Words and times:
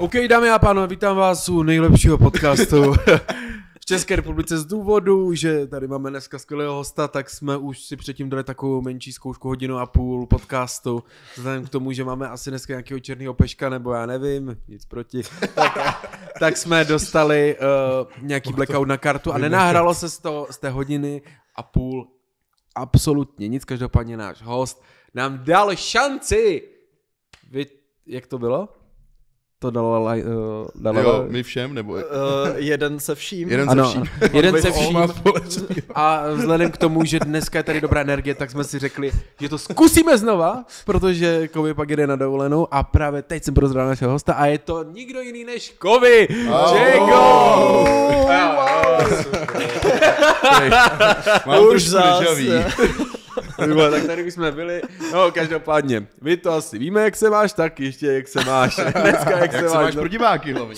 OK, 0.00 0.12
dámy 0.28 0.50
a 0.50 0.58
pánové, 0.58 0.86
vítám 0.86 1.16
vás 1.16 1.48
u 1.48 1.62
nejlepšího 1.62 2.18
podcastu 2.18 2.92
v 3.80 3.84
České 3.84 4.16
republice 4.16 4.58
z 4.58 4.64
důvodu, 4.64 5.34
že 5.34 5.66
tady 5.66 5.88
máme 5.88 6.10
dneska 6.10 6.38
skvělého 6.38 6.74
hosta, 6.74 7.08
tak 7.08 7.30
jsme 7.30 7.56
už 7.56 7.84
si 7.84 7.96
předtím 7.96 8.30
dali 8.30 8.44
takovou 8.44 8.82
menší 8.82 9.12
zkoušku 9.12 9.48
hodinu 9.48 9.78
a 9.78 9.86
půl 9.86 10.26
podcastu. 10.26 11.04
Vzhledem 11.36 11.64
k 11.64 11.68
tomu, 11.68 11.92
že 11.92 12.04
máme 12.04 12.28
asi 12.28 12.50
dneska 12.50 12.72
nějakého 12.72 13.00
černého 13.00 13.34
peška, 13.34 13.68
nebo 13.68 13.92
já 13.92 14.06
nevím, 14.06 14.56
nic 14.68 14.84
proti, 14.84 15.22
tak, 15.54 15.78
tak 16.38 16.56
jsme 16.56 16.84
dostali 16.84 17.56
uh, 17.58 18.26
nějaký 18.26 18.52
blackout 18.52 18.88
na 18.88 18.96
kartu 18.96 19.32
a 19.32 19.38
nenahralo 19.38 19.94
se 19.94 20.10
z, 20.10 20.18
toho, 20.18 20.46
z 20.50 20.58
té 20.58 20.70
hodiny 20.70 21.22
a 21.56 21.62
půl 21.62 22.08
absolutně 22.74 23.48
nic. 23.48 23.64
Každopádně 23.64 24.16
náš 24.16 24.42
host 24.42 24.82
nám 25.14 25.44
dal 25.44 25.76
šanci. 25.76 26.68
Vy, 27.50 27.66
jak 28.06 28.26
to 28.26 28.38
bylo? 28.38 28.79
To 29.62 29.70
dalo, 29.70 30.02
uh, 30.02 30.68
dalo 30.74 31.00
Jo, 31.00 31.24
my 31.28 31.42
všem, 31.42 31.74
nebo... 31.74 31.92
Uh, 31.92 32.00
jeden 32.56 33.00
se 33.00 33.14
vším. 33.14 33.50
Jeden 33.50 33.70
ano, 33.70 33.84
ze 33.84 33.90
vším. 33.90 34.04
jeden 34.32 34.62
se 34.62 34.72
vším. 34.72 34.98
A 35.94 36.22
vzhledem 36.34 36.70
k 36.70 36.76
tomu, 36.76 37.04
že 37.04 37.20
dneska 37.20 37.58
je 37.58 37.62
tady 37.62 37.80
dobrá 37.80 38.00
energie, 38.00 38.34
tak 38.34 38.50
jsme 38.50 38.64
si 38.64 38.78
řekli, 38.78 39.12
že 39.40 39.48
to 39.48 39.58
zkusíme 39.58 40.18
znova, 40.18 40.64
protože 40.84 41.48
Kovy 41.48 41.74
pak 41.74 41.90
jede 41.90 42.06
na 42.06 42.16
dovolenou 42.16 42.74
a 42.74 42.82
právě 42.82 43.22
teď 43.22 43.44
jsem 43.44 43.54
prozral 43.54 43.86
našeho 43.86 44.12
hosta 44.12 44.32
a 44.34 44.46
je 44.46 44.58
to 44.58 44.84
nikdo 44.84 45.20
jiný 45.20 45.44
než 45.44 45.74
Kovy. 45.78 46.28
Mám 51.46 51.64
Už 51.64 51.70
trošku 51.70 51.90
zas. 51.90 52.20
deja 52.20 52.34
vu. 52.34 53.19
Vole, 53.74 53.90
tak 53.90 54.06
tady 54.06 54.24
už 54.26 54.34
jsme 54.34 54.52
byli. 54.52 54.82
No, 55.12 55.30
každopádně, 55.32 56.06
vy 56.22 56.36
to 56.36 56.52
asi 56.52 56.78
víme, 56.78 57.04
jak 57.04 57.16
se 57.16 57.30
máš, 57.30 57.52
tak 57.52 57.80
ještě 57.80 58.06
jak 58.06 58.28
se 58.28 58.44
máš. 58.44 58.76
Dneska 58.76 59.30
jak, 59.30 59.52
Jak 59.52 59.68
se 59.68 59.74
máš 59.74 59.94
pro 59.94 60.08
diváky 60.08 60.52
hlavně? 60.52 60.74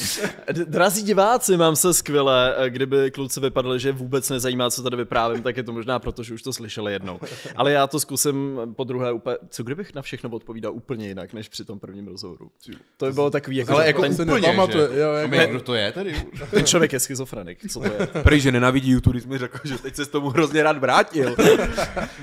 Drazí 0.65 1.03
diváci, 1.03 1.57
mám 1.57 1.77
se 1.77 1.95
skvěle. 1.95 2.55
Eh, 2.59 2.71
Kdyby 2.71 3.11
kluci 3.11 3.41
vypadali, 3.41 3.81
že 3.81 3.93
vůbec 3.93 4.31
nezajímá, 4.31 4.71
co 4.71 4.83
tady 4.83 4.97
vyprávím, 4.97 5.43
tak 5.43 5.57
je 5.57 5.63
to 5.63 5.73
možná 5.73 5.99
proto, 5.99 6.23
že 6.23 6.35
už 6.35 6.43
to 6.43 6.53
slyšeli 6.53 6.93
jednou. 6.93 7.21
Ale 7.57 7.73
já 7.73 7.87
to 7.87 8.01
zkusím 8.01 8.61
po 8.77 8.85
druhé 8.85 9.13
úplně. 9.13 9.37
Co 9.49 9.63
kdybych 9.63 9.95
na 9.95 10.03
všechno 10.03 10.31
odpovídal 10.31 10.73
úplně 10.75 11.09
jinak, 11.09 11.33
než 11.33 11.49
při 11.49 11.65
tom 11.65 11.79
prvním 11.79 12.09
rozhovoru? 12.09 12.51
To 12.97 13.07
by 13.07 13.13
bylo 13.13 13.31
takový, 13.31 13.57
jako, 13.57 13.73
Ale 13.73 13.83
že 13.83 13.87
jako 13.87 14.03
ten, 14.03 14.13
úplně, 14.13 14.35
nepamatuje, 14.41 14.89
že? 14.93 15.01
jo, 15.01 15.13
jako- 15.13 15.29
my, 15.31 15.47
kdo 15.51 15.61
to 15.61 15.75
je 15.75 15.93
tady? 15.93 16.15
ten 16.51 16.67
člověk 16.67 16.93
je 16.93 17.01
schizofrenik. 17.01 17.59
Co 17.71 17.81
to 17.81 17.87
je? 17.87 18.07
Prý, 18.23 18.41
že 18.41 18.53
nenavidí 18.53 18.91
YouTube, 18.91 19.13
když 19.19 19.27
mi 19.27 19.39
řekl, 19.39 19.59
že 19.65 19.79
teď 19.79 19.97
se 19.97 20.05
s 20.05 20.09
tomu 20.09 20.29
hrozně 20.29 20.63
rád 20.63 20.79
vrátil. 20.79 21.37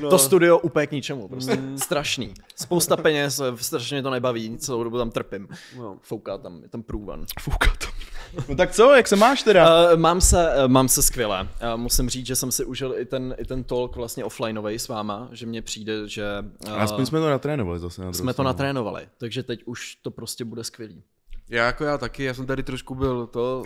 No. 0.02 0.09
To 0.09 0.19
studio 0.19 0.48
úplně 0.58 0.88
k 0.88 0.92
ničemu, 0.92 1.28
prostě 1.28 1.59
strašný. 1.75 2.33
Spousta 2.55 2.97
peněz, 2.97 3.42
strašně 3.55 3.95
mě 3.95 4.03
to 4.03 4.09
nebaví, 4.09 4.58
celou 4.58 4.83
dobu 4.83 4.97
tam 4.97 5.11
trpím. 5.11 5.47
No. 5.78 5.97
Fouká 6.02 6.38
tam, 6.38 6.61
je 6.64 6.69
tam 6.69 6.83
průvan. 6.83 7.25
Fouká 7.39 7.73
to. 7.80 7.88
No 8.50 8.56
tak 8.56 8.72
co, 8.72 8.95
jak 8.95 9.08
se 9.08 9.16
máš 9.16 9.44
teda? 9.44 9.91
Uh, 9.94 10.00
mám, 10.00 10.22
se, 10.22 10.53
uh, 10.64 10.67
mám 10.67 10.89
se 10.89 11.03
skvěle. 11.03 11.41
Uh, 11.41 11.80
musím 11.81 12.09
říct, 12.09 12.25
že 12.25 12.36
jsem 12.36 12.52
si 12.52 12.66
užil 12.66 12.95
i 12.97 13.06
ten, 13.06 13.36
i 13.38 13.45
ten 13.45 13.64
talk 13.64 13.95
vlastně 13.95 14.25
offlineový 14.25 14.80
s 14.80 14.88
váma, 14.88 15.30
že 15.31 15.45
mně 15.45 15.61
přijde, 15.61 16.08
že 16.08 16.25
uh, 16.67 16.73
Aspoň 16.73 17.06
jsme 17.06 17.19
to 17.19 17.30
natrénovali 17.30 17.80
zase 17.80 18.06
na 18.06 18.13
jsme 18.13 18.34
to 18.34 18.44
natrénovali, 18.44 19.08
takže 19.17 19.44
teď 19.44 19.63
už 19.66 19.95
to 19.95 20.11
prostě 20.11 20.45
bude 20.45 20.63
skvělý. 20.63 21.03
Já 21.50 21.66
jako 21.66 21.83
já 21.83 21.97
taky, 21.97 22.23
já 22.23 22.33
jsem 22.33 22.45
tady 22.45 22.64
trošku 22.64 22.95
byl 22.95 23.28
to 23.28 23.64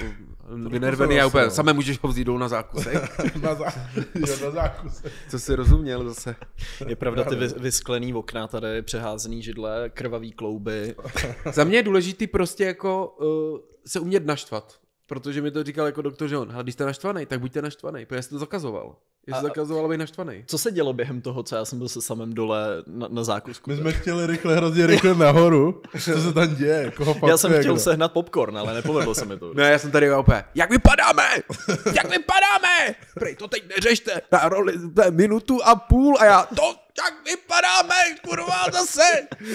vynervený, 0.70 1.16
já 1.16 1.28
úplně, 1.28 1.50
samé 1.50 1.74
můžeš 1.74 2.00
ho 2.04 2.10
vzít 2.10 2.24
dolů 2.24 2.38
na 2.38 2.48
zákusek. 2.48 3.20
na, 3.42 3.56
zá... 3.56 3.66
jo, 4.16 4.36
na 4.44 4.52
zákuse. 4.52 5.12
Co 5.30 5.40
jsi 5.40 5.56
rozuměl 5.56 6.08
zase? 6.08 6.36
Je 6.88 6.96
pravda, 6.96 7.24
ty 7.24 7.36
vy, 7.36 7.48
vysklený 7.58 8.14
okna 8.14 8.48
tady, 8.48 8.82
přeházený 8.82 9.42
židle, 9.42 9.90
krvavý 9.90 10.32
klouby. 10.32 10.96
Za 11.54 11.64
mě 11.64 11.78
je 11.78 11.84
důležitý 11.84 12.28
prostě 12.28 12.66
jako 12.66 13.08
uh, 13.08 13.60
se 13.86 14.00
umět 14.00 14.26
naštvat. 14.26 14.80
Protože 15.06 15.42
mi 15.42 15.52
to 15.52 15.64
říkal 15.64 15.86
jako 15.86 16.02
doktor 16.02 16.32
John, 16.32 16.52
ale 16.54 16.64
když 16.64 16.74
jste 16.74 16.86
naštvaný, 16.86 17.26
tak 17.26 17.40
buďte 17.40 17.62
naštvaný, 17.62 18.06
protože 18.06 18.22
jsi 18.22 18.30
to 18.30 18.40
zakazoval. 18.40 18.96
Jsi 19.28 19.32
A- 19.32 19.42
zakazoval, 19.42 19.86
aby 19.86 19.98
naštvaný. 19.98 20.44
Co 20.48 20.58
se 20.58 20.72
dělo 20.72 20.94
během 20.94 21.22
toho, 21.22 21.44
co 21.44 21.56
já 21.56 21.66
jsem 21.66 21.78
byl 21.80 21.90
se 21.90 22.02
samým 22.02 22.34
dole 22.34 22.68
na, 22.88 23.08
na 23.12 23.24
zákusku? 23.24 23.70
My 23.72 23.78
jsme 23.78 23.92
chtěli 23.94 24.28
rychle, 24.28 24.56
hrozně 24.56 24.88
rychle 24.88 25.16
nahoru. 25.18 25.82
Co 26.00 26.22
se 26.22 26.34
tam 26.34 26.56
děje? 26.56 26.92
Koho 26.92 27.16
Já 27.28 27.38
jsem 27.38 27.52
chtěl 27.52 27.74
kdo? 27.74 27.82
sehnat 27.82 28.12
popcorn, 28.12 28.58
ale 28.58 28.74
nepovedlo 28.74 29.16
se 29.16 29.26
mi 29.26 29.38
to. 29.38 29.54
Ne, 29.54 29.72
já 29.72 29.80
jsem 29.80 29.92
tady 29.92 30.16
úplně, 30.18 30.44
jak 30.56 30.70
vypadáme? 30.70 31.24
Jak 31.96 32.10
vypadáme? 32.10 32.96
Prej, 33.14 33.36
to 33.36 33.48
teď 33.48 33.64
neřešte, 33.76 34.22
na 34.32 34.50
roli 34.50 34.74
to 34.96 35.04
je 35.04 35.12
minutu 35.12 35.60
a 35.64 35.76
půl 35.76 36.18
a 36.20 36.26
já, 36.26 36.48
to, 36.56 36.64
jak 37.06 37.14
vypadáme, 37.26 37.96
kurva, 38.28 38.64
zase. 38.74 39.02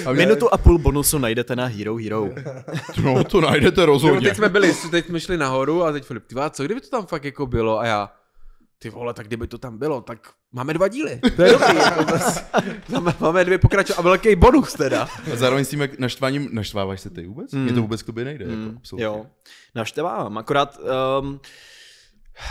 A 0.07 0.13
mě- 0.13 0.27
Minutu 0.27 0.55
a 0.55 0.59
půl 0.59 0.79
bonusu 0.79 1.19
najdete 1.19 1.57
na 1.57 1.67
Hero 1.67 1.97
Hero. 1.97 2.29
No, 3.05 3.25
to 3.25 3.41
najdete 3.41 3.87
rozhodně. 3.87 4.29
teď 4.29 4.37
jsme 4.37 4.49
byli, 4.49 4.75
teď 4.91 5.07
jsme 5.07 5.21
šli 5.21 5.37
nahoru 5.37 5.85
a 5.85 5.93
teď 5.93 6.05
Filip, 6.05 6.27
ty 6.27 6.35
co 6.51 6.65
kdyby 6.65 6.81
to 6.81 6.89
tam 6.89 7.07
fakt 7.07 7.25
jako 7.25 7.47
bylo 7.47 7.79
a 7.81 7.87
já, 7.87 8.11
ty 8.79 8.91
vole, 8.91 9.15
tak 9.15 9.27
kdyby 9.27 9.47
to 9.47 9.59
tam 9.59 9.79
bylo, 9.79 10.01
tak 10.01 10.33
máme 10.53 10.75
dva 10.75 10.89
díly. 10.89 11.21
To 11.37 11.43
je 11.43 11.53
dobrý. 11.53 11.77
jako 11.77 12.93
máme, 12.93 13.15
máme 13.21 13.45
dvě 13.45 13.59
pokračovat 13.59 13.99
a 13.99 14.03
velký 14.03 14.37
bonus 14.37 14.73
teda. 14.73 15.09
A 15.33 15.37
zároveň 15.37 15.65
s 15.65 15.69
tím 15.69 15.81
jak 15.81 15.99
naštváním, 15.99 16.49
naštváváš 16.53 17.01
se 17.01 17.11
ty 17.11 17.27
vůbec? 17.27 17.53
Mně 17.53 17.73
to 17.73 17.81
vůbec 17.83 18.03
k 18.03 18.07
tobě 18.07 18.25
nejde. 18.25 18.45
Jako, 18.45 18.77
absolutně. 18.77 19.05
Jo, 19.05 19.27
naštvávám, 19.75 20.39
akorát, 20.39 20.79
um, 21.21 21.41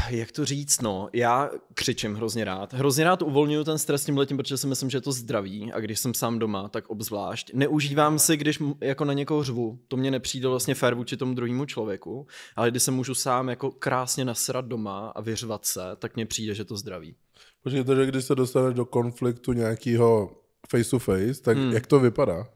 jak 0.10 0.32
to 0.32 0.46
říct, 0.46 0.82
no, 0.82 1.10
já 1.14 1.50
křičím 1.74 2.16
hrozně 2.16 2.46
rád. 2.46 2.74
Hrozně 2.74 3.04
rád 3.04 3.22
uvolňuju 3.22 3.64
ten 3.64 3.78
stres 3.78 4.06
tím 4.06 4.18
letím, 4.18 4.38
protože 4.38 4.58
si 4.58 4.68
myslím, 4.68 4.90
že 4.90 4.98
je 4.98 5.02
to 5.02 5.12
zdraví 5.12 5.72
a 5.74 5.80
když 5.80 6.00
jsem 6.00 6.14
sám 6.14 6.40
doma, 6.40 6.70
tak 6.70 6.90
obzvlášť. 6.90 7.54
Neužívám 7.54 8.20
si, 8.20 8.38
když 8.38 8.60
jako 8.82 9.06
na 9.06 9.14
někoho 9.14 9.44
řvu, 9.44 9.80
to 9.88 9.98
mě 9.98 10.12
nepřijde 10.12 10.48
vlastně 10.48 10.76
fér 10.76 10.96
vůči 10.96 11.18
tomu 11.18 11.34
druhému 11.34 11.66
člověku, 11.66 12.28
ale 12.56 12.72
když 12.72 12.84
se 12.84 12.92
můžu 12.92 13.16
sám 13.16 13.50
jako 13.50 13.72
krásně 13.72 14.26
nasrat 14.26 14.66
doma 14.66 15.10
a 15.16 15.22
vyřvat 15.22 15.66
se, 15.66 15.82
tak 16.00 16.16
mně 16.16 16.26
přijde, 16.26 16.54
že 16.54 16.66
to 16.66 16.78
zdraví. 16.78 17.16
Počkej, 17.64 17.84
to, 17.84 17.96
že 17.96 18.06
když 18.06 18.26
se 18.26 18.36
dostaneš 18.36 18.74
do 18.74 18.86
konfliktu 18.86 19.54
nějakého 19.54 20.32
face 20.70 20.90
to 20.90 21.00
face, 21.00 21.42
tak 21.42 21.58
hmm. 21.58 21.72
jak 21.72 21.88
to 21.88 22.00
vypadá? 22.00 22.48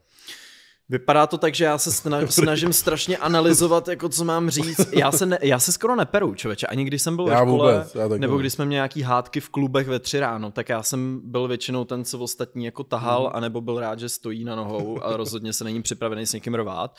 Vypadá 0.89 1.27
to 1.27 1.37
tak, 1.37 1.55
že 1.55 1.65
já 1.65 1.77
se 1.77 1.89
sna- 1.89 2.25
snažím 2.29 2.73
strašně 2.73 3.17
analyzovat, 3.17 3.87
jako 3.87 4.09
co 4.09 4.23
mám 4.25 4.49
říct. 4.49 4.93
Já 4.93 5.11
se, 5.11 5.25
ne, 5.25 5.37
já 5.41 5.59
se 5.59 5.71
skoro 5.71 5.95
neperu, 5.95 6.35
člověče. 6.35 6.67
Ani 6.67 6.83
když 6.85 7.01
jsem 7.01 7.15
byl 7.15 7.27
Já 7.27 7.39
ve 7.43 7.45
škole, 7.51 7.73
vůbec, 7.73 7.95
já 7.95 8.07
nebo 8.07 8.35
ne. 8.35 8.41
když 8.41 8.53
jsme 8.53 8.65
měli 8.65 8.77
nějaký 8.77 9.01
hádky 9.01 9.39
v 9.39 9.49
klubech 9.49 9.87
ve 9.87 9.99
tři 9.99 10.19
ráno, 10.19 10.51
tak 10.51 10.69
já 10.69 10.83
jsem 10.83 11.21
byl 11.23 11.47
většinou 11.47 11.85
ten, 11.85 12.05
co 12.05 12.19
ostatní 12.19 12.65
jako 12.65 12.83
tahal, 12.83 13.23
Mhm. 13.23 13.31
anebo 13.35 13.61
byl 13.61 13.79
rád, 13.79 13.99
že 13.99 14.09
stojí 14.09 14.43
na 14.43 14.55
nohou 14.55 15.03
a 15.03 15.17
rozhodně 15.17 15.53
se 15.53 15.63
není 15.63 15.81
připravený 15.81 16.25
s 16.25 16.33
někým 16.33 16.55
rvát. 16.55 16.97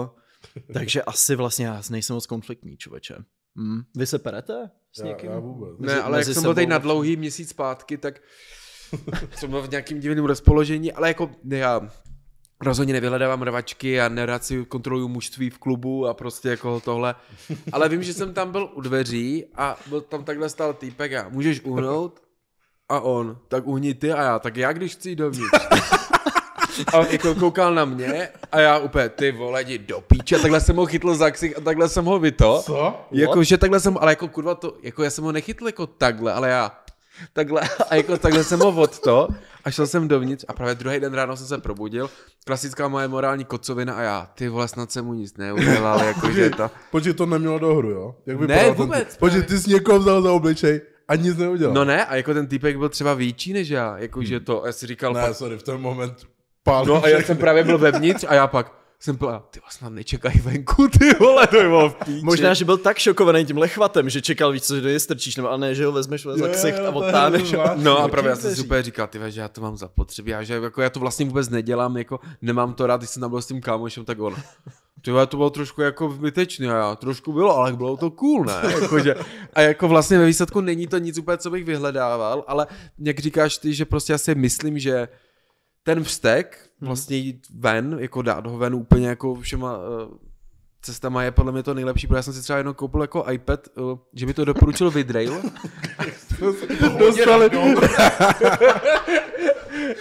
Uh, 0.00 0.06
takže 0.72 1.02
asi 1.02 1.36
vlastně 1.36 1.66
já 1.66 1.82
nejsem 1.90 2.14
moc 2.14 2.26
konfliktní, 2.26 2.76
člověče. 2.76 3.16
Hmm. 3.56 3.80
Vy 3.96 4.06
se 4.06 4.18
perete 4.18 4.70
s 4.92 5.00
Já, 5.00 5.06
někým? 5.06 5.30
já 5.30 5.38
vůbec. 5.38 5.70
Ne, 5.78 5.86
Mezi- 5.86 6.00
ale 6.00 6.18
jak 6.18 6.26
mezi 6.26 6.34
jsem 6.34 6.42
byl 6.42 6.54
teď 6.54 6.68
na 6.68 6.78
dlouhý 6.78 7.16
měsíc 7.16 7.48
zpátky, 7.50 7.98
tak 7.98 8.20
třeba 9.30 9.60
v 9.60 9.70
nějakým 9.70 10.00
divným 10.00 10.24
rozpoložení, 10.24 10.92
ale 10.92 11.08
jako 11.08 11.30
já 11.48 11.80
rozhodně 12.60 12.92
nevyhledávám 12.92 13.42
rvačky 13.42 14.00
a 14.00 14.08
nerad 14.08 14.44
si 14.44 14.64
kontroluju 14.64 15.08
mužství 15.08 15.50
v 15.50 15.58
klubu 15.58 16.06
a 16.06 16.14
prostě 16.14 16.48
jako 16.48 16.80
tohle. 16.80 17.14
Ale 17.72 17.88
vím, 17.88 18.02
že 18.02 18.14
jsem 18.14 18.34
tam 18.34 18.52
byl 18.52 18.70
u 18.74 18.80
dveří 18.80 19.44
a 19.54 19.76
byl 19.86 20.00
tam 20.00 20.24
takhle 20.24 20.48
stál 20.48 20.74
týpek 20.74 21.12
a 21.12 21.26
můžeš 21.28 21.60
uhnout? 21.64 22.20
A 22.88 23.00
on, 23.00 23.38
tak 23.48 23.66
uhni 23.66 23.94
ty 23.94 24.12
a 24.12 24.22
já, 24.22 24.38
tak 24.38 24.56
já 24.56 24.72
když 24.72 24.92
chci 24.92 25.10
jít 25.10 25.16
dovnitř. 25.16 25.58
A 26.92 27.06
jako 27.06 27.34
koukal 27.34 27.74
na 27.74 27.84
mě 27.84 28.28
a 28.52 28.60
já 28.60 28.78
úplně, 28.78 29.08
ty 29.08 29.32
vole, 29.32 29.62
jdi 29.62 29.78
do 29.78 30.00
píče, 30.00 30.36
a 30.36 30.38
takhle 30.38 30.60
jsem 30.60 30.76
ho 30.76 30.86
chytl 30.86 31.14
za 31.14 31.30
ksich 31.30 31.58
a 31.58 31.60
takhle 31.60 31.88
jsem 31.88 32.04
ho 32.04 32.18
vyto. 32.18 32.62
Co? 32.66 33.06
Jako, 33.10 33.42
že 33.42 33.58
takhle 33.58 33.80
jsem, 33.80 33.98
ale 34.00 34.12
jako 34.12 34.28
kurva 34.28 34.54
to, 34.54 34.74
jako 34.82 35.02
já 35.02 35.10
jsem 35.10 35.24
ho 35.24 35.32
nechytl 35.32 35.66
jako 35.66 35.86
takhle, 35.86 36.32
ale 36.32 36.48
já 36.48 36.72
takhle 37.32 37.60
a 37.90 37.94
jako 37.94 38.16
takhle 38.16 38.44
jsem 38.44 38.60
ho 38.60 38.68
od 38.68 38.98
to 38.98 39.28
a 39.68 39.70
šel 39.70 39.86
jsem 39.86 40.08
dovnitř 40.08 40.44
a 40.48 40.52
právě 40.52 40.74
druhý 40.74 41.00
den 41.00 41.14
ráno 41.14 41.36
jsem 41.36 41.46
se 41.46 41.58
probudil, 41.58 42.10
klasická 42.46 42.88
moje 42.88 43.08
morální 43.08 43.44
kocovina 43.44 43.94
a 43.94 44.02
já, 44.02 44.30
ty 44.34 44.48
vole, 44.48 44.68
snad 44.68 44.92
jsem 44.92 45.04
mu 45.04 45.14
nic 45.14 45.36
neudělal, 45.36 46.04
jakože 46.04 46.50
to, 46.50 46.70
Počkej, 46.90 47.12
to 47.14 47.26
nemělo 47.26 47.58
dohru, 47.58 47.90
jo? 47.90 48.14
Jak 48.26 48.40
Ne, 48.40 48.46
ten 48.64 48.74
vůbec, 48.74 49.08
typ? 49.08 49.18
Počkej, 49.18 49.42
ty 49.42 49.58
jsi 49.58 49.70
někoho 49.70 49.98
vzal 49.98 50.22
za 50.22 50.32
obličej 50.32 50.80
a 51.08 51.14
nic 51.16 51.36
neudělal. 51.36 51.74
no 51.74 51.84
ne, 51.84 52.04
a 52.06 52.16
jako 52.16 52.34
ten 52.34 52.46
týpek 52.46 52.76
byl 52.78 52.88
třeba 52.88 53.14
větší 53.14 53.52
než 53.52 53.68
já, 53.68 53.98
jakože 53.98 54.40
to, 54.40 54.62
já 54.66 54.72
si 54.72 54.86
říkal, 54.86 55.12
ne, 55.14 55.20
fakt, 55.20 55.34
sorry, 55.36 55.58
v 55.58 55.62
ten 55.62 55.80
moment 55.80 56.14
pál. 56.62 56.84
no 56.84 57.04
a 57.04 57.08
já 57.08 57.22
jsem 57.22 57.36
právě 57.36 57.64
byl 57.64 57.78
vevnitř 57.78 58.24
a 58.28 58.34
já 58.34 58.46
pak 58.46 58.72
jsem 59.00 59.16
byl, 59.16 59.42
ty 59.50 59.60
vás 59.60 59.72
snad 59.72 59.92
nečekají 59.92 60.40
venku, 60.40 60.88
ty 60.88 61.14
vole, 61.20 61.46
to 61.46 61.56
je 61.56 61.62
bylo 61.62 61.90
v 61.90 61.94
píči. 61.94 62.24
Možná, 62.24 62.54
že 62.54 62.64
byl 62.64 62.76
tak 62.76 62.98
šokovaný 62.98 63.44
tím 63.44 63.58
lechvatem, 63.58 64.10
že 64.10 64.22
čekal 64.22 64.52
víc, 64.52 64.66
co 64.66 64.80
do 64.80 64.88
je 64.88 65.00
strčíš, 65.00 65.36
nebo 65.36 65.48
ale 65.48 65.58
ne, 65.58 65.74
že 65.74 65.86
ho 65.86 65.92
vezmeš 65.92 66.22
za 66.22 66.46
Jo, 66.46 66.52
ksicht 66.52 66.78
a 66.78 66.90
odtáhneš. 66.90 67.48
zvláštní. 67.48 67.84
No 67.84 67.98
a 67.98 68.00
Jaký 68.00 68.10
právě 68.10 68.30
já 68.30 68.36
jsem 68.36 68.54
si 68.54 68.60
úplně 68.62 68.82
říkal, 68.82 69.06
ty 69.06 69.18
že 69.28 69.40
já 69.40 69.48
to 69.48 69.60
mám 69.60 69.76
zapotřebí, 69.76 70.34
a 70.34 70.42
že 70.42 70.54
jako 70.54 70.82
já 70.82 70.90
to 70.90 71.00
vlastně 71.00 71.26
vůbec 71.26 71.48
nedělám, 71.48 71.96
jako 71.96 72.20
nemám 72.42 72.74
to 72.74 72.86
rád, 72.86 72.96
když 73.00 73.10
jsem 73.10 73.20
tam 73.20 73.30
byl 73.30 73.42
s 73.42 73.46
tím 73.46 73.60
kámošem, 73.60 74.04
tak 74.04 74.20
on. 74.20 74.36
Ty 75.02 75.10
to 75.28 75.36
bylo 75.36 75.50
trošku 75.50 75.82
jako 75.82 76.10
zbytečný 76.10 76.68
a 76.68 76.76
já, 76.76 76.96
trošku 76.96 77.32
bylo, 77.32 77.56
ale 77.56 77.72
bylo 77.72 77.96
to 77.96 78.10
cool, 78.10 78.44
ne? 78.44 78.54
Jakože, 78.82 79.14
a 79.52 79.60
jako 79.60 79.88
vlastně 79.88 80.18
ve 80.18 80.26
výsledku 80.26 80.60
není 80.60 80.86
to 80.86 80.98
nic 80.98 81.18
úplně, 81.18 81.38
co 81.38 81.50
bych 81.50 81.64
vyhledával, 81.64 82.44
ale 82.46 82.66
jak 82.98 83.18
říkáš 83.18 83.58
ty, 83.58 83.74
že 83.74 83.84
prostě 83.84 84.12
já 84.12 84.18
si 84.18 84.34
myslím, 84.34 84.78
že 84.78 85.08
ten 85.88 86.04
vztek, 86.04 86.70
vlastně 86.80 87.16
jít 87.16 87.46
ven, 87.54 87.96
jako 88.00 88.22
dát 88.22 88.46
ho 88.46 88.58
ven 88.58 88.74
úplně 88.74 89.08
jako 89.08 89.34
všema 89.34 89.78
uh, 89.78 89.84
cestama 90.82 91.22
je 91.22 91.30
podle 91.30 91.52
mě 91.52 91.62
to 91.62 91.74
nejlepší, 91.74 92.06
protože 92.06 92.16
já 92.16 92.22
jsem 92.22 92.32
si 92.32 92.42
třeba 92.42 92.56
jednou 92.56 92.74
koupil 92.74 93.00
jako 93.00 93.24
iPad, 93.30 93.68
uh, 93.76 93.98
že 94.12 94.26
mi 94.26 94.34
to 94.34 94.44
doporučil 94.44 94.90
Vidrail. 94.90 95.42
Dostali, 96.98 97.50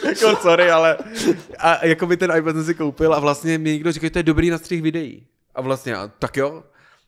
jako 0.05 0.35
sorry, 0.41 0.71
ale 0.71 0.97
a 1.59 1.85
jako 1.85 2.05
by 2.05 2.17
ten 2.17 2.31
iPad 2.37 2.55
jsem 2.55 2.65
si 2.65 2.75
koupil 2.75 3.13
a 3.13 3.19
vlastně 3.19 3.57
mi 3.57 3.71
někdo 3.71 3.91
říkal, 3.91 4.07
že 4.07 4.11
to 4.11 4.19
je 4.19 4.23
dobrý 4.23 4.49
na 4.49 4.57
střih 4.57 4.81
videí. 4.81 5.27
A 5.55 5.61
vlastně, 5.61 5.95
a, 5.95 6.07
tak 6.07 6.37
jo. 6.37 6.63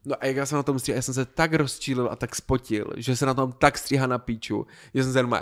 No 0.05 0.15
a 0.19 0.25
jak 0.25 0.35
já 0.35 0.45
jsem 0.45 0.55
na 0.55 0.63
tom 0.63 0.79
stříhal, 0.79 0.95
já 0.95 1.01
jsem 1.01 1.13
se 1.13 1.25
tak 1.25 1.53
rozčílil 1.53 2.09
a 2.11 2.15
tak 2.15 2.35
spotil, 2.35 2.85
že 2.97 3.15
se 3.15 3.25
na 3.25 3.33
tom 3.33 3.51
tak 3.51 3.77
stříhá 3.77 4.07
na 4.07 4.17
píču, 4.17 4.67
že 4.93 5.03
jsem 5.03 5.13
se 5.13 5.19
jenom 5.19 5.33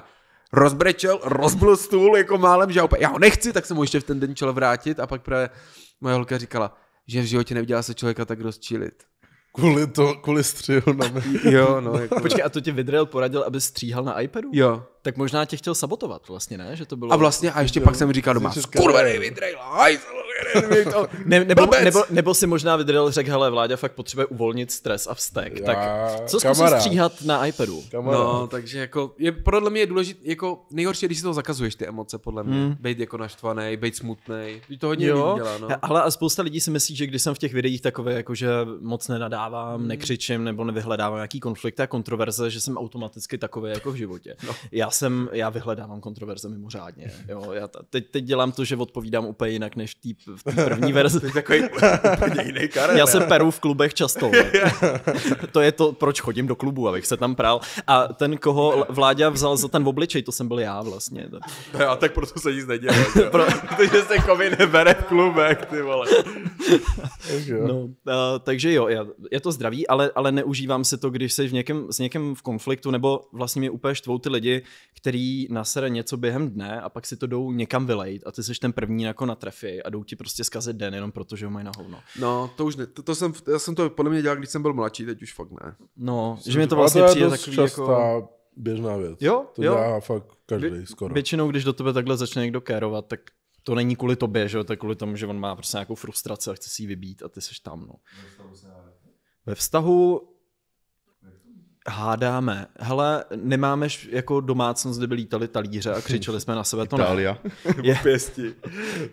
rozbrečel, 0.53 1.19
rozbil 1.23 1.77
stůl 1.77 2.17
jako 2.17 2.37
málem, 2.37 2.71
že 2.71 2.79
já, 2.79 2.83
úplně, 2.83 3.03
já 3.03 3.09
ho 3.09 3.19
nechci, 3.19 3.53
tak 3.53 3.65
jsem 3.65 3.75
mu 3.75 3.83
ještě 3.83 3.99
v 3.99 4.03
ten 4.03 4.19
den 4.19 4.35
chtěl 4.35 4.53
vrátit 4.53 4.99
a 4.99 5.07
pak 5.07 5.21
právě 5.21 5.49
moje 6.01 6.15
holka 6.15 6.37
říkala, 6.37 6.77
že 7.07 7.21
v 7.21 7.25
životě 7.25 7.53
neviděla 7.53 7.81
se 7.81 7.93
člověka 7.93 8.25
tak 8.25 8.41
rozčílit. 8.41 9.03
kvůli, 9.53 9.87
to, 9.87 10.13
kvůli 10.13 10.43
střihu 10.43 10.93
na 10.93 11.07
mě. 11.07 11.21
Jo, 11.51 11.81
no. 11.81 11.99
Jako... 11.99 12.19
Počkej, 12.19 12.43
a 12.43 12.49
to 12.49 12.61
ti 12.61 12.71
Vidrel 12.71 13.05
poradil, 13.05 13.43
aby 13.43 13.61
stříhal 13.61 14.03
na 14.03 14.21
iPadu? 14.21 14.49
Jo. 14.53 14.83
Tak 15.01 15.17
možná 15.17 15.45
tě 15.45 15.57
chtěl 15.57 15.75
sabotovat 15.75 16.27
vlastně, 16.27 16.57
ne? 16.57 16.75
Že 16.75 16.85
to 16.85 16.95
bylo... 16.95 17.13
A 17.13 17.15
vlastně, 17.15 17.51
a 17.51 17.61
ještě 17.61 17.81
pak 17.81 17.95
jsem 17.95 18.13
říkal 18.13 18.33
doma, 18.33 18.51
skurvený 18.51 19.19
mi 19.19 19.31
to- 20.93 21.07
Ne, 21.25 21.45
nebo, 21.45 21.67
nebo, 21.83 22.03
nebo, 22.09 22.33
si 22.33 22.47
možná 22.47 22.75
Vidrel 22.75 23.11
řekl, 23.11 23.29
hele, 23.29 23.49
Vláďa 23.51 23.75
fakt 23.77 23.91
potřebuje 23.91 24.25
uvolnit 24.25 24.71
stres 24.71 25.07
a 25.07 25.13
vztek. 25.13 25.59
Já- 25.59 25.65
tak 25.65 25.77
co 26.29 26.39
zkusil 26.39 26.53
kamarád. 26.53 26.81
stříhat 26.81 27.21
na 27.21 27.45
iPadu? 27.45 27.83
Kamarád. 27.91 28.19
No, 28.23 28.47
takže 28.47 28.79
jako, 28.79 29.13
je, 29.17 29.31
podle 29.31 29.69
mě 29.69 29.79
je 29.81 29.85
důležité, 29.87 30.19
jako 30.23 30.65
nejhorší, 30.71 31.05
když 31.05 31.17
si 31.17 31.23
to 31.23 31.33
zakazuješ, 31.33 31.75
ty 31.75 31.87
emoce, 31.87 32.17
podle 32.17 32.43
mě. 32.43 32.57
Hmm. 32.57 32.75
Bejt 32.79 32.99
jako 32.99 33.17
naštvaný, 33.17 33.77
bejt 33.77 33.95
smutný. 33.95 34.61
To 34.79 34.87
hodně 34.87 35.07
Jo, 35.07 35.27
lidí 35.27 35.37
dělá, 35.43 35.57
no. 35.57 35.67
ale 35.81 36.03
a 36.03 36.11
spousta 36.11 36.43
lidí 36.43 36.59
si 36.59 36.71
myslí, 36.71 36.95
že 36.95 37.07
když 37.07 37.21
jsem 37.21 37.35
v 37.35 37.37
těch 37.37 37.53
videích 37.53 37.81
takové, 37.81 38.13
jako 38.13 38.35
že 38.35 38.47
moc 38.81 39.07
nenadávám, 39.07 39.79
Hmm. 39.79 39.87
nekřičím 39.87 40.43
nebo 40.43 40.63
nevyhledávám 40.63 41.17
nějaký 41.17 41.39
konflikt 41.39 41.79
a 41.79 41.87
kontroverze, 41.87 42.49
že 42.49 42.59
jsem 42.61 42.77
automaticky 42.77 43.37
takový 43.37 43.71
jako 43.71 43.91
v 43.91 43.95
životě. 43.95 44.35
No. 44.47 44.53
Já 44.71 44.91
jsem, 44.91 45.29
já 45.31 45.49
vyhledávám 45.49 46.01
kontroverze 46.01 46.49
mimořádně. 46.49 47.11
Jo, 47.27 47.51
já 47.51 47.67
ta, 47.67 47.79
teď, 47.89 48.11
teď 48.11 48.23
dělám 48.23 48.51
to, 48.51 48.65
že 48.65 48.75
odpovídám 48.75 49.25
úplně 49.25 49.51
jinak 49.51 49.75
než 49.75 49.91
v 49.95 50.01
té 50.01 50.26
v 50.35 50.43
té 50.43 50.65
první 50.65 50.93
verzi. 50.93 51.31
Takový 51.33 51.63
úplně 52.13 52.43
jiný 52.45 52.67
Karel. 52.67 52.97
Já 52.97 53.07
se 53.07 53.19
peru 53.19 53.51
v 53.51 53.59
klubech 53.59 53.93
často. 53.93 54.31
to 55.51 55.61
je 55.61 55.71
to, 55.71 55.91
proč 55.93 56.21
chodím 56.21 56.47
do 56.47 56.55
klubu, 56.55 56.87
abych 56.89 57.05
se 57.05 57.17
tam 57.17 57.35
prál. 57.35 57.61
A 57.87 58.07
ten, 58.07 58.37
koho 58.37 58.85
Vláďa 58.89 59.29
vzal 59.29 59.57
za 59.57 59.67
ten 59.67 59.87
obličej, 59.87 60.23
to 60.23 60.31
jsem 60.31 60.47
byl 60.47 60.59
já 60.59 60.81
vlastně. 60.81 61.29
A 61.87 61.95
tak 61.95 62.13
proto 62.13 62.39
se 62.39 62.53
nic 62.53 62.67
nedělá. 62.67 62.95
Pro... 63.31 63.45
Protože 63.75 64.01
se 64.01 64.19
kovy 64.19 64.55
nebere 64.59 64.93
v 64.93 65.03
klubech, 65.03 65.65
ty 65.65 65.81
vole. 65.81 66.07
No, 67.67 67.79
uh, 67.81 67.91
takže 68.43 68.73
jo, 68.73 68.87
já- 68.87 69.05
je 69.31 69.39
to 69.39 69.51
zdravý, 69.51 69.87
ale, 69.87 70.11
ale 70.15 70.31
neužívám 70.31 70.83
si 70.83 70.97
to, 70.97 71.09
když 71.09 71.33
jsi 71.33 71.47
v 71.47 71.53
někém, 71.53 71.87
s 71.91 71.99
někým 71.99 72.35
v 72.35 72.41
konfliktu, 72.41 72.91
nebo 72.91 73.21
vlastně 73.33 73.59
mě 73.59 73.69
úplně 73.69 73.95
štvou 73.95 74.17
ty 74.17 74.29
lidi, 74.29 74.61
který 74.95 75.47
nasere 75.49 75.89
něco 75.89 76.17
během 76.17 76.49
dne 76.49 76.81
a 76.81 76.89
pak 76.89 77.05
si 77.05 77.17
to 77.17 77.27
jdou 77.27 77.51
někam 77.51 77.85
vylejt 77.85 78.23
a 78.25 78.31
ty 78.31 78.43
jsi 78.43 78.53
ten 78.61 78.73
první 78.73 79.03
jako 79.03 79.25
na 79.25 79.35
trefy 79.35 79.83
a 79.83 79.89
jdou 79.89 80.03
ti 80.03 80.15
prostě 80.17 80.43
zkazit 80.43 80.75
den 80.75 80.93
jenom 80.93 81.11
proto, 81.11 81.35
že 81.35 81.45
ho 81.45 81.51
mají 81.51 81.65
na 81.65 81.71
hovno. 81.77 81.99
No, 82.19 82.49
to 82.55 82.65
už 82.65 82.75
ne. 82.75 82.85
To, 82.85 83.03
to 83.03 83.15
jsem, 83.15 83.33
já 83.51 83.59
jsem 83.59 83.75
to 83.75 83.89
podle 83.89 84.11
mě 84.11 84.21
dělal, 84.21 84.37
když 84.37 84.49
jsem 84.49 84.61
byl 84.61 84.73
mladší, 84.73 85.05
teď 85.05 85.21
už 85.21 85.33
fakt 85.33 85.51
ne. 85.51 85.75
No, 85.97 86.39
že 86.45 86.59
mi 86.59 86.67
to 86.67 86.75
vlastně 86.75 87.01
to 87.01 87.05
je 87.05 87.09
přijde 87.09 87.29
dost 87.29 87.39
takový 87.39 87.55
častá 87.55 87.81
jako... 87.81 88.29
běžná 88.55 88.97
věc. 88.97 89.17
Jo, 89.21 89.45
to 89.55 89.63
jo. 89.63 89.73
dělá 89.73 89.99
fakt 89.99 90.25
každý 90.45 90.67
Vě- 90.67 90.85
skoro. 90.85 91.13
Většinou, 91.13 91.47
když 91.47 91.63
do 91.63 91.73
tebe 91.73 91.93
takhle 91.93 92.17
začne 92.17 92.41
někdo 92.41 92.61
kérovat, 92.61 93.07
tak 93.07 93.19
to 93.63 93.75
není 93.75 93.95
kvůli 93.95 94.15
tobě, 94.15 94.49
že 94.49 94.57
jo, 94.57 94.63
to 94.63 94.73
je 94.73 94.77
kvůli 94.77 94.95
tomu, 94.95 95.15
že 95.15 95.27
on 95.27 95.39
má 95.39 95.55
prostě 95.55 95.77
nějakou 95.77 95.95
frustraci 95.95 96.49
a 96.49 96.53
chce 96.53 96.69
si 96.69 96.83
ji 96.83 96.87
vybít 96.87 97.23
a 97.23 97.29
ty 97.29 97.41
seš 97.41 97.59
tam, 97.59 97.79
no. 97.79 97.93
Ve 99.45 99.55
vztahu 99.55 100.21
hádáme. 101.89 102.67
Hele, 102.79 103.25
nemáme 103.35 103.87
jako 104.09 104.41
domácnost, 104.41 104.97
kde 104.99 105.07
by 105.07 105.15
lítali 105.15 105.47
talíře 105.47 105.93
a 105.93 106.01
křičeli 106.01 106.41
jsme 106.41 106.55
na 106.55 106.63
sebe, 106.63 106.87
to 106.87 106.97
ne. 106.97 107.03
Itália. 107.03 107.37
Je, 107.83 107.99
Pěsti. 108.03 108.53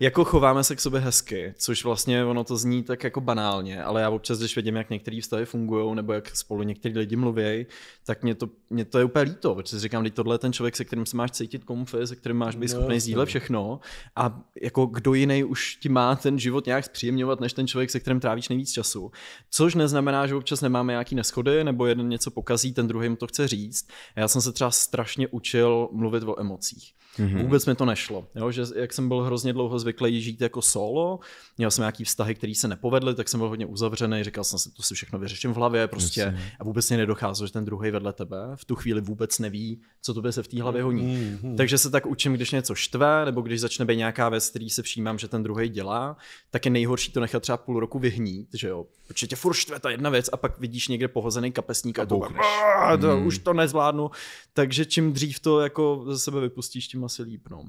jako 0.00 0.24
chováme 0.24 0.64
se 0.64 0.76
k 0.76 0.80
sobě 0.80 1.00
hezky, 1.00 1.54
což 1.58 1.84
vlastně 1.84 2.24
ono 2.24 2.44
to 2.44 2.56
zní 2.56 2.82
tak 2.82 3.04
jako 3.04 3.20
banálně, 3.20 3.82
ale 3.82 4.00
já 4.00 4.10
občas, 4.10 4.38
když 4.38 4.56
vidím, 4.56 4.76
jak 4.76 4.90
některé 4.90 5.20
vztahy 5.20 5.44
fungují, 5.44 5.94
nebo 5.94 6.12
jak 6.12 6.36
spolu 6.36 6.62
některý 6.62 6.98
lidi 6.98 7.16
mluví, 7.16 7.66
tak 8.06 8.22
mě 8.22 8.34
to, 8.34 8.48
mě 8.70 8.84
to 8.84 8.98
je 8.98 9.04
úplně 9.04 9.22
líto, 9.22 9.54
protože 9.54 9.76
si 9.76 9.82
říkám, 9.82 10.04
teď 10.04 10.14
tohle 10.14 10.34
je 10.34 10.38
ten 10.38 10.52
člověk, 10.52 10.76
se 10.76 10.84
kterým 10.84 11.06
se 11.06 11.16
máš 11.16 11.30
cítit 11.30 11.64
komfy, 11.64 12.06
se 12.06 12.16
kterým 12.16 12.36
máš 12.36 12.56
být 12.56 12.64
No, 12.64 12.68
schopný 12.68 13.00
sdílet 13.00 13.28
všechno 13.28 13.80
a 14.16 14.40
jako 14.62 14.86
kdo 14.86 15.14
jiný 15.14 15.44
už 15.44 15.76
ti 15.76 15.88
má 15.88 16.16
ten 16.16 16.38
život 16.38 16.66
nějak 16.66 16.84
zpříjemňovat, 16.84 17.40
než 17.40 17.52
ten 17.52 17.66
člověk, 17.66 17.90
se 17.90 18.00
kterým 18.00 18.20
trávíš 18.20 18.48
nejvíc 18.48 18.72
času. 18.72 19.10
Což 19.50 19.74
neznamená, 19.74 20.26
že 20.26 20.34
občas 20.34 20.60
nemáme 20.60 20.92
nějaký 20.92 21.14
neschody, 21.14 21.64
nebo 21.64 21.86
jeden 21.86 22.08
něco 22.08 22.30
pokazí, 22.30 22.63
ten 22.72 22.88
druhý 22.88 23.08
mu 23.08 23.16
to 23.16 23.26
chce 23.26 23.48
říct. 23.48 23.88
Já 24.16 24.28
jsem 24.28 24.42
se 24.42 24.52
třeba 24.52 24.70
strašně 24.70 25.28
učil 25.28 25.88
mluvit 25.92 26.22
o 26.22 26.40
emocích. 26.40 26.94
Mm-hmm. 27.18 27.42
Vůbec 27.42 27.66
mi 27.66 27.74
to 27.74 27.84
nešlo. 27.84 28.26
Jo? 28.34 28.50
Že 28.50 28.62
jak 28.76 28.92
jsem 28.92 29.08
byl 29.08 29.20
hrozně 29.22 29.52
dlouho 29.52 29.78
zvyklý 29.78 30.20
žít 30.22 30.40
jako 30.40 30.62
solo, 30.62 31.18
měl 31.58 31.70
jsem 31.70 31.82
nějaký 31.82 32.04
vztahy, 32.04 32.34
které 32.34 32.54
se 32.54 32.68
nepovedly, 32.68 33.14
tak 33.14 33.28
jsem 33.28 33.40
byl 33.40 33.48
hodně 33.48 33.66
uzavřený, 33.66 34.24
říkal 34.24 34.44
jsem 34.44 34.58
si, 34.58 34.70
to 34.70 34.82
si 34.82 34.94
všechno 34.94 35.18
vyřeším 35.18 35.52
v 35.52 35.56
hlavě 35.56 35.88
prostě 35.88 36.20
Jasně. 36.20 36.52
a 36.60 36.64
vůbec 36.64 36.88
mě 36.88 36.98
nedocházelo, 36.98 37.46
že 37.46 37.52
ten 37.52 37.64
druhý 37.64 37.90
vedle 37.90 38.12
tebe 38.12 38.36
v 38.54 38.64
tu 38.64 38.74
chvíli 38.74 39.00
vůbec 39.00 39.38
neví, 39.38 39.80
co 40.02 40.14
tobě 40.14 40.32
se 40.32 40.42
v 40.42 40.48
té 40.48 40.62
hlavě 40.62 40.82
honí. 40.82 41.38
Mhm. 41.42 41.56
Takže 41.56 41.78
se 41.78 41.90
tak 41.90 42.06
učím, 42.06 42.32
když 42.34 42.50
něco 42.50 42.74
štve, 42.74 43.24
nebo 43.24 43.40
když 43.40 43.60
začne 43.60 43.84
být 43.84 43.96
nějaká 43.96 44.28
věc, 44.28 44.50
který 44.50 44.70
se 44.70 44.82
všímám, 44.82 45.18
že 45.18 45.28
ten 45.28 45.42
druhý 45.42 45.68
dělá, 45.68 46.16
tak 46.50 46.64
je 46.64 46.70
nejhorší 46.70 47.12
to 47.12 47.20
nechat 47.20 47.42
třeba 47.42 47.56
půl 47.56 47.80
roku 47.80 47.98
vyhnít, 47.98 48.48
že 48.54 48.68
jo. 48.68 48.86
Protože 49.08 49.26
tě 49.26 49.36
furt 49.36 49.54
štve 49.54 49.80
ta 49.80 49.90
jedna 49.90 50.10
věc 50.10 50.30
a 50.32 50.36
pak 50.36 50.58
vidíš 50.60 50.88
někde 50.88 51.08
pohozený 51.08 51.52
kapesník 51.52 51.98
a, 51.98 52.02
a 52.02 52.06
to, 52.06 52.14
boukneš. 52.14 52.46
"Ah, 52.76 52.96
to 52.96 53.18
už 53.20 53.38
to 53.38 53.52
nezvládnu. 53.52 54.10
Takže 54.52 54.84
čím 54.84 55.12
dřív 55.12 55.40
to 55.40 55.60
jako 55.60 56.04
ze 56.08 56.18
sebe 56.18 56.40
vypustíš, 56.40 56.88
tím 56.88 57.00
asi 57.04 57.22
líp, 57.22 57.48
no. 57.50 57.64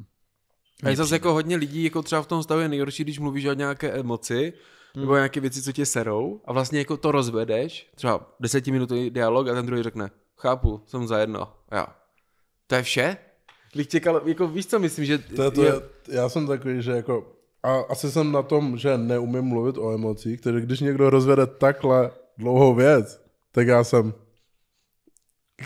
A 0.83 0.89
je 0.89 0.95
zase 0.95 1.15
jako 1.15 1.33
hodně 1.33 1.55
lidí, 1.55 1.83
jako 1.83 2.01
třeba 2.01 2.21
v 2.21 2.27
tom 2.27 2.43
stavu 2.43 2.61
je 2.61 2.69
nejhorší, 2.69 3.03
když 3.03 3.19
mluvíš 3.19 3.45
o 3.45 3.53
nějaké 3.53 3.91
emoci, 3.91 4.53
nebo 4.95 5.15
nějaké 5.15 5.39
věci, 5.39 5.61
co 5.61 5.71
tě 5.71 5.85
serou 5.85 6.41
a 6.45 6.53
vlastně 6.53 6.79
jako 6.79 6.97
to 6.97 7.11
rozvedeš, 7.11 7.89
třeba 7.95 8.35
desetiminutový 8.39 9.09
dialog 9.09 9.47
a 9.47 9.53
ten 9.53 9.65
druhý 9.65 9.83
řekne, 9.83 10.11
chápu, 10.37 10.81
jsem 10.85 11.07
za 11.07 11.19
jedno. 11.19 11.53
A 11.69 11.75
já, 11.75 11.95
to 12.67 12.75
je 12.75 12.83
vše? 12.83 13.17
Bych 13.75 13.87
čekal, 13.87 14.21
jako 14.25 14.47
víš 14.47 14.67
co 14.67 14.79
myslím, 14.79 15.05
že... 15.05 15.17
To 15.17 15.43
je, 15.43 15.51
to 15.51 15.63
je, 15.63 15.73
já 16.09 16.29
jsem 16.29 16.47
takový, 16.47 16.81
že 16.81 16.91
jako, 16.91 17.31
a 17.63 17.75
asi 17.75 18.11
jsem 18.11 18.31
na 18.31 18.41
tom, 18.41 18.77
že 18.77 18.97
neumím 18.97 19.43
mluvit 19.43 19.77
o 19.77 19.93
emocích, 19.93 20.41
takže 20.41 20.61
když 20.61 20.79
někdo 20.79 21.09
rozvede 21.09 21.47
takhle 21.47 22.11
dlouhou 22.37 22.75
věc, 22.75 23.21
tak 23.51 23.67
já 23.67 23.83
jsem, 23.83 24.13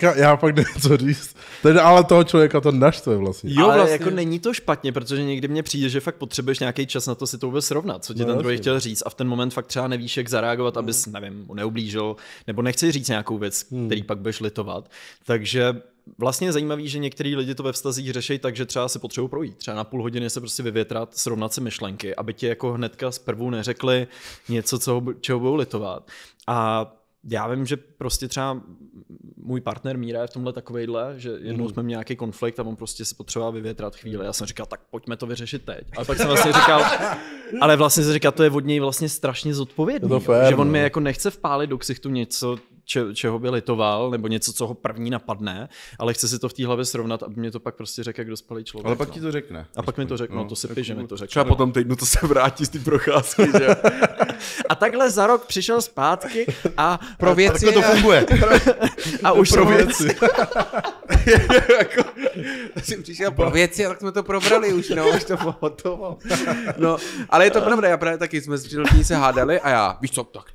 já, 0.01 0.15
já 0.15 0.37
pak 0.37 0.55
nevím, 0.55 0.81
co 0.81 0.97
říct. 0.97 1.35
Takže, 1.63 1.81
ale 1.81 2.03
toho 2.03 2.23
člověka 2.23 2.61
to 2.61 2.71
naštve 2.71 3.17
vlastně. 3.17 3.53
Jo, 3.53 3.65
ale 3.65 3.75
vlastně. 3.75 3.93
jako 3.93 4.09
není 4.09 4.39
to 4.39 4.53
špatně, 4.53 4.91
protože 4.91 5.23
někdy 5.23 5.47
mně 5.47 5.63
přijde, 5.63 5.89
že 5.89 5.99
fakt 5.99 6.15
potřebuješ 6.15 6.59
nějaký 6.59 6.87
čas 6.87 7.07
na 7.07 7.15
to 7.15 7.27
si 7.27 7.37
to 7.37 7.47
vůbec 7.47 7.65
srovnat, 7.65 8.05
co 8.05 8.13
ti 8.13 8.19
No, 8.19 8.25
ten 8.25 8.37
druhý 8.37 8.57
chtěl 8.57 8.79
říct 8.79 9.03
a 9.05 9.09
v 9.09 9.13
ten 9.13 9.27
moment 9.27 9.53
fakt 9.53 9.65
třeba 9.65 9.87
nevíš, 9.87 10.17
jak 10.17 10.29
zareagovat, 10.29 10.77
abys, 10.77 11.05
nevím, 11.05 11.45
mu 11.47 11.53
neublížil, 11.53 12.15
nebo 12.47 12.61
nechci 12.61 12.91
říct 12.91 13.07
nějakou 13.07 13.37
věc, 13.37 13.63
který 13.63 14.03
pak 14.03 14.17
budeš 14.17 14.39
litovat. 14.39 14.89
Takže 15.25 15.81
vlastně 16.17 16.47
je 16.47 16.51
zajímavý, 16.51 16.87
že 16.89 16.99
některý 16.99 17.35
lidi 17.35 17.55
to 17.55 17.63
ve 17.63 17.71
vztazích 17.71 18.13
řeší 18.13 18.39
tak, 18.39 18.55
že 18.55 18.65
třeba 18.65 18.87
se 18.87 18.99
potřebují 18.99 19.29
projít. 19.29 19.57
Třeba 19.57 19.77
na 19.77 19.83
půl 19.83 20.01
hodiny 20.01 20.29
se 20.29 20.39
prostě 20.39 20.63
vyvětrat, 20.63 21.17
srovnat 21.17 21.53
si 21.53 21.61
myšlenky, 21.61 22.15
aby 22.15 22.33
ti 22.33 22.47
jako 22.47 22.71
hnedka 22.71 23.11
zprvu 23.11 23.49
neřekli 23.49 24.07
něco, 24.49 24.79
co, 24.79 25.03
čeho 25.21 25.39
budou 25.39 25.55
litovat. 25.55 26.07
A 26.47 26.91
já 27.23 27.47
vím, 27.47 27.65
že 27.65 27.77
prostě 27.77 28.27
třeba 28.27 28.61
můj 29.37 29.61
partner 29.61 29.97
Míra 29.97 30.21
je 30.21 30.27
v 30.27 30.33
tomhle 30.33 30.53
takovejhle, 30.53 31.13
že 31.17 31.31
jednou 31.41 31.69
jsme 31.69 31.83
měli 31.83 31.93
nějaký 31.93 32.15
konflikt 32.15 32.59
a 32.59 32.63
on 32.63 32.75
prostě 32.75 33.05
se 33.05 33.15
potřeboval 33.15 33.51
vyvětrat 33.51 33.95
chvíli. 33.95 34.25
Já 34.25 34.33
jsem 34.33 34.47
říkal, 34.47 34.65
tak 34.65 34.81
pojďme 34.89 35.17
to 35.17 35.27
vyřešit 35.27 35.65
teď. 35.65 35.87
Ale 35.95 36.05
pak 36.05 36.17
jsem 36.17 36.27
vlastně 36.27 36.51
říkal, 36.51 36.83
ale 37.61 37.75
vlastně 37.75 38.03
jsem 38.03 38.13
říkal, 38.13 38.31
to 38.31 38.43
je 38.43 38.51
od 38.51 38.65
něj 38.65 38.79
vlastně 38.79 39.09
strašně 39.09 39.53
zodpovědný. 39.53 40.09
To 40.09 40.19
fér, 40.19 40.49
že 40.49 40.55
on 40.55 40.67
no. 40.67 40.71
mi 40.71 40.79
jako 40.79 40.99
nechce 40.99 41.31
vpálit 41.31 41.69
do 41.69 41.77
ksichtu 41.77 42.09
něco, 42.09 42.57
če, 42.89 43.13
čeho 43.13 43.39
by 43.39 43.49
litoval, 43.49 44.11
nebo 44.11 44.27
něco, 44.27 44.53
co 44.53 44.67
ho 44.67 44.73
první 44.73 45.09
napadne, 45.09 45.69
ale 45.99 46.13
chce 46.13 46.27
si 46.27 46.39
to 46.39 46.49
v 46.49 46.53
té 46.53 46.65
hlavě 46.65 46.85
srovnat, 46.85 47.23
aby 47.23 47.35
mě 47.35 47.51
to 47.51 47.59
pak 47.59 47.75
prostě 47.75 48.03
řekl, 48.03 48.21
jak 48.21 48.29
dospělý 48.29 48.63
člověk. 48.63 48.85
Ale 48.85 48.95
pak 48.95 49.07
no. 49.07 49.13
ti 49.13 49.21
to 49.21 49.31
řekne. 49.31 49.65
A 49.75 49.81
pak 49.83 49.97
mi 49.97 50.05
to 50.05 50.17
řekne, 50.17 50.35
no, 50.35 50.45
to 50.45 50.55
si 50.55 50.67
píš, 50.67 50.87
že 50.87 50.95
mi 50.95 51.07
to 51.07 51.17
řekne. 51.17 51.27
Třeba 51.27 51.45
po 51.45 51.55
tom 51.55 51.71
týdnu 51.71 51.95
to 51.95 52.05
se 52.05 52.27
vrátí 52.27 52.65
z 52.65 52.69
té 52.69 52.79
procházky, 52.79 53.43
že? 53.57 53.67
A 54.69 54.75
takhle 54.75 55.11
za 55.11 55.27
rok 55.27 55.45
přišel 55.45 55.81
zpátky 55.81 56.53
a 56.77 56.99
Pro 57.17 57.35
věci 57.35 57.65
Takhle 57.65 57.83
to 57.83 57.91
funguje. 57.91 58.25
a 59.23 59.31
už 59.31 59.51
Pro 59.51 59.65
věci. 59.65 60.07
jako, 61.79 62.03
jsem 62.83 63.03
přišel 63.03 63.31
pro 63.31 63.51
věci, 63.51 63.83
tak 63.83 63.99
jsme 63.99 64.11
to 64.11 64.23
probrali 64.23 64.73
už, 64.73 64.89
no, 64.89 65.09
už 65.09 65.23
to 65.23 65.37
bylo 65.37 65.55
hotovo. 65.59 66.17
No, 66.77 66.97
ale 67.29 67.45
je 67.45 67.51
to 67.51 67.61
pravda, 67.61 67.89
já 67.89 67.97
právě 67.97 68.17
taky 68.17 68.41
jsme 68.41 68.57
s 68.57 68.65
přítelkyní 68.65 69.03
se 69.03 69.15
hádali 69.15 69.59
a 69.59 69.69
já, 69.69 69.97
víš 70.01 70.11
co, 70.11 70.23
tak, 70.23 70.45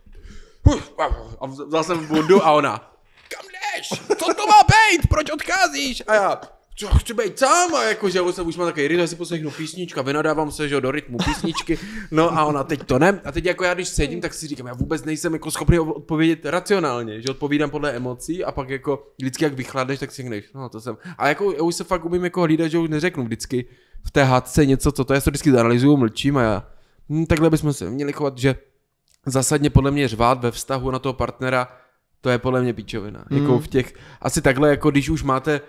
a 1.41 1.47
vzal 1.47 1.85
jsem 1.85 2.07
bundu 2.07 2.47
a 2.47 2.53
ona, 2.53 2.93
kam 3.29 3.47
jdeš? 3.51 3.89
Co 4.19 4.35
to 4.35 4.47
má 4.47 4.63
být? 4.63 5.09
Proč 5.09 5.31
odcházíš? 5.31 6.03
A 6.07 6.15
já, 6.15 6.41
co, 6.77 6.89
chci 6.89 7.15
být 7.15 7.39
sám, 7.39 7.75
a 7.75 7.83
jako, 7.83 8.09
že 8.09 8.21
se 8.31 8.43
už 8.43 8.57
má 8.57 8.65
takový 8.65 8.89
rytm, 8.89 9.07
si 9.07 9.17
poslechnu 9.17 9.51
písnička, 9.51 10.03
vynadávám 10.03 10.51
se, 10.51 10.69
že 10.69 10.81
do 10.81 10.91
rytmu 10.91 11.19
písničky, 11.25 11.79
no 12.11 12.39
a 12.39 12.45
ona 12.45 12.65
teď 12.65 12.85
to 12.85 12.99
ne, 12.99 13.21
a 13.25 13.33
teď 13.33 13.45
jako 13.45 13.65
já 13.65 13.75
když 13.75 13.89
sedím, 13.89 14.21
tak 14.21 14.35
si 14.35 14.47
říkám, 14.47 14.67
já 14.67 14.75
vůbec 14.75 15.05
nejsem 15.05 15.33
jako 15.33 15.51
schopný 15.51 15.79
odpovědět 15.79 16.47
racionálně, 16.47 17.23
že 17.23 17.31
odpovídám 17.31 17.71
podle 17.71 17.93
emocí 17.93 18.45
a 18.45 18.53
pak 18.53 18.69
jako 18.69 19.07
vždycky 19.19 19.45
jak 19.45 19.55
vychladneš, 19.55 19.99
tak 19.99 20.11
si 20.11 20.23
řekneš, 20.23 20.45
no 20.55 20.69
to 20.69 20.81
jsem, 20.81 20.97
a 21.19 21.29
jako 21.29 21.53
já 21.53 21.63
už 21.63 21.75
se 21.75 21.85
fakt 21.85 22.05
umím 22.05 22.25
jako 22.25 22.41
hlídat, 22.41 22.69
že 22.69 22.79
už 22.79 22.89
neřeknu 22.89 23.25
vždycky 23.25 23.65
v 24.07 24.11
té 24.11 24.25
hádce 24.25 24.67
něco, 24.67 24.93
co 24.93 25.05
to 25.05 25.13
je, 25.13 25.17
já 25.17 25.21
to 25.21 25.31
vždycky 25.31 25.51
zanalizuju, 25.51 25.97
mlčím 25.97 26.37
a 26.37 26.43
já, 26.43 26.67
hm, 27.09 27.27
takhle 27.27 27.51
bychom 27.51 27.73
se 27.73 27.91
měli 27.91 28.13
chovat, 28.13 28.39
že 28.39 28.57
zásadně 29.27 29.71
podle 29.71 29.91
mě 29.91 30.09
řvát 30.09 30.41
ve 30.41 30.51
vztahu 30.51 30.91
na 30.91 30.99
toho 30.99 31.13
partnera, 31.13 31.69
to 32.21 32.31
je 32.31 32.39
podle 32.39 32.63
mě 32.63 32.75
píčovina. 32.75 33.25
Hmm. 33.31 33.41
Jako 33.41 33.59
v 33.59 33.69
těch, 33.69 33.95
asi 34.21 34.43
takhle, 34.43 34.69
jako 34.69 34.91
když 34.91 35.09
už 35.09 35.23
máte 35.23 35.61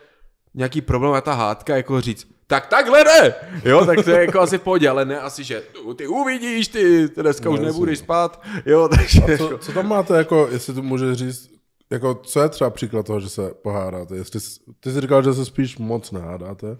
nějaký 0.53 0.81
problém 0.81 1.13
a 1.13 1.21
ta 1.21 1.33
hádka, 1.33 1.75
jako 1.75 2.01
říct, 2.01 2.27
tak 2.47 2.67
takhle 2.67 3.03
ne, 3.03 3.35
jo, 3.65 3.85
tak 3.85 4.03
to 4.05 4.11
je 4.11 4.25
jako 4.25 4.39
asi 4.39 4.57
v 4.57 4.61
pohodě, 4.61 4.89
ale 4.89 5.05
ne 5.05 5.19
asi, 5.19 5.43
že 5.43 5.63
ty 5.95 6.07
uvidíš, 6.07 6.67
ty, 6.67 7.07
dneska 7.07 7.49
no, 7.49 7.55
už 7.55 7.59
nebudeš 7.59 7.99
spát, 7.99 8.41
jo, 8.65 8.87
takže... 8.95 9.21
A 9.21 9.37
co, 9.37 9.57
co 9.57 9.71
tam 9.71 9.87
máte, 9.87 10.17
jako, 10.17 10.47
jestli 10.51 10.73
to 10.73 10.81
může 10.81 11.15
říct, 11.15 11.49
jako, 11.91 12.15
co 12.15 12.41
je 12.41 12.49
třeba 12.49 12.69
příklad 12.69 13.05
toho, 13.05 13.19
že 13.19 13.29
se 13.29 13.51
pohádáte? 13.63 14.15
Jestli, 14.15 14.39
ty 14.79 14.91
jsi 14.91 15.01
říkal, 15.01 15.23
že 15.23 15.33
se 15.33 15.45
spíš 15.45 15.77
moc 15.77 16.11
nehádáte. 16.11 16.77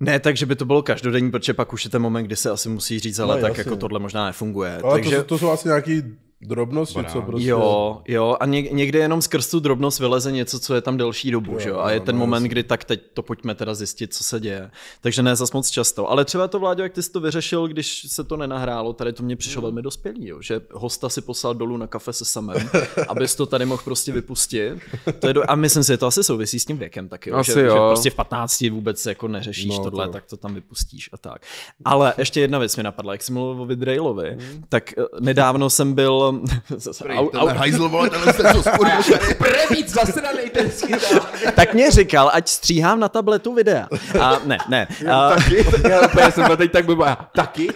Ne, 0.00 0.20
takže 0.20 0.46
by 0.46 0.56
to 0.56 0.64
bylo 0.64 0.82
každodenní, 0.82 1.30
protože 1.30 1.54
pak 1.54 1.72
už 1.72 1.84
je 1.84 1.90
ten 1.90 2.02
moment, 2.02 2.24
kdy 2.24 2.36
se 2.36 2.50
asi 2.50 2.68
musí 2.68 3.00
říct, 3.00 3.18
ale 3.18 3.36
no, 3.36 3.40
tak 3.40 3.56
jasně. 3.56 3.70
jako 3.70 3.76
tohle 3.76 4.00
možná 4.00 4.26
nefunguje. 4.26 4.80
Ale 4.82 4.94
takže... 4.94 5.16
to, 5.16 5.24
to 5.24 5.38
jsou 5.38 5.50
asi 5.50 5.68
nějaký 5.68 6.02
drobnosti, 6.40 6.94
Banán. 6.94 7.12
co 7.12 7.22
prostě... 7.22 7.48
Jo, 7.48 8.02
jo, 8.08 8.36
a 8.40 8.46
něk, 8.46 8.72
někdy 8.72 8.98
jenom 8.98 9.22
skrz 9.22 9.50
tu 9.50 9.60
drobnost 9.60 10.00
vyleze 10.00 10.32
něco, 10.32 10.60
co 10.60 10.74
je 10.74 10.80
tam 10.80 10.96
delší 10.96 11.30
dobu, 11.30 11.52
jo, 11.52 11.58
že 11.58 11.68
jo? 11.68 11.78
A 11.78 11.90
je 11.90 12.00
ten 12.00 12.14
no, 12.14 12.18
moment, 12.18 12.42
kdy 12.42 12.62
tak 12.62 12.84
teď 12.84 13.00
to 13.14 13.22
pojďme 13.22 13.54
teda 13.54 13.74
zjistit, 13.74 14.14
co 14.14 14.24
se 14.24 14.40
děje. 14.40 14.70
Takže 15.00 15.22
ne 15.22 15.36
zas 15.36 15.52
moc 15.52 15.70
často. 15.70 16.10
Ale 16.10 16.24
třeba 16.24 16.48
to, 16.48 16.58
Vláďo, 16.58 16.82
jak 16.82 16.92
ty 16.92 17.02
jsi 17.02 17.12
to 17.12 17.20
vyřešil, 17.20 17.68
když 17.68 18.06
se 18.08 18.24
to 18.24 18.36
nenahrálo, 18.36 18.92
tady 18.92 19.12
to 19.12 19.22
mě 19.22 19.36
přišlo 19.36 19.62
velmi 19.62 19.82
dospělý, 19.82 20.28
jo? 20.28 20.42
že 20.42 20.60
hosta 20.72 21.08
si 21.08 21.20
poslal 21.20 21.54
dolů 21.54 21.76
na 21.76 21.86
kafe 21.86 22.12
se 22.12 22.24
samem, 22.24 22.70
abys 23.08 23.34
to 23.34 23.46
tady 23.46 23.66
mohl 23.66 23.82
prostě 23.84 24.12
vypustit. 24.12 24.78
To 25.18 25.26
je 25.26 25.32
do... 25.32 25.50
A 25.50 25.54
myslím 25.54 25.84
si, 25.84 25.92
že 25.92 25.96
to 25.96 26.06
asi 26.06 26.24
souvisí 26.24 26.60
s 26.60 26.64
tím 26.64 26.76
věkem 26.76 27.08
taky, 27.08 27.30
jo? 27.30 27.36
Asi 27.36 27.52
že, 27.52 27.60
jo. 27.60 27.74
že, 27.74 27.78
prostě 27.78 28.10
v 28.10 28.14
15 28.14 28.60
vůbec 28.60 29.06
jako 29.06 29.28
neřešíš 29.28 29.78
no, 29.78 29.84
tohle, 29.84 30.06
to... 30.06 30.12
tak 30.12 30.24
to 30.24 30.36
tam 30.36 30.54
vypustíš 30.54 31.10
a 31.12 31.16
tak. 31.16 31.42
Ale 31.84 32.14
ještě 32.18 32.40
jedna 32.40 32.58
věc 32.58 32.76
mi 32.76 32.82
napadla, 32.82 33.12
jak 33.12 33.22
jsi 33.22 33.32
mluvil 33.32 33.62
o 33.62 33.66
Vidrailovi, 33.66 34.30
hmm. 34.30 34.64
tak 34.68 34.98
eh, 34.98 35.02
nedávno 35.20 35.70
jsem 35.70 35.94
byl 35.94 36.23
au, 37.16 37.30
au. 37.34 37.48
hajzl, 37.48 37.88
vole, 37.88 38.10
tenhle 38.10 38.32
jste 38.32 38.42
co 38.54 38.62
skurvil. 38.62 39.18
Prevíc 39.38 39.94
zasranej 39.94 40.50
ten 40.50 40.70
Tak 41.54 41.74
mě 41.74 41.90
říkal, 41.90 42.30
ať 42.32 42.48
stříhám 42.48 43.00
na 43.00 43.08
tabletu 43.08 43.54
videa. 43.54 43.88
A 44.20 44.38
ne, 44.44 44.58
ne. 44.68 44.88
A... 45.12 45.30
Taky? 45.30 45.66
Já 45.88 46.06
úplně 46.06 46.32
jsem 46.32 46.56
teď 46.56 46.72
tak 46.72 46.86
byl, 46.86 47.04
taky? 47.34 47.68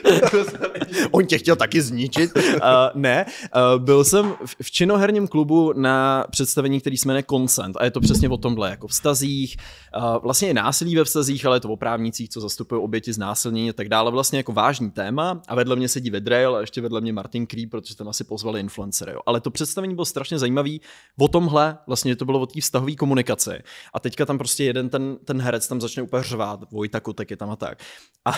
On 1.10 1.26
tě 1.26 1.38
chtěl 1.38 1.56
taky 1.56 1.82
zničit. 1.82 2.36
Uh, 2.36 2.42
ne, 2.94 3.26
uh, 3.74 3.84
byl 3.84 4.04
jsem 4.04 4.34
v 4.62 4.70
činoherním 4.70 5.28
klubu 5.28 5.72
na 5.76 6.24
představení, 6.30 6.80
který 6.80 6.96
se 6.96 7.08
jmenuje 7.08 7.24
Consent 7.30 7.76
a 7.76 7.84
je 7.84 7.90
to 7.90 8.00
přesně 8.00 8.28
o 8.28 8.36
tomhle, 8.36 8.70
jako 8.70 8.88
vztazích, 8.88 9.56
uh, 9.96 10.22
vlastně 10.22 10.48
je 10.48 10.54
násilí 10.54 10.96
ve 10.96 11.04
vztazích, 11.04 11.46
ale 11.46 11.56
je 11.56 11.60
to 11.60 11.68
o 11.68 11.76
právnících, 11.76 12.30
co 12.30 12.40
zastupují 12.40 12.82
oběti 12.82 13.12
znásilnění 13.12 13.70
a 13.70 13.72
tak 13.72 13.88
dále, 13.88 14.10
vlastně 14.10 14.38
jako 14.38 14.52
vážný 14.52 14.90
téma 14.90 15.40
a 15.48 15.54
vedle 15.54 15.76
mě 15.76 15.88
sedí 15.88 16.10
Vedrail 16.10 16.56
a 16.56 16.60
ještě 16.60 16.80
vedle 16.80 17.00
mě 17.00 17.12
Martin 17.12 17.46
Creep, 17.46 17.70
protože 17.70 17.96
tam 17.96 18.08
asi 18.08 18.24
pozvali 18.38 18.60
influencery. 18.60 19.12
Jo. 19.12 19.20
Ale 19.26 19.40
to 19.40 19.50
představení 19.50 19.94
bylo 19.94 20.04
strašně 20.04 20.38
zajímavý 20.38 20.80
o 21.20 21.28
tomhle, 21.28 21.78
vlastně 21.86 22.16
to 22.16 22.24
bylo 22.24 22.40
o 22.40 22.46
té 22.46 22.60
vztahové 22.60 22.94
komunikaci. 22.94 23.62
A 23.94 24.00
teďka 24.00 24.26
tam 24.26 24.38
prostě 24.38 24.64
jeden 24.64 24.88
ten, 24.88 25.18
ten 25.24 25.42
herec 25.42 25.68
tam 25.68 25.80
začne 25.80 26.02
úplně 26.02 26.22
řvát, 26.22 26.70
Vojta 26.70 27.00
Kutek 27.00 27.30
je 27.30 27.36
tam 27.36 27.50
a 27.50 27.56
tak. 27.56 27.78
A 28.24 28.32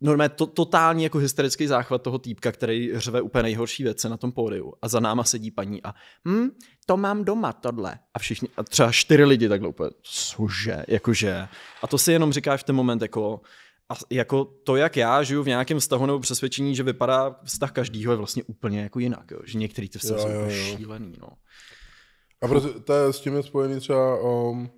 normálně 0.00 0.28
to, 0.28 0.46
totální 0.46 1.04
jako 1.04 1.18
hysterický 1.18 1.66
záchvat 1.66 2.02
toho 2.02 2.18
týpka, 2.18 2.52
který 2.52 2.90
řve 2.94 3.20
úplně 3.22 3.42
nejhorší 3.42 3.82
věci 3.82 4.08
na 4.08 4.16
tom 4.16 4.32
pódiu. 4.32 4.72
A 4.82 4.88
za 4.88 5.00
náma 5.00 5.24
sedí 5.24 5.50
paní 5.50 5.82
a 5.82 5.94
hm, 6.28 6.48
to 6.86 6.96
mám 6.96 7.24
doma, 7.24 7.52
tohle. 7.52 7.98
A 8.14 8.18
všichni, 8.18 8.48
a 8.56 8.62
třeba 8.62 8.92
čtyři 8.92 9.24
lidi 9.24 9.48
takhle 9.48 9.68
úplně, 9.68 9.90
cože, 10.02 10.84
jakože. 10.88 11.48
A 11.82 11.86
to 11.86 11.98
si 11.98 12.12
jenom 12.12 12.32
říkáš 12.32 12.60
v 12.60 12.64
ten 12.64 12.76
moment 12.76 13.02
jako, 13.02 13.40
a 13.90 13.94
jako 14.10 14.44
to, 14.44 14.76
jak 14.76 14.96
já 14.96 15.22
žiju 15.22 15.42
v 15.42 15.46
nějakém 15.46 15.80
vztahu 15.80 16.06
nebo 16.06 16.20
přesvědčení, 16.20 16.74
že 16.74 16.82
vypadá 16.82 17.36
vztah 17.44 17.72
každýho 17.72 18.12
je 18.12 18.16
vlastně 18.16 18.42
úplně 18.46 18.80
jako 18.80 18.98
jinak, 18.98 19.30
jo? 19.30 19.38
že 19.44 19.58
některý 19.58 19.88
ty 19.88 19.98
vztahy 19.98 20.20
jsou 20.20 20.28
úplně 20.28 20.54
šílený. 20.54 21.12
No. 21.20 21.28
A 22.42 22.48
proto 22.48 22.80
to 22.80 22.92
je 22.92 23.12
s 23.12 23.20
tím 23.20 23.36
je 23.36 23.42
spojený 23.42 23.80
třeba, 23.80 24.20
um, 24.20 24.70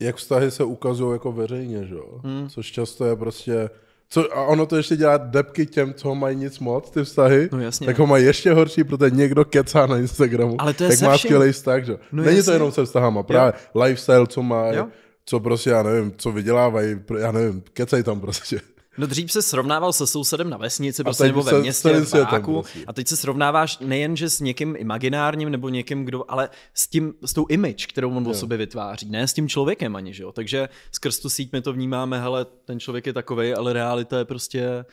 jak 0.00 0.16
vztahy 0.16 0.50
se 0.50 0.64
ukazují 0.64 1.12
jako 1.12 1.32
veřejně, 1.32 1.86
že 1.86 1.94
jo? 1.94 2.20
Hmm. 2.24 2.48
Což 2.48 2.72
často 2.72 3.04
je 3.04 3.16
prostě, 3.16 3.70
co, 4.08 4.36
a 4.36 4.46
ono 4.46 4.66
to 4.66 4.76
ještě 4.76 4.96
dělá 4.96 5.16
depky 5.16 5.66
těm, 5.66 5.94
co 5.94 6.14
mají 6.14 6.36
nic 6.36 6.58
moc, 6.58 6.90
ty 6.90 7.04
vztahy, 7.04 7.48
no, 7.52 7.60
jasně. 7.60 7.86
tak 7.86 7.98
ho 7.98 8.06
mají 8.06 8.24
ještě 8.24 8.52
horší, 8.52 8.84
protože 8.84 9.10
někdo 9.10 9.44
kecá 9.44 9.86
na 9.86 9.98
Instagramu, 9.98 10.60
Ale 10.60 10.74
to 10.74 10.84
je 10.84 10.90
jak 10.90 11.00
má 11.00 11.18
skvělý 11.18 11.52
vztah, 11.52 11.84
že? 11.84 11.98
No, 12.12 12.22
Není 12.22 12.36
jasně. 12.36 12.50
to 12.50 12.52
jenom 12.52 12.72
se 12.72 12.84
vztahama, 12.84 13.22
právě 13.22 13.52
jo. 13.74 13.82
lifestyle, 13.82 14.26
co 14.26 14.42
má, 14.42 14.66
jo 14.72 14.88
co 15.26 15.40
prostě, 15.40 15.70
já 15.70 15.82
nevím, 15.82 16.12
co 16.16 16.32
vydělávají, 16.32 16.96
já 17.18 17.32
nevím, 17.32 17.62
kecej 17.72 18.02
tam 18.02 18.20
prostě. 18.20 18.60
No 18.98 19.06
dřív 19.06 19.32
se 19.32 19.42
srovnával 19.42 19.92
se 19.92 20.06
sousedem 20.06 20.50
na 20.50 20.56
vesnici, 20.56 21.04
prostě 21.04 21.24
nebo 21.24 21.42
ve 21.42 21.60
městě, 21.60 22.00
v 22.00 22.12
baráku, 22.12 22.52
prostě. 22.52 22.84
a 22.86 22.92
teď 22.92 23.08
se 23.08 23.16
srovnáváš 23.16 23.78
nejenže 23.78 24.30
s 24.30 24.40
někým 24.40 24.74
imaginárním 24.78 25.50
nebo 25.50 25.68
někým, 25.68 26.04
kdo, 26.04 26.24
ale 26.28 26.48
s 26.74 26.88
tím, 26.88 27.14
s 27.22 27.32
tou 27.32 27.46
image, 27.48 27.86
kterou 27.86 28.16
on 28.16 28.28
o 28.28 28.34
sobě 28.34 28.58
vytváří, 28.58 29.10
ne 29.10 29.28
s 29.28 29.32
tím 29.32 29.48
člověkem 29.48 29.96
ani, 29.96 30.14
že 30.14 30.22
jo. 30.22 30.32
Takže 30.32 30.68
skrz 30.92 31.18
tu 31.18 31.28
síť 31.28 31.52
my 31.52 31.62
to 31.62 31.72
vnímáme, 31.72 32.20
hele, 32.20 32.46
ten 32.64 32.80
člověk 32.80 33.06
je 33.06 33.12
takový, 33.12 33.54
ale 33.54 33.72
realita 33.72 34.18
je 34.18 34.24
prostě 34.24 34.84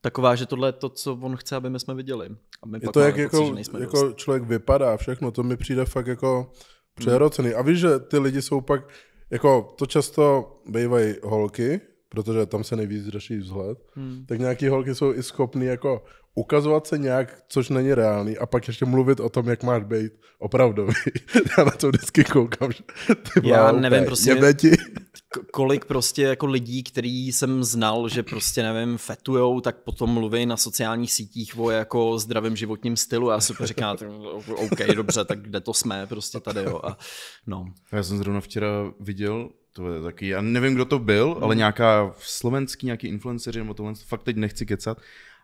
taková, 0.00 0.34
že 0.34 0.46
tohle 0.46 0.68
je 0.68 0.72
to, 0.72 0.88
co 0.88 1.18
on 1.20 1.36
chce, 1.36 1.56
aby 1.56 1.70
my 1.70 1.80
jsme 1.80 1.94
viděli. 1.94 2.28
A 2.62 2.66
my 2.66 2.78
je 2.82 2.88
to, 2.92 3.00
jak 3.00 3.16
jako, 3.16 3.54
jako 3.78 4.12
člověk 4.12 4.42
vypadá, 4.42 4.96
všechno, 4.96 5.30
to 5.30 5.42
mi 5.42 5.56
přijde 5.56 5.84
fakt 5.84 6.06
jako 6.06 6.50
přerocený. 6.94 7.54
A 7.54 7.62
víš, 7.62 7.78
že 7.78 7.98
ty 7.98 8.18
lidi 8.18 8.42
jsou 8.42 8.60
pak, 8.60 8.88
jako 9.30 9.74
to 9.78 9.86
často 9.86 10.52
bývají 10.66 11.14
holky, 11.22 11.80
protože 12.08 12.46
tam 12.46 12.64
se 12.64 12.76
nejvíc 12.76 13.08
řeší 13.08 13.36
vzhled, 13.36 13.78
hmm. 13.94 14.24
tak 14.26 14.38
nějaký 14.38 14.68
holky 14.68 14.94
jsou 14.94 15.14
i 15.14 15.22
schopný 15.22 15.66
jako 15.66 16.04
ukazovat 16.38 16.86
se 16.86 16.98
nějak, 16.98 17.42
což 17.48 17.68
není 17.68 17.94
reálný, 17.94 18.38
a 18.38 18.46
pak 18.46 18.68
ještě 18.68 18.84
mluvit 18.84 19.20
o 19.20 19.28
tom, 19.28 19.48
jak 19.48 19.62
máš 19.62 19.84
být 19.84 20.12
opravdový. 20.38 20.94
Já 21.58 21.64
na 21.64 21.70
to 21.70 21.88
vždycky 21.88 22.24
koukám, 22.24 22.72
že 22.72 22.82
ty 23.14 23.48
Já 23.48 23.72
nevím, 23.72 24.04
prostě, 24.04 24.54
ti. 24.54 24.70
kolik 25.52 25.84
prostě 25.84 26.22
jako 26.22 26.46
lidí, 26.46 26.82
který 26.82 27.32
jsem 27.32 27.64
znal, 27.64 28.08
že 28.08 28.22
prostě 28.22 28.62
nevím, 28.62 28.98
fetujou, 28.98 29.60
tak 29.60 29.76
potom 29.76 30.10
mluví 30.10 30.46
na 30.46 30.56
sociálních 30.56 31.12
sítích 31.12 31.58
o 31.58 31.70
jako 31.70 32.18
zdravém 32.18 32.56
životním 32.56 32.96
stylu. 32.96 33.30
Já 33.30 33.40
si 33.40 33.52
říkám, 33.64 33.96
OK, 34.56 34.86
dobře, 34.94 35.24
tak 35.24 35.42
kde 35.42 35.60
to 35.60 35.74
jsme 35.74 36.06
prostě 36.06 36.40
tady, 36.40 36.62
jo. 36.62 36.80
A, 36.84 36.98
no. 37.46 37.64
Já 37.92 38.02
jsem 38.02 38.18
zrovna 38.18 38.40
včera 38.40 38.68
viděl 39.00 39.50
to 39.72 39.92
je 39.92 40.02
taky, 40.02 40.28
já 40.28 40.40
nevím, 40.40 40.74
kdo 40.74 40.84
to 40.84 40.98
byl, 40.98 41.38
ale 41.40 41.54
nějaká 41.54 42.14
slovenský, 42.18 42.86
nějaký 42.86 43.06
influenceři, 43.08 43.58
nebo 43.58 43.74
tohle, 43.74 43.94
fakt 43.94 44.22
teď 44.22 44.36
nechci 44.36 44.66
kecat, 44.66 44.98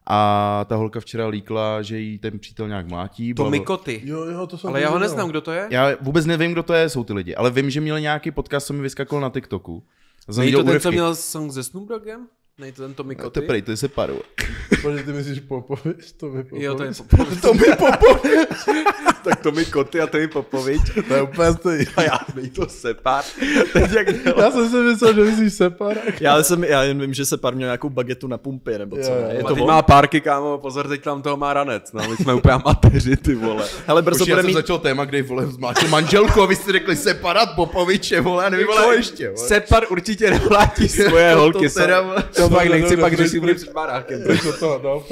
a 0.07 0.65
ta 0.69 0.77
holka 0.77 1.01
včera 1.01 1.27
líkla, 1.27 1.83
že 1.83 1.99
jí 1.99 2.19
ten 2.19 2.39
přítel 2.39 2.69
nějak 2.69 2.89
mlátí. 2.89 3.35
To 3.35 3.51
Mikoty. 3.51 4.01
Jo, 4.05 4.25
jo, 4.25 4.47
to 4.47 4.59
jsem 4.59 4.71
ale 4.71 4.81
já 4.81 4.91
ho 4.91 4.99
neznám, 4.99 5.29
kdo 5.29 5.41
to 5.41 5.53
je. 5.53 5.69
Já 5.71 5.89
vůbec 6.01 6.27
nevím, 6.27 6.53
kdo 6.53 6.63
to 6.63 6.75
je, 6.75 6.89
jsou 6.89 7.05
ty 7.05 7.13
lidi, 7.13 7.35
ale 7.35 7.51
vím, 7.51 7.71
že 7.71 7.81
měl 7.81 8.01
nějaký 8.01 8.31
podcast, 8.31 8.67
co 8.67 8.73
mi 8.73 8.83
vyskakoval 8.83 9.23
na 9.23 9.31
TikToku. 9.31 9.83
Není 10.37 10.53
to 10.53 10.65
ten, 10.65 10.81
co 10.81 10.93
měl 10.93 11.15
song 11.15 11.53
se 11.53 11.63
Snoop 11.63 11.89
Doggem? 11.89 12.27
Nej 12.59 12.73
to 12.73 12.83
ten 12.83 12.95
Tommy 12.95 13.17
Koty? 13.17 13.41
To 13.41 13.47
prej, 13.47 13.63
to 13.63 13.71
je 13.71 13.77
Separu. 13.77 14.21
Protože 14.69 15.03
ty 15.03 15.13
myslíš 15.13 15.41
Popovič? 15.41 16.13
To 16.13 16.29
mi 16.29 16.45
Popovič. 16.45 16.65
Jo, 16.65 16.75
to 16.75 16.83
je 16.83 16.93
Popovič. 16.95 17.41
to 17.41 17.55
mi 17.55 17.65
Popovič. 17.79 18.49
tak 19.25 19.41
to 19.41 19.53
mi 19.53 19.65
Koty 19.65 20.01
a 20.01 20.07
to 20.07 20.19
mi 20.19 20.29
Popovič. 20.29 20.81
to 21.09 21.15
je 21.15 21.23
úplně 21.23 21.53
stejný. 21.53 21.87
A 21.97 22.03
já 22.03 22.19
nej 22.35 22.51
to 22.51 22.69
Separ. 22.69 23.25
Teď 23.73 23.93
jak 23.93 24.09
já 24.39 24.51
jsem 24.51 24.71
si 24.71 24.77
myslel, 24.77 25.15
že 25.15 25.21
myslíš 25.21 25.53
Separ. 25.53 25.97
já, 26.21 26.43
jsem, 26.43 26.65
já 26.65 26.83
jen 26.83 27.01
vím, 27.01 27.15
že 27.15 27.27
Separ 27.27 27.55
měl 27.55 27.67
nějakou 27.67 27.89
bagetu 27.89 28.27
na 28.27 28.39
pumpy, 28.39 28.79
nebo 28.79 28.97
co. 28.97 29.11
Je, 29.11 29.35
je 29.37 29.45
to 29.45 29.57
má 29.57 29.83
párky, 29.83 30.21
kámo, 30.21 30.59
pozor, 30.59 30.89
teď 30.89 31.03
tam 31.03 31.23
toho 31.23 31.37
má 31.37 31.55
ranec. 31.55 31.93
No, 31.93 32.09
my 32.09 32.17
jsme 32.17 32.35
úplně 32.35 32.55
amatéři, 32.55 33.17
ty 33.17 33.35
vole. 33.35 33.65
Hele, 33.87 34.03
brzo 34.03 34.27
bude 34.27 34.43
mít... 34.43 34.53
začal 34.53 34.79
téma, 34.79 35.05
kde 35.05 35.23
vole 35.23 35.47
zmáčil 35.47 35.89
manželku 35.89 36.43
a 36.43 36.47
vy 36.47 36.57
jste 36.57 36.73
řekli 36.73 36.97
Separat 36.97 37.49
Popoviče, 37.55 38.21
vole, 38.21 38.47
a 38.47 38.49
nevím, 38.49 38.67
co 38.77 38.93
ještě. 38.93 39.33
Separ 39.37 39.85
určitě 39.91 40.31
nevlátí 40.31 40.89
svoje 41.09 41.35
holky. 41.35 41.69
To 42.37 42.49
fakt 42.49 42.69
nechci 42.69 42.97
pak, 42.97 43.17
že 43.17 43.29
si 43.29 43.41
bude 43.41 43.55
před 43.55 43.73
barákem. 43.73 44.23
to, 44.61 44.81
no, 44.85 45.05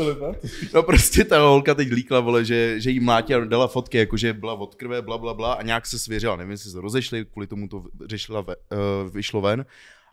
no 0.74 0.82
prostě 0.82 1.24
ta 1.24 1.38
holka 1.38 1.74
teď 1.74 1.92
líkla, 1.92 2.20
vole, 2.20 2.44
že, 2.44 2.80
že 2.80 2.90
jí 2.90 3.00
mlátí 3.00 3.34
a 3.34 3.44
dala 3.44 3.68
fotky, 3.68 3.98
jakože 4.02 4.32
byla 4.32 4.54
od 4.54 4.74
krve, 4.74 5.02
bla, 5.02 5.18
bla, 5.18 5.34
bla 5.34 5.52
a 5.52 5.62
nějak 5.62 5.86
se 5.86 5.98
svěřila, 5.98 6.36
nevím, 6.36 6.50
jestli 6.50 6.70
se 6.70 6.80
rozešli, 6.80 7.24
kvůli 7.24 7.46
tomu 7.46 7.68
to 7.68 7.84
řešila, 8.04 8.40
ve, 8.40 8.56
uh, 8.56 9.14
vyšlo 9.14 9.40
ven. 9.40 9.66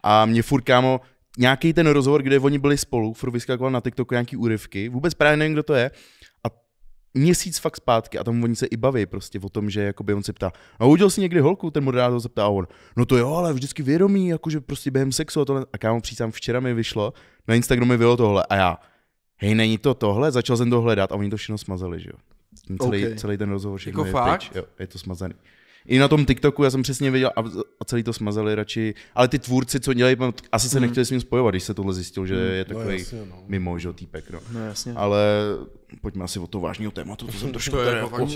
A 0.03 0.25
mě 0.25 0.41
furt, 0.41 0.61
kámo, 0.61 1.01
nějaký 1.37 1.73
ten 1.73 1.87
rozhovor, 1.87 2.23
kde 2.23 2.39
oni 2.39 2.59
byli 2.59 2.77
spolu, 2.77 3.13
furt 3.13 3.31
vyskakoval 3.31 3.71
na 3.71 3.81
TikToku 3.81 4.13
nějaký 4.13 4.37
úryvky, 4.37 4.89
vůbec 4.89 5.13
právě 5.13 5.37
nevím, 5.37 5.53
kdo 5.53 5.63
to 5.63 5.73
je. 5.73 5.91
A 6.43 6.47
měsíc 7.13 7.59
fakt 7.59 7.75
zpátky 7.75 8.19
a 8.19 8.23
tam 8.23 8.43
oni 8.43 8.55
se 8.55 8.65
i 8.65 8.77
baví 8.77 9.05
prostě 9.05 9.39
o 9.43 9.49
tom, 9.49 9.69
že 9.69 9.81
jakoby 9.81 10.13
on 10.13 10.23
se 10.23 10.33
ptá, 10.33 10.51
a 10.79 10.85
udělal 10.85 11.09
si 11.09 11.21
někdy 11.21 11.39
holku, 11.39 11.71
ten 11.71 11.83
moderátor 11.83 12.19
se 12.19 12.29
ptá 12.29 12.43
a 12.45 12.47
on, 12.47 12.67
no 12.97 13.05
to 13.05 13.17
jo, 13.17 13.33
ale 13.33 13.53
vždycky 13.53 13.83
vědomí, 13.83 14.27
jakože 14.27 14.61
prostě 14.61 14.91
během 14.91 15.11
sexu 15.11 15.41
a 15.41 15.45
tohle. 15.45 15.65
A 15.73 15.77
kámo, 15.77 16.01
přísám, 16.01 16.31
včera 16.31 16.59
mi 16.59 16.73
vyšlo, 16.73 17.13
na 17.47 17.55
Instagramu 17.55 17.91
mi 17.91 17.97
bylo 17.97 18.17
tohle 18.17 18.45
a 18.49 18.55
já, 18.55 18.77
hej, 19.37 19.55
není 19.55 19.77
to 19.77 19.93
tohle, 19.93 20.31
začal 20.31 20.57
jsem 20.57 20.69
to 20.69 20.81
hledat 20.81 21.11
a 21.11 21.15
oni 21.15 21.29
to 21.29 21.37
všechno 21.37 21.57
smazali, 21.57 21.99
že 21.99 22.09
jo. 22.09 22.28
Ten 22.69 22.77
Celý, 22.79 23.07
Ok. 23.07 23.15
celý 23.17 23.37
ten 23.37 23.49
rozhovor 23.49 23.79
všechno 23.79 24.05
Jako 24.05 24.07
je 24.07 24.11
fakt? 24.23 24.39
pryč, 24.39 24.51
jo, 24.55 24.63
je 24.79 24.87
to 24.87 24.97
smazaný. 24.99 25.33
I 25.85 25.99
na 25.99 26.07
tom 26.07 26.25
TikToku 26.25 26.63
já 26.63 26.69
jsem 26.69 26.81
přesně 26.81 27.11
viděl 27.11 27.31
a, 27.35 27.43
a 27.79 27.85
celý 27.85 28.03
to 28.03 28.13
smazali 28.13 28.55
radši, 28.55 28.93
ale 29.15 29.27
ty 29.27 29.39
tvůrci, 29.39 29.79
co 29.79 29.93
dělají, 29.93 30.15
asi 30.51 30.69
se 30.69 30.79
nechtěli 30.79 31.05
s 31.05 31.11
ním 31.11 31.21
spojovat, 31.21 31.51
když 31.51 31.63
se 31.63 31.73
tohle 31.73 31.93
zjistil, 31.93 32.25
že 32.25 32.35
je 32.35 32.65
No 32.69 32.75
takový 32.75 32.99
jasně, 32.99 33.19
no. 33.29 33.43
mimo, 33.47 33.79
že 33.79 33.93
týpek, 33.93 34.29
no. 34.31 34.39
No 34.53 34.65
jasně. 34.65 34.93
Ale 34.95 35.23
pojďme 36.01 36.23
asi 36.23 36.39
od 36.39 36.49
toho 36.49 36.61
vážného 36.61 36.91
tématu, 36.91 37.25
to 37.25 37.31
jsem 37.31 37.51
trošku 37.51 37.71
To 37.71 37.81
je 37.81 37.95
jako. 37.97 38.27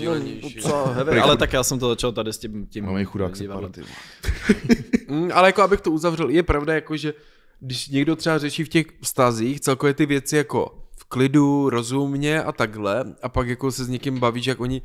Co, 0.60 0.84
heavy, 0.84 1.18
ale 1.20 1.36
tak 1.36 1.52
já 1.52 1.62
jsem 1.62 1.78
to 1.78 1.88
začal 1.88 2.12
tady 2.12 2.32
s 2.32 2.38
tím, 2.38 2.66
tím 2.66 2.84
Máme 2.84 3.04
chudák 3.04 3.36
separativní. 3.36 3.90
Mm, 5.08 5.30
ale 5.34 5.48
jako 5.48 5.62
abych 5.62 5.80
to 5.80 5.90
uzavřel, 5.90 6.28
je 6.30 6.42
pravda 6.42 6.74
jako, 6.74 6.96
že 6.96 7.14
když 7.60 7.88
někdo 7.88 8.16
třeba 8.16 8.38
řeší 8.38 8.64
v 8.64 8.68
těch 8.68 8.86
vztazích 9.02 9.60
celkově 9.60 9.94
ty 9.94 10.06
věci 10.06 10.36
jako 10.36 10.83
klidu, 11.14 11.70
rozumně 11.70 12.42
a 12.42 12.52
takhle. 12.52 13.14
A 13.22 13.28
pak 13.28 13.48
jako 13.48 13.72
se 13.72 13.84
s 13.84 13.88
někým 13.88 14.18
bavíš, 14.18 14.46
jak 14.46 14.60
oni 14.60 14.82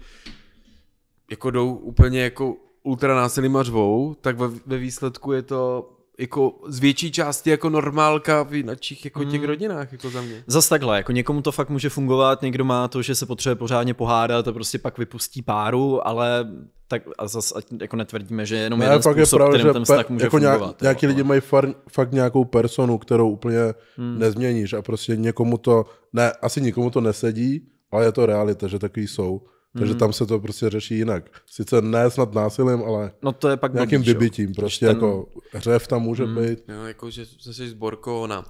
jako 1.32 1.52
jdou 1.52 1.74
úplně 1.74 2.22
jako 2.22 2.56
ultra 2.84 3.16
řvou, 3.64 4.16
tak 4.22 4.38
ve, 4.38 4.48
ve 4.66 4.78
výsledku 4.78 5.32
je 5.32 5.42
to 5.42 5.90
jako 6.20 6.54
z 6.68 6.80
větší 6.80 7.12
části 7.12 7.50
jako 7.50 7.70
normálka 7.70 8.44
v 8.44 8.54
jinakších 8.54 9.06
jako 9.06 9.24
těch 9.24 9.44
rodinách, 9.44 9.92
jako 9.92 10.10
za 10.10 10.22
mě. 10.22 10.44
Zas 10.48 10.70
takhle, 10.70 10.98
jako 10.98 11.12
někomu 11.12 11.42
to 11.42 11.52
fakt 11.52 11.70
může 11.70 11.90
fungovat, 11.90 12.42
někdo 12.42 12.66
má 12.66 12.88
to, 12.88 13.02
že 13.02 13.16
se 13.16 13.26
potřebuje 13.26 13.56
pořádně 13.56 13.94
pohádat 13.94 14.48
a 14.48 14.54
prostě 14.54 14.80
pak 14.80 14.98
vypustí 14.98 15.42
páru, 15.42 16.08
ale 16.08 16.48
tak 16.88 17.04
a 17.18 17.28
zas 17.28 17.54
ať 17.56 17.66
jako 17.82 17.96
netvrdíme, 17.96 18.46
že 18.46 18.56
je 18.56 18.62
jenom 18.62 18.80
Ne, 18.80 18.86
jeden 18.86 19.02
fakt 19.02 19.18
je 19.18 19.26
způsob, 19.26 19.38
pravda, 19.38 19.54
kterým 19.58 19.68
že 19.68 19.74
ten 19.74 19.84
vztah 19.84 20.10
může 20.10 20.26
jako 20.26 20.40
nějak, 20.40 20.58
fungovat. 20.58 20.82
nějaký 20.82 21.06
jo, 21.06 21.10
lidi 21.10 21.24
mají 21.24 21.42
far, 21.42 21.74
fakt 21.90 22.12
nějakou 22.12 22.46
personu, 22.46 22.98
kterou 22.98 23.30
úplně 23.30 23.60
hmm. 23.98 24.20
nezměníš 24.20 24.74
a 24.74 24.82
prostě 24.82 25.16
někomu 25.16 25.58
to, 25.58 25.86
ne, 26.14 26.32
asi 26.32 26.62
nikomu 26.62 26.90
to 26.90 27.02
nesedí, 27.02 27.68
ale 27.92 28.06
je 28.06 28.12
to 28.12 28.26
realita, 28.26 28.68
že 28.68 28.80
takový 28.80 29.08
jsou. 29.08 29.42
Takže 29.74 29.92
Hmm. 29.94 30.00
tam 30.00 30.14
se 30.14 30.26
to 30.26 30.40
prostě 30.40 30.70
řeší 30.70 30.98
jinak. 30.98 31.24
Sice 31.46 31.82
ne 31.82 32.10
snad 32.10 32.34
násilím, 32.34 32.84
ale 32.84 33.12
No 33.24 33.32
to 33.32 33.50
je 33.50 33.58
pak 33.58 33.74
nějakým 33.74 34.02
blbý, 34.02 34.14
vybitím. 34.14 34.54
Prostě 34.54 34.86
ten- 34.86 34.96
jako 34.96 35.28
hřev 35.52 35.88
tam 35.88 36.02
může 36.02 36.26
být. 36.26 36.60
Jo, 36.68 36.84
jako, 36.84 37.10
že 37.10 37.26
jsi 37.26 37.70
s 37.70 37.74
Borkou, 37.74 38.22
ona. 38.22 38.46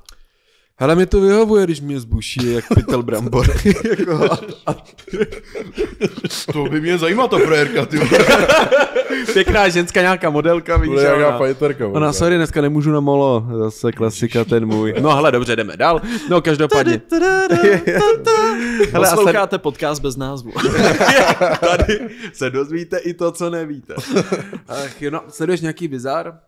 Hele, 0.82 0.96
mi 0.96 1.06
to 1.06 1.22
vyhovuje, 1.22 1.64
když 1.66 1.82
mě 1.82 2.00
zbuší, 2.00 2.52
jak 2.54 2.66
pytel 2.76 3.04
brambor. 3.04 3.46
jako, 4.00 4.24
a, 4.66 4.76
To 6.54 6.64
by 6.64 6.82
mě 6.82 6.98
zajímalo, 6.98 7.28
ta 7.28 7.38
frajerka, 7.38 7.86
ty 7.86 8.00
pěkná 9.34 9.70
ženská 9.70 10.02
nějaká 10.02 10.30
modelka, 10.30 10.78
víš, 10.78 10.90
Bude 10.90 11.02
a 11.14 11.18
nějaká 11.18 11.38
ona- 11.38 11.48
fighterka. 11.48 11.86
Ona, 11.88 11.94
možná. 12.00 12.14
sorry, 12.14 12.36
dneska 12.38 12.62
nemůžu 12.62 12.92
na 12.92 13.00
molo, 13.00 13.48
zase 13.58 13.92
klasika 13.92 14.46
ten 14.46 14.66
můj. 14.66 14.94
No 15.02 15.16
hele, 15.16 15.32
dobře, 15.32 15.56
jdeme 15.56 15.78
dál. 15.78 16.02
No 16.30 16.42
každopádně. 16.42 17.02
Hele, 18.92 19.08
a 19.10 19.16
Posloucháte 19.16 19.58
podcast 19.58 20.02
bez 20.02 20.16
názvu. 20.18 20.52
tady 21.70 22.00
se 22.34 22.50
dozvíte 22.50 22.98
i 22.98 23.14
to, 23.14 23.32
co 23.32 23.50
nevíte. 23.50 23.94
Ach, 24.68 25.02
jo, 25.02 25.12
no, 25.12 25.22
sleduješ 25.30 25.62
nějaký 25.62 25.88
bizar? 25.88 26.40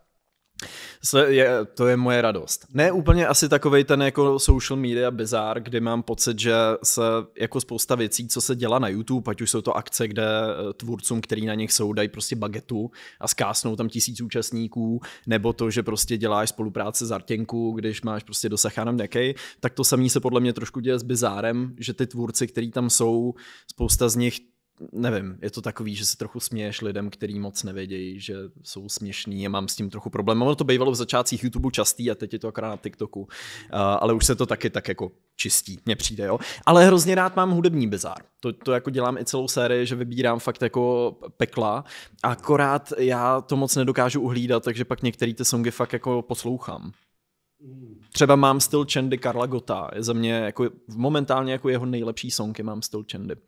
Je, 1.28 1.50
to 1.74 1.86
je 1.86 1.96
moje 1.96 2.22
radost. 2.22 2.66
Ne 2.74 2.92
úplně 2.92 3.26
asi 3.26 3.48
takovej 3.48 3.84
ten 3.84 4.02
jako 4.02 4.38
social 4.38 4.80
media 4.80 5.10
bizar, 5.10 5.60
kdy 5.60 5.80
mám 5.80 6.02
pocit, 6.02 6.38
že 6.38 6.54
se 6.84 7.02
jako 7.40 7.60
spousta 7.60 7.94
věcí, 7.94 8.28
co 8.28 8.40
se 8.40 8.56
dělá 8.56 8.78
na 8.78 8.88
YouTube, 8.88 9.30
ať 9.30 9.40
už 9.40 9.50
jsou 9.50 9.62
to 9.62 9.76
akce, 9.76 10.08
kde 10.08 10.22
eh, 10.22 10.72
tvůrcům, 10.72 11.20
který 11.20 11.46
na 11.46 11.54
nich 11.54 11.72
jsou, 11.72 11.92
dají 11.92 12.08
prostě 12.08 12.36
bagetu 12.36 12.90
a 13.20 13.28
skásnou 13.28 13.76
tam 13.76 13.88
tisíc 13.88 14.20
účastníků, 14.20 15.00
nebo 15.26 15.52
to, 15.52 15.70
že 15.70 15.82
prostě 15.82 16.16
děláš 16.16 16.48
spolupráce 16.48 17.06
s 17.06 17.12
Artěnku, 17.12 17.72
když 17.72 18.02
máš 18.02 18.22
prostě 18.22 18.48
dosah 18.48 18.72
nějaký, 18.92 19.34
tak 19.60 19.74
to 19.74 19.84
samý 19.84 20.10
se 20.10 20.20
podle 20.20 20.40
mě 20.40 20.52
trošku 20.52 20.80
děje 20.80 20.98
s 20.98 21.02
bizárem, 21.02 21.74
že 21.78 21.94
ty 21.94 22.06
tvůrci, 22.06 22.46
který 22.46 22.70
tam 22.70 22.90
jsou, 22.90 23.34
spousta 23.70 24.08
z 24.08 24.16
nich 24.16 24.51
nevím, 24.92 25.38
je 25.42 25.50
to 25.50 25.62
takový, 25.62 25.94
že 25.94 26.06
se 26.06 26.16
trochu 26.16 26.40
směješ 26.40 26.80
lidem, 26.80 27.10
který 27.10 27.38
moc 27.38 27.62
nevědějí, 27.62 28.20
že 28.20 28.36
jsou 28.62 28.88
směšný 28.88 29.46
a 29.46 29.50
mám 29.50 29.68
s 29.68 29.76
tím 29.76 29.90
trochu 29.90 30.10
problém. 30.10 30.42
Ono 30.42 30.54
to 30.54 30.64
bývalo 30.64 30.92
v 30.92 30.94
začátcích 30.94 31.44
YouTube 31.44 31.70
častý 31.70 32.10
a 32.10 32.14
teď 32.14 32.32
je 32.32 32.38
to 32.38 32.48
akorát 32.48 32.68
na 32.68 32.76
TikToku, 32.76 33.20
uh, 33.20 33.26
ale 33.72 34.12
už 34.12 34.26
se 34.26 34.34
to 34.34 34.46
taky 34.46 34.70
tak 34.70 34.88
jako 34.88 35.10
čistí, 35.36 35.78
mně 35.86 35.96
přijde, 35.96 36.24
jo. 36.24 36.38
Ale 36.66 36.86
hrozně 36.86 37.14
rád 37.14 37.36
mám 37.36 37.50
hudební 37.50 37.88
bizár. 37.88 38.16
To, 38.40 38.52
to 38.52 38.72
jako 38.72 38.90
dělám 38.90 39.18
i 39.18 39.24
celou 39.24 39.48
sérii, 39.48 39.86
že 39.86 39.94
vybírám 39.94 40.38
fakt 40.38 40.62
jako 40.62 41.16
pekla, 41.36 41.84
akorát 42.22 42.92
já 42.98 43.40
to 43.40 43.56
moc 43.56 43.76
nedokážu 43.76 44.20
uhlídat, 44.20 44.64
takže 44.64 44.84
pak 44.84 45.02
některé 45.02 45.34
ty 45.34 45.44
songy 45.44 45.70
fakt 45.70 45.92
jako 45.92 46.22
poslouchám. 46.22 46.92
Třeba 48.12 48.36
mám 48.36 48.60
styl 48.60 48.86
Chandy 48.92 49.18
Karla 49.18 49.46
Gota, 49.46 49.90
je 49.94 50.02
za 50.02 50.12
mě 50.12 50.32
jako 50.32 50.70
momentálně 50.96 51.52
jako 51.52 51.68
jeho 51.68 51.86
nejlepší 51.86 52.30
songy 52.30 52.62
mám 52.62 52.82
styl 52.82 53.04
Chandy. 53.12 53.34
Uh, 53.34 53.40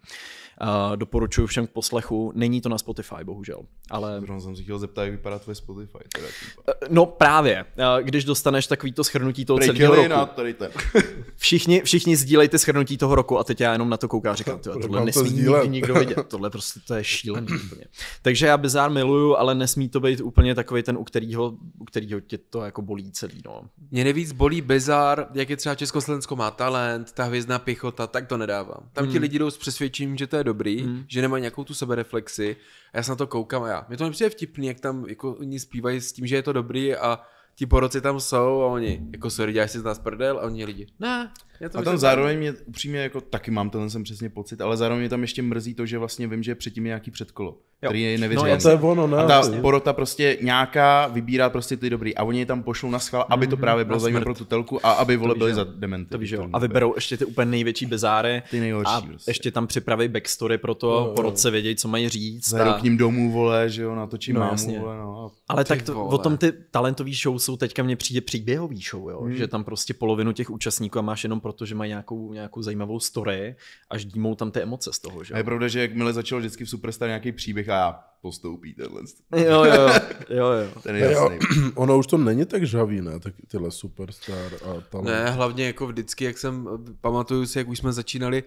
doporučuji 0.97 1.47
všem 1.47 1.67
k 1.67 1.71
poslechu, 1.71 2.33
není 2.35 2.61
to 2.61 2.69
na 2.69 2.79
Spotify, 2.79 3.25
bohužel, 3.25 3.62
ale 3.90 4.21
Zrovna 4.21 4.40
jsem 4.40 4.57
si 4.57 4.62
chtěl 4.62 4.79
zeptat, 4.79 5.03
jak 5.03 5.12
vypadá 5.12 5.38
tvoje 5.38 5.55
Spotify. 5.55 5.99
Teda, 6.14 6.27
uh, 6.27 6.88
no 6.90 7.07
právě, 7.07 7.64
uh, 7.64 8.03
když 8.03 8.25
dostaneš 8.25 8.67
takový 8.67 8.93
to 8.93 9.05
schrnutí 9.05 9.45
toho 9.45 9.59
celého 9.59 9.79
Breakelin 9.79 10.11
roku. 10.11 10.23
a 10.23 10.27
tady 10.27 10.55
ten. 10.55 10.71
Všichni, 11.37 11.81
všichni 11.81 12.17
sdílejte 12.17 12.59
schrnutí 12.59 12.97
toho 12.97 13.14
roku 13.14 13.38
a 13.38 13.45
teď 13.45 13.61
já 13.61 13.73
jenom 13.73 13.90
na 13.90 13.97
to 13.97 14.09
koukám 14.09 14.33
a 14.33 14.35
říkám, 14.35 14.59
tohle 14.59 14.88
to 14.88 15.05
nesmí 15.05 15.29
sdílet. 15.29 15.62
nikdy 15.62 15.69
nikdo 15.69 15.95
vidět, 15.95 16.19
tohle 16.29 16.51
prostě 16.51 16.81
to 16.87 16.95
je 16.95 17.05
šílený 17.05 17.47
úplně. 17.67 17.85
Takže 18.23 18.47
já 18.47 18.57
bizár 18.59 18.90
miluju, 18.90 19.37
ale 19.37 19.55
nesmí 19.55 19.88
to 19.88 20.01
být 20.01 20.21
úplně 20.21 20.55
takový 20.55 20.83
ten, 20.83 20.97
u 20.97 21.05
kterého, 21.05 21.55
u 21.79 21.85
kterého 21.85 22.21
tě 22.21 22.38
to 22.38 22.62
jako 22.62 22.83
bolí 22.83 23.12
celý, 23.12 23.43
no. 23.47 23.62
Mě 23.90 24.05
nejvíc 24.05 24.33
bolí 24.33 24.61
bizar, 24.61 25.27
jak 25.35 25.51
je 25.51 25.57
třeba 25.57 25.75
Československo 25.75 26.37
má 26.37 26.51
talent, 26.51 27.12
ta 27.12 27.25
hvězdná 27.25 27.59
pichota, 27.59 28.07
tak 28.07 28.27
to 28.27 28.37
nedávám. 28.37 28.88
Tam 28.93 29.09
ti 29.09 29.19
lidi 29.19 29.38
jdou 29.38 29.51
s 29.51 29.59
přesvědčením, 29.59 30.17
že 30.17 30.27
to 30.27 30.37
je 30.37 30.43
dobrý, 30.44 30.88
že 31.09 31.22
nemají 31.22 31.40
nějakou 31.40 31.64
tu 31.64 31.74
sebereflexi 31.74 32.57
a 32.92 32.96
já 32.96 33.02
se 33.02 33.11
na 33.11 33.16
to 33.16 33.26
koukám 33.26 33.62
a 33.62 33.68
já. 33.68 33.85
Mě 33.88 33.96
to 33.96 34.04
nepřijde 34.04 34.30
vtipný, 34.30 34.66
jak 34.66 34.80
tam 34.80 35.04
jako 35.09 35.33
oni 35.33 35.61
zpívají 35.61 36.00
s 36.00 36.12
tím, 36.12 36.26
že 36.26 36.37
je 36.37 36.42
to 36.42 36.52
dobrý 36.52 36.94
a 36.94 37.20
ti 37.57 37.67
poroci 37.67 38.01
tam 38.01 38.21
jsou 38.21 38.62
a 38.62 38.67
oni, 38.67 39.01
jako 39.12 39.31
sorry, 39.31 39.53
děláš 39.53 39.71
si 39.71 39.79
z 39.79 39.85
nás 39.85 39.99
prdel 39.99 40.38
a 40.38 40.43
oni 40.43 40.64
lidi, 40.64 40.87
ne, 41.01 41.31
já 41.61 41.69
to 41.69 41.79
A 41.79 41.83
tam 41.83 41.93
tak." 41.93 42.01
zároveň 42.01 42.38
mě 42.38 42.53
upřímně 42.53 42.99
jako 42.99 43.21
taky 43.21 43.51
mám 43.51 43.71
tenhle 43.71 43.90
jsem 43.90 44.03
přesně 44.05 44.31
pocit, 44.31 44.61
ale 44.61 44.77
zároveň 44.77 45.01
mě 45.01 45.09
tam 45.09 45.23
ještě 45.23 45.43
mrzí 45.43 45.75
to, 45.75 45.87
že 45.87 45.99
vlastně 45.99 46.27
vím, 46.29 46.43
že 46.43 46.55
předtím 46.55 46.87
je 46.87 46.88
nějaký 46.88 47.11
předkolo, 47.11 47.59
který 47.87 48.03
je 48.03 48.19
nevěřitelný. 48.19 48.51
No, 48.51 48.57
A 48.57 48.61
to 48.62 48.69
je 48.69 48.75
ono, 48.90 49.07
ne? 49.07 49.17
A 49.17 49.27
ta 49.27 49.38
Asi. 49.38 49.51
porota 49.51 49.93
prostě 49.93 50.38
nějaká 50.43 51.07
vybírá 51.07 51.51
prostě 51.51 51.77
ty 51.77 51.90
dobrý 51.90 52.14
a 52.17 52.23
oni 52.25 52.38
je 52.38 52.47
tam 52.47 52.62
pošlou 52.62 52.90
na 52.90 52.99
schvál, 52.99 53.27
aby 53.31 53.47
to 53.47 53.57
právě 53.57 53.85
bylo 53.85 54.01
zajímavé 54.01 54.25
pro 54.25 54.35
tu 54.35 54.45
telku 54.45 54.87
a 54.87 54.90
aby 54.93 55.17
vole 55.17 55.35
byli 55.35 55.51
jo. 55.51 55.57
za 55.57 55.64
dementy. 55.64 56.11
To 56.11 56.19
víš, 56.19 56.31
jo. 56.31 56.43
To 56.43 56.49
A 56.53 56.59
vyberou 56.59 56.95
ještě 56.95 57.17
ty 57.17 57.25
úplně 57.25 57.51
největší 57.51 57.87
bezáry. 57.87 58.43
Ty 58.51 58.61
nejhorší 58.61 58.93
A 58.95 59.01
prostě. 59.01 59.31
ještě 59.31 59.51
tam 59.51 59.67
připraví 59.67 60.09
backstory 60.09 60.59
pro 60.59 60.75
to, 60.75 60.90
jo. 60.90 61.12
porodce 61.17 61.51
vědějí, 61.51 61.77
co 61.77 61.88
mají 61.88 62.09
říct. 62.09 62.49
Zajedou 62.49 62.71
A... 62.71 62.79
k 62.79 62.83
ním 62.83 62.97
domů, 62.97 63.33
vole, 63.33 63.69
že 63.71 63.83
jo, 63.83 63.95
natočí 63.95 64.33
No, 64.33 64.40
mámu, 64.40 64.81
vole, 64.81 64.97
no. 64.97 65.31
Ale 65.49 65.64
tak 65.64 65.83
to, 65.83 66.05
o 66.05 66.19
tom 66.19 66.37
ty 66.37 66.53
talentový 66.71 67.14
show 67.14 67.38
jsou 67.44 67.57
teďka 67.57 67.83
mně 67.83 67.96
přijde 67.96 68.20
příběhový 68.20 68.80
show, 68.90 69.11
jo? 69.11 69.20
Hmm. 69.20 69.37
že 69.37 69.48
tam 69.48 69.64
prostě 69.64 69.94
polovinu 69.94 70.33
těch 70.33 70.50
účastníků 70.50 70.98
a 70.98 71.02
máš 71.02 71.24
jenom 71.24 71.40
proto, 71.40 71.66
že 71.66 71.74
mají 71.74 71.88
nějakou, 71.88 72.33
nějakou 72.33 72.62
zajímavou 72.62 73.00
story 73.00 73.57
a 73.90 73.98
ždímou 73.98 74.35
tam 74.35 74.50
ty 74.50 74.61
emoce 74.61 74.92
z 74.92 74.98
toho. 74.98 75.24
Že? 75.24 75.35
A 75.35 75.38
je 75.38 75.44
pravda, 75.44 75.68
že 75.68 75.80
jakmile 75.80 76.12
začal 76.12 76.38
vždycky 76.38 76.64
v 76.64 76.70
Superstar 76.70 77.09
nějaký 77.09 77.33
příběh 77.33 77.68
a 77.68 77.74
já 77.74 78.04
postoupí 78.22 78.74
tenhle. 78.74 79.02
Jo, 79.37 79.64
jo, 79.64 79.90
jo, 80.30 80.46
jo. 80.46 80.80
Ten 80.83 80.96
je 80.96 81.04
Jo, 81.04 81.11
jasný. 81.11 81.38
ono 81.74 81.98
už 81.98 82.07
to 82.07 82.18
není 82.18 82.46
tak 82.46 82.66
žavý, 82.66 83.00
ne? 83.00 83.20
Tak 83.20 83.35
tyhle 83.48 83.70
superstar 83.70 84.52
a 84.54 84.80
talent. 84.80 85.09
Ne, 85.09 85.30
hlavně 85.30 85.66
jako 85.66 85.87
vždycky, 85.87 86.24
jak 86.24 86.38
jsem, 86.38 86.68
eh, 86.74 86.92
pamatuju 87.00 87.46
si, 87.46 87.59
jak 87.59 87.68
už 87.68 87.78
jsme 87.78 87.92
začínali, 87.92 88.44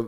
uh, 0.00 0.06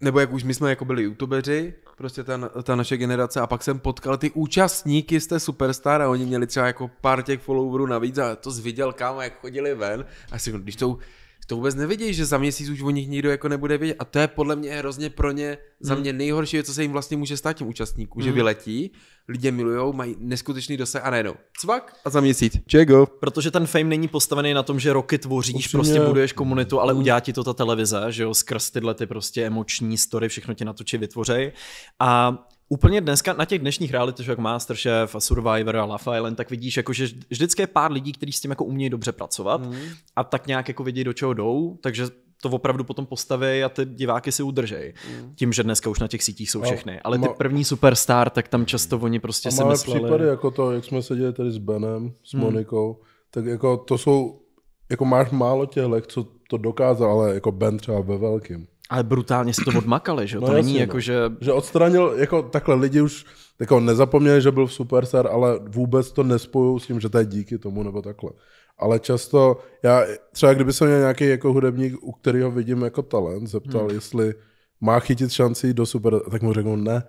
nebo 0.00 0.20
jak 0.20 0.32
už 0.32 0.44
my 0.44 0.54
jsme 0.54 0.70
jako 0.70 0.84
byli 0.84 1.02
youtubeři, 1.02 1.74
prostě 1.96 2.24
ta, 2.24 2.48
ta 2.62 2.76
naše 2.76 2.96
generace, 2.96 3.40
a 3.40 3.46
pak 3.46 3.62
jsem 3.62 3.78
potkal 3.78 4.16
ty 4.16 4.30
účastníky 4.30 5.20
z 5.20 5.26
té 5.26 5.40
Superstar 5.40 6.02
a 6.02 6.08
oni 6.08 6.26
měli 6.26 6.46
třeba 6.46 6.66
jako 6.66 6.90
pár 7.00 7.22
těch 7.22 7.40
followerů 7.40 7.86
navíc 7.86 8.18
a 8.18 8.36
to 8.36 8.50
zviděl 8.50 8.92
kámo, 8.92 9.20
jak 9.20 9.40
chodili 9.40 9.74
ven. 9.74 10.04
A 10.32 10.38
si 10.38 10.52
když 10.52 10.76
to, 10.76 10.98
to 11.46 11.56
vůbec 11.56 11.74
nevědějí, 11.74 12.14
že 12.14 12.26
za 12.26 12.38
měsíc 12.38 12.68
už 12.68 12.82
o 12.82 12.90
nich 12.90 13.08
nikdo 13.08 13.30
jako 13.30 13.48
nebude 13.48 13.78
vědět. 13.78 13.96
A 13.98 14.04
to 14.04 14.18
je 14.18 14.28
podle 14.28 14.56
mě 14.56 14.70
hrozně 14.70 15.10
pro 15.10 15.32
ně, 15.32 15.58
za 15.80 15.94
mě 15.94 16.12
nejhorší, 16.12 16.62
co 16.62 16.74
se 16.74 16.82
jim 16.82 16.92
vlastně 16.92 17.16
může 17.16 17.36
stát 17.36 17.52
těm 17.52 17.68
účastníkům, 17.68 18.22
že 18.22 18.32
vyletí, 18.32 18.92
lidé 19.28 19.50
milujou, 19.50 19.92
mají 19.92 20.16
neskutečný 20.18 20.76
dosah 20.76 21.06
a 21.06 21.10
najednou 21.10 21.34
cvak. 21.60 21.96
A 22.04 22.10
za 22.10 22.20
měsíc, 22.20 22.52
čego? 22.66 23.06
Protože 23.06 23.50
ten 23.50 23.66
fame 23.66 23.84
není 23.84 24.08
postavený 24.08 24.54
na 24.54 24.62
tom, 24.62 24.80
že 24.80 24.92
roky 24.92 25.18
tvoříš, 25.18 25.54
Upřímně- 25.54 25.70
prostě 25.70 26.00
buduješ 26.00 26.32
komunitu, 26.32 26.80
ale 26.80 26.92
udělá 26.92 27.20
ti 27.20 27.32
to 27.32 27.44
ta 27.44 27.52
televize, 27.52 28.00
že 28.08 28.22
jo, 28.22 28.34
skrz 28.34 28.70
tyhle 28.70 28.94
ty 28.94 29.06
prostě 29.06 29.46
emoční 29.46 29.98
story, 29.98 30.28
všechno 30.28 30.54
ti 30.54 30.64
natočí, 30.64 30.98
vytvořej. 30.98 31.52
A 31.98 32.38
Úplně 32.68 33.00
dneska 33.00 33.32
na 33.32 33.44
těch 33.44 33.58
dnešních 33.58 33.90
reality 33.90 34.22
show, 34.22 34.28
jak 34.30 34.38
Masterchef 34.38 35.14
a 35.14 35.20
Survivor 35.20 35.76
a 35.76 35.84
Love 35.84 36.16
Island, 36.18 36.34
tak 36.36 36.50
vidíš, 36.50 36.76
jako, 36.76 36.92
že 36.92 37.08
vždycky 37.30 37.62
je 37.62 37.66
pár 37.66 37.92
lidí, 37.92 38.12
kteří 38.12 38.32
s 38.32 38.40
tím 38.40 38.50
jako 38.50 38.64
umějí 38.64 38.90
dobře 38.90 39.12
pracovat 39.12 39.60
Mhm. 39.60 39.76
a 40.16 40.24
tak 40.24 40.46
nějak 40.46 40.68
jako 40.68 40.84
vědí, 40.84 41.04
do 41.04 41.12
čeho 41.12 41.34
jdou, 41.34 41.78
takže 41.82 42.06
to 42.42 42.48
opravdu 42.50 42.84
potom 42.84 43.06
postaví 43.06 43.64
a 43.64 43.68
ty 43.68 43.84
diváky 43.84 44.32
si 44.32 44.42
udržej. 44.42 44.94
Tím, 45.34 45.52
že 45.52 45.62
dneska 45.62 45.90
už 45.90 45.98
na 45.98 46.08
těch 46.08 46.22
sítích 46.22 46.50
jsou 46.50 46.62
A 46.62 46.64
všechny. 46.64 47.00
Ale 47.00 47.18
ty 47.18 47.24
ma- 47.24 47.34
první 47.36 47.64
superstar, 47.64 48.30
tak 48.30 48.48
tam 48.48 48.66
často 48.66 48.98
oni 48.98 49.20
prostě 49.20 49.48
A 49.48 49.52
si 49.52 49.60
máme 49.60 49.70
mysleli... 49.72 50.00
případy 50.00 50.24
jako 50.24 50.50
to, 50.50 50.72
jak 50.72 50.84
jsme 50.84 51.02
seděli 51.02 51.32
tady 51.32 51.50
s 51.52 51.58
Benem, 51.58 52.12
s 52.24 52.32
Hmm. 52.34 52.42
Monikou, 52.42 53.00
tak 53.30 53.44
jako 53.44 53.76
to 53.76 53.98
jsou, 53.98 54.40
jako 54.90 55.04
máš 55.04 55.30
málo 55.30 55.66
těchto, 55.66 56.00
co 56.00 56.26
to 56.50 56.56
dokázal, 56.56 57.10
ale 57.10 57.34
jako 57.34 57.52
Ben 57.52 57.76
třeba 57.78 58.00
ve 58.00 58.18
velkým. 58.18 58.66
Ale 58.90 59.02
brutálně 59.02 59.54
si 59.54 59.64
to 59.64 59.78
odmakali, 59.78 60.26
že? 60.26 60.40
No 60.40 60.46
To 60.46 60.52
není 60.52 60.76
jako, 60.76 60.96
no. 60.96 61.00
že... 61.00 61.16
Že 61.40 61.52
odstranil, 61.52 62.14
jako 62.16 62.42
takhle 62.42 62.74
lidi 62.74 63.00
už 63.00 63.26
jako 63.60 63.80
nezapomněli, 63.80 64.42
že 64.42 64.50
byl 64.50 64.66
v 64.66 64.72
Superstar, 64.72 65.26
ale 65.26 65.58
vůbec 65.68 66.12
to 66.12 66.22
nespojují 66.22 66.80
s 66.80 66.86
tím, 66.86 67.00
že 67.00 67.08
to 67.08 67.18
je 67.18 67.24
díky 67.24 67.58
tomu 67.58 67.82
nebo 67.82 68.02
takhle. 68.02 68.30
Ale 68.78 68.98
často, 68.98 69.60
já 69.82 70.04
třeba 70.32 70.54
kdyby 70.54 70.72
se 70.72 70.86
měl 70.86 70.98
nějaký 70.98 71.28
jako 71.28 71.52
hudebník, 71.52 71.94
u 72.02 72.12
kterého 72.12 72.50
vidím 72.50 72.82
jako 72.82 73.02
talent, 73.02 73.46
zeptal, 73.46 73.86
hmm. 73.86 73.94
jestli 73.94 74.34
má 74.80 75.00
chytit 75.00 75.30
šanci 75.30 75.74
do 75.74 75.86
super, 75.86 76.20
tak 76.30 76.42
mu 76.42 76.52
řeknu 76.52 76.76
ne, 76.76 77.02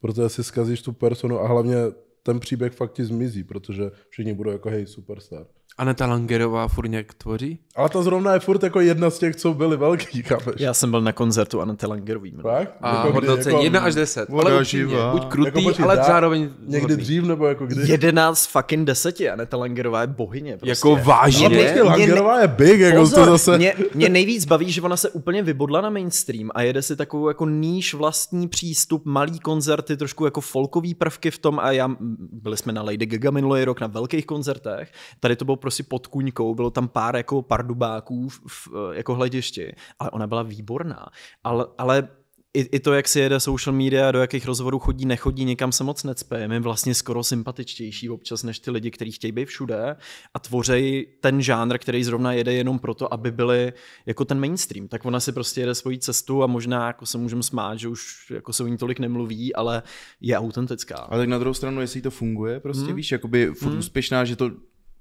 protože 0.00 0.28
si 0.28 0.44
zkazíš 0.44 0.82
tu 0.82 0.92
personu 0.92 1.40
a 1.40 1.48
hlavně 1.48 1.76
ten 2.22 2.40
příběh 2.40 2.72
fakt 2.72 2.92
ti 2.92 3.04
zmizí, 3.04 3.44
protože 3.44 3.90
všichni 4.08 4.34
budou 4.34 4.50
jako 4.50 4.68
hej, 4.68 4.86
superstar. 4.86 5.46
Aneta 5.78 6.06
Langerová 6.06 6.68
furt 6.68 6.88
nějak 6.88 7.14
tvoří? 7.14 7.58
Ale 7.76 7.88
ta 7.88 8.02
zrovna 8.02 8.34
je 8.34 8.40
furt 8.40 8.62
jako 8.62 8.80
jedna 8.80 9.10
z 9.10 9.18
těch, 9.18 9.36
co 9.36 9.54
byli 9.54 9.76
velký, 9.76 10.22
chápeš? 10.22 10.54
Já 10.58 10.74
jsem 10.74 10.90
byl 10.90 11.00
na 11.00 11.12
koncertu 11.12 11.60
Anety 11.60 11.86
Langerový. 11.86 12.34
Fakt? 12.42 12.74
A 12.82 12.96
Jako 12.96 13.12
hodnocení 13.12 13.54
jako 13.54 13.64
1 13.64 13.80
až 13.80 13.94
10. 13.94 14.28
voda 14.28 14.50
Ale 14.50 14.60
upřímně, 14.60 14.96
buď 15.12 15.24
krutý, 15.24 15.46
Jako 15.48 15.62
počkej, 15.62 15.84
ale 15.84 15.96
dá- 15.96 16.02
zároveň 16.02 16.50
Někdy 16.66 16.80
hodný. 16.80 16.96
dřív 16.96 17.24
nebo 17.24 17.46
jako 17.46 17.66
kdy? 17.66 17.90
11 17.92 18.46
fucking 18.46 18.86
deseti, 18.86 19.30
Aneta 19.30 19.56
Langerová 19.56 20.00
je 20.00 20.06
bohyně. 20.06 20.52
Prostě. 20.56 20.68
Jako 20.70 20.92
Ale 20.92 21.02
vážně? 21.02 21.48
počkej, 21.48 21.72
Mě- 21.72 21.82
Langerová 21.82 22.40
je 22.40 22.48
big, 22.48 22.80
jako 22.80 22.98
Pozor, 22.98 23.24
to 23.24 23.30
zase... 23.30 23.58
mě, 23.58 23.74
mě 23.94 24.08
nejvíc 24.08 24.44
baví, 24.44 24.72
že 24.72 24.82
ona 24.82 24.96
se 24.96 25.10
úplně 25.10 25.42
vybodla 25.42 25.80
na 25.80 25.90
mainstream 25.90 26.50
a 26.54 26.62
jede 26.62 26.82
si 26.82 26.96
takovou 26.96 27.28
jako 27.28 27.46
níž 27.48 27.94
vlastní 27.94 28.48
přístup, 28.48 29.02
malý 29.04 29.38
koncerty, 29.38 29.96
trošku 29.96 30.24
jako 30.24 30.40
folkový 30.40 30.94
prvky 30.94 31.30
v 31.30 31.38
tom 31.38 31.58
a 31.58 31.72
já, 31.72 31.90
byli 32.32 32.56
jsme 32.56 32.72
na 32.72 32.82
Lady 32.82 33.06
Gaga 33.06 33.30
minulý 33.30 33.64
rok 33.64 33.80
na 33.80 33.86
velkých 33.86 34.26
koncertech, 34.26 34.92
tady 35.20 35.36
to 35.36 35.44
bylo 35.44 35.56
prostě 35.56 35.71
pod 35.82 36.06
kuňkou, 36.06 36.54
bylo 36.54 36.70
tam 36.70 36.88
pár 36.88 37.16
jako 37.16 37.42
pardubáků 37.42 38.28
v, 38.28 38.40
v, 38.48 38.68
jako 38.92 39.14
hledišti, 39.14 39.72
ale 39.98 40.10
ona 40.10 40.26
byla 40.26 40.42
výborná. 40.42 41.06
Ale, 41.44 41.66
ale 41.78 42.08
i, 42.54 42.60
i 42.60 42.80
to, 42.80 42.92
jak 42.92 43.08
si 43.08 43.20
jede 43.20 43.40
social 43.40 43.76
media, 43.76 44.12
do 44.12 44.20
jakých 44.20 44.46
rozhovorů 44.46 44.78
chodí, 44.78 45.06
nechodí, 45.06 45.44
někam 45.44 45.72
se 45.72 45.84
moc 45.84 46.04
necpe, 46.04 46.40
je 46.40 46.48
mi 46.48 46.60
vlastně 46.60 46.94
skoro 46.94 47.24
sympatičtější 47.24 48.10
občas 48.10 48.42
než 48.42 48.58
ty 48.58 48.70
lidi, 48.70 48.90
kteří 48.90 49.12
chtějí 49.12 49.32
být 49.32 49.44
všude 49.44 49.96
a 50.34 50.38
tvořejí 50.38 51.06
ten 51.20 51.42
žánr, 51.42 51.78
který 51.78 52.04
zrovna 52.04 52.32
jede 52.32 52.52
jenom 52.52 52.78
proto, 52.78 53.14
aby 53.14 53.30
byli 53.30 53.72
jako 54.06 54.24
ten 54.24 54.40
mainstream. 54.40 54.88
Tak 54.88 55.04
ona 55.04 55.20
si 55.20 55.32
prostě 55.32 55.60
jede 55.60 55.74
svoji 55.74 55.98
cestu 55.98 56.42
a 56.42 56.46
možná 56.46 56.86
jako 56.86 57.06
se 57.06 57.18
můžeme 57.18 57.42
smát, 57.42 57.78
že 57.78 57.88
už 57.88 58.30
jako 58.30 58.52
se 58.52 58.62
o 58.62 58.66
ní 58.66 58.76
tolik 58.76 58.98
nemluví, 58.98 59.54
ale 59.54 59.82
je 60.20 60.38
autentická. 60.38 60.96
Ale 60.96 61.20
tak 61.20 61.28
na 61.28 61.38
druhou 61.38 61.54
stranu, 61.54 61.80
jestli 61.80 62.02
to 62.02 62.10
funguje, 62.10 62.60
prostě 62.60 62.86
hmm. 62.86 62.96
víš, 62.96 63.12
jakoby 63.12 63.46
furt 63.46 63.72
úspěšná, 63.72 64.24
že 64.24 64.36
to 64.36 64.50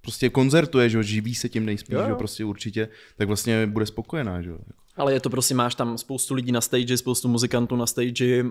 prostě 0.01 0.29
koncertuje, 0.29 0.89
že 0.89 0.97
jo, 0.97 1.03
živí 1.03 1.35
se 1.35 1.49
tím 1.49 1.65
nejspíš, 1.65 1.95
Jo, 1.95 2.03
že 2.07 2.15
prostě 2.15 2.45
určitě, 2.45 2.89
tak 3.17 3.27
vlastně 3.27 3.67
bude 3.67 3.85
spokojená, 3.85 4.41
že 4.41 4.49
jo. 4.49 4.57
Ale 4.97 5.13
je 5.13 5.19
to 5.19 5.29
prostě, 5.29 5.55
máš 5.55 5.75
tam 5.75 5.97
spoustu 5.97 6.33
lidí 6.33 6.51
na 6.51 6.61
stage, 6.61 6.97
spoustu 6.97 7.27
muzikantů 7.27 7.75
na 7.75 7.85
stage, 7.85 8.45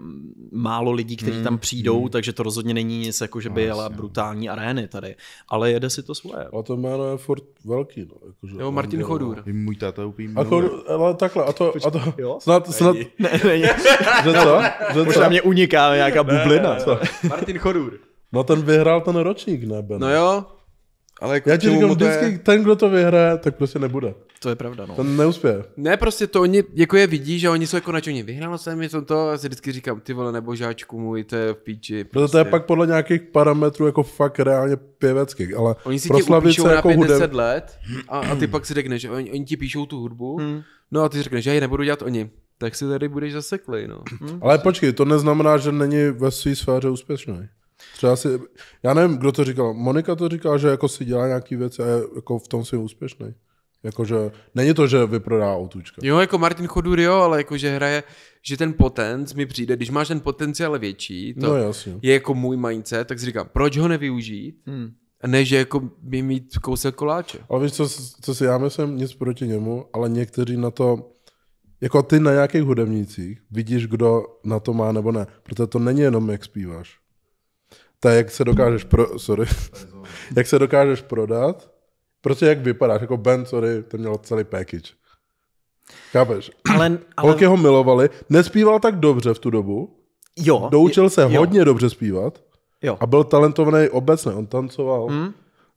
málo 0.52 0.92
lidí, 0.92 1.16
kteří 1.16 1.42
tam 1.42 1.58
přijdou, 1.58 2.08
takže 2.08 2.32
to 2.32 2.42
rozhodně 2.42 2.74
není 2.74 2.98
nic, 2.98 3.20
jako 3.20 3.40
že 3.40 3.50
by 3.50 3.62
jela 3.62 3.88
brutální 3.88 4.48
arény 4.48 4.88
tady. 4.88 5.16
Ale 5.48 5.70
jede 5.70 5.90
si 5.90 6.02
to 6.02 6.14
svoje. 6.14 6.44
A 6.44 6.62
to 6.62 6.76
jméno 6.76 7.10
je 7.10 7.16
furt 7.16 7.42
velký, 7.64 8.00
no. 8.00 8.14
Jakože 8.26 8.54
Jo, 8.60 8.72
Martin. 8.72 9.02
Chodůr. 9.02 9.42
Vy 9.46 9.52
můj 9.52 9.76
táta 9.76 10.06
úplně 10.06 10.28
A 10.36 10.44
Chodůr, 10.44 10.84
ale 10.88 11.14
takhle, 11.14 11.44
a 11.44 11.52
to, 11.52 11.72
a 11.86 11.90
to 11.90 12.00
Jo? 12.18 12.38
snad, 12.42 12.74
snad, 12.74 12.96
Ne, 13.18 13.30
ne, 13.44 13.58
ne. 13.58 13.58
že 14.24 14.32
co? 14.32 14.60
Že 14.94 15.02
Možná 15.04 15.28
mě 15.28 15.42
uniká 15.42 15.94
nějaká 15.94 16.22
bublina. 16.24 16.76
Martin 17.28 17.58
Chodůr. 17.58 17.98
No 18.32 18.44
ten 18.44 18.62
vyhrál 18.62 19.00
ten 19.00 19.16
ročník, 19.16 19.64
ne, 19.64 19.82
Ben? 19.82 20.00
No 20.00 20.10
jo, 20.14 20.44
ale 21.20 21.34
jako 21.34 21.50
Já 21.50 21.56
ti 21.56 21.70
říkám 21.70 21.88
mu 21.88 21.94
to 21.96 22.04
vždycky, 22.04 22.24
je? 22.24 22.38
ten, 22.38 22.62
kdo 22.62 22.76
to 22.76 22.90
vyhraje, 22.90 23.38
tak 23.38 23.56
prostě 23.56 23.78
nebude. 23.78 24.14
To 24.42 24.48
je 24.48 24.56
pravda, 24.56 24.86
no. 24.86 24.94
Ten 24.94 25.16
neuspěje. 25.16 25.64
Ne, 25.76 25.96
prostě 25.96 26.26
to 26.26 26.40
oni, 26.40 26.62
jako 26.74 26.96
je 26.96 27.06
vidí, 27.06 27.38
že 27.38 27.50
oni 27.50 27.66
jsou 27.66 27.76
jako 27.76 27.92
nadšení. 27.92 28.22
Vyhrál 28.22 28.58
jsem 28.58 28.80
něco 28.80 29.02
to, 29.02 29.30
já 29.30 29.38
si 29.38 29.48
vždycky 29.48 29.72
říkám, 29.72 30.00
ty 30.00 30.12
vole, 30.12 30.32
nebožáčku 30.32 31.00
můj, 31.00 31.24
to 31.24 31.36
je 31.36 31.52
v 31.54 31.56
píči. 31.56 32.04
Protože 32.04 32.32
to 32.32 32.38
je 32.38 32.44
pak 32.44 32.66
podle 32.66 32.86
nějakých 32.86 33.22
parametrů 33.22 33.86
jako 33.86 34.02
fakt 34.02 34.40
reálně 34.40 34.76
pěveckých, 34.76 35.56
ale 35.56 35.74
Oni 35.84 35.98
si 35.98 36.08
ti 36.08 36.22
upíšou 36.22 36.62
se 36.62 36.68
na 36.68 36.74
jako 36.74 36.88
5 36.88 36.96
hudeb... 36.96 37.10
10 37.10 37.34
let 37.34 37.78
a, 38.08 38.18
a, 38.18 38.36
ty 38.36 38.46
pak 38.46 38.66
si 38.66 38.74
řekneš, 38.74 39.02
že 39.02 39.10
oni, 39.10 39.30
oni 39.30 39.44
ti 39.44 39.56
píšou 39.56 39.86
tu 39.86 40.00
hudbu, 40.00 40.38
hmm. 40.38 40.62
no 40.90 41.02
a 41.02 41.08
ty 41.08 41.22
řekneš, 41.22 41.44
že 41.44 41.50
já 41.50 41.54
ji 41.54 41.60
nebudu 41.60 41.82
dělat 41.82 42.02
oni. 42.02 42.30
Tak 42.58 42.74
si 42.74 42.88
tady 42.88 43.08
budeš 43.08 43.32
zaseklej, 43.32 43.88
no. 43.88 44.02
Ale 44.42 44.58
počkej, 44.58 44.92
to 44.92 45.04
neznamená, 45.04 45.56
že 45.56 45.72
není 45.72 46.10
ve 46.10 46.30
své 46.30 46.56
sféře 46.56 46.90
úspěšný. 46.90 47.48
Třeba 47.96 48.16
si, 48.16 48.28
já 48.82 48.94
nevím, 48.94 49.16
kdo 49.18 49.32
to 49.32 49.44
říkal, 49.44 49.74
Monika 49.74 50.14
to 50.14 50.28
říkala, 50.28 50.58
že 50.58 50.68
jako 50.68 50.88
si 50.88 51.04
dělá 51.04 51.26
nějaký 51.26 51.56
věci 51.56 51.82
a 51.82 51.86
je 51.86 52.02
jako 52.14 52.38
v 52.38 52.48
tom 52.48 52.64
si 52.64 52.76
úspěšný. 52.76 53.34
Jakože, 53.82 54.16
není 54.54 54.74
to, 54.74 54.86
že 54.86 55.06
vyprodá 55.06 55.56
autůčka. 55.56 56.00
Jo, 56.04 56.18
jako 56.18 56.38
Martin 56.38 56.66
Chodur, 56.66 57.00
jo, 57.00 57.14
ale 57.14 57.38
jako, 57.38 57.56
že 57.56 57.70
hraje, 57.70 58.02
že 58.42 58.56
ten 58.56 58.72
potenc 58.72 59.34
mi 59.34 59.46
přijde, 59.46 59.76
když 59.76 59.90
máš 59.90 60.08
ten 60.08 60.20
potenciál 60.20 60.78
větší, 60.78 61.34
to 61.34 61.46
No 61.46 61.56
jasně. 61.56 61.98
je 62.02 62.12
jako 62.12 62.34
můj 62.34 62.56
mindset, 62.56 63.08
tak 63.08 63.18
si 63.18 63.26
říkám, 63.26 63.48
proč 63.52 63.76
ho 63.78 63.88
nevyužít, 63.88 64.56
hmm. 64.66 64.90
a 65.20 65.26
ne, 65.26 65.44
že 65.44 65.56
jako 65.56 65.90
by 66.02 66.22
mít 66.22 66.58
kousek 66.58 66.94
koláče. 66.94 67.38
Ale 67.48 67.62
víš, 67.62 67.72
co, 67.72 67.88
co 68.22 68.34
si 68.34 68.44
já 68.44 68.58
myslím, 68.58 68.96
nic 68.96 69.14
proti 69.14 69.46
němu, 69.48 69.86
ale 69.92 70.08
někteří 70.08 70.56
na 70.56 70.70
to, 70.70 71.10
jako 71.80 72.02
ty 72.02 72.20
na 72.20 72.32
nějakých 72.32 72.62
hudebnících, 72.62 73.38
vidíš, 73.50 73.86
kdo 73.86 74.22
na 74.44 74.60
to 74.60 74.72
má 74.72 74.92
nebo 74.92 75.12
ne. 75.12 75.26
Protože 75.42 75.66
to 75.66 75.78
není 75.78 76.00
jenom, 76.00 76.30
jak 76.30 76.44
zpíváš. 76.44 76.99
To 78.00 78.08
je, 78.08 78.16
jak 78.16 78.30
se 78.30 78.44
dokážeš 78.44 78.84
pro, 78.84 79.18
sorry, 79.18 79.46
jak 80.36 80.46
se 80.46 80.58
dokážeš 80.58 81.02
prodat, 81.02 81.70
prostě 82.20 82.46
jak 82.46 82.58
vypadáš, 82.58 83.00
jako 83.00 83.16
Ben, 83.16 83.46
sorry, 83.46 83.82
ten 83.82 84.00
měl 84.00 84.16
celý 84.16 84.44
package. 84.44 84.92
Chápeš? 86.12 86.50
Ale, 86.74 86.86
ale 87.16 87.30
Holky 87.30 87.44
ho 87.44 87.56
milovali, 87.56 88.10
nespíval 88.28 88.80
tak 88.80 88.96
dobře 88.96 89.34
v 89.34 89.38
tu 89.38 89.50
dobu, 89.50 89.96
jo, 90.38 90.68
doučil 90.70 91.10
se 91.10 91.22
jo, 91.22 91.38
hodně 91.38 91.64
dobře 91.64 91.90
zpívat 91.90 92.42
Jo. 92.82 92.96
a 93.00 93.06
byl 93.06 93.24
talentovaný 93.24 93.88
obecně, 93.88 94.32
on 94.32 94.46
tancoval. 94.46 95.06
Hmm? 95.06 95.34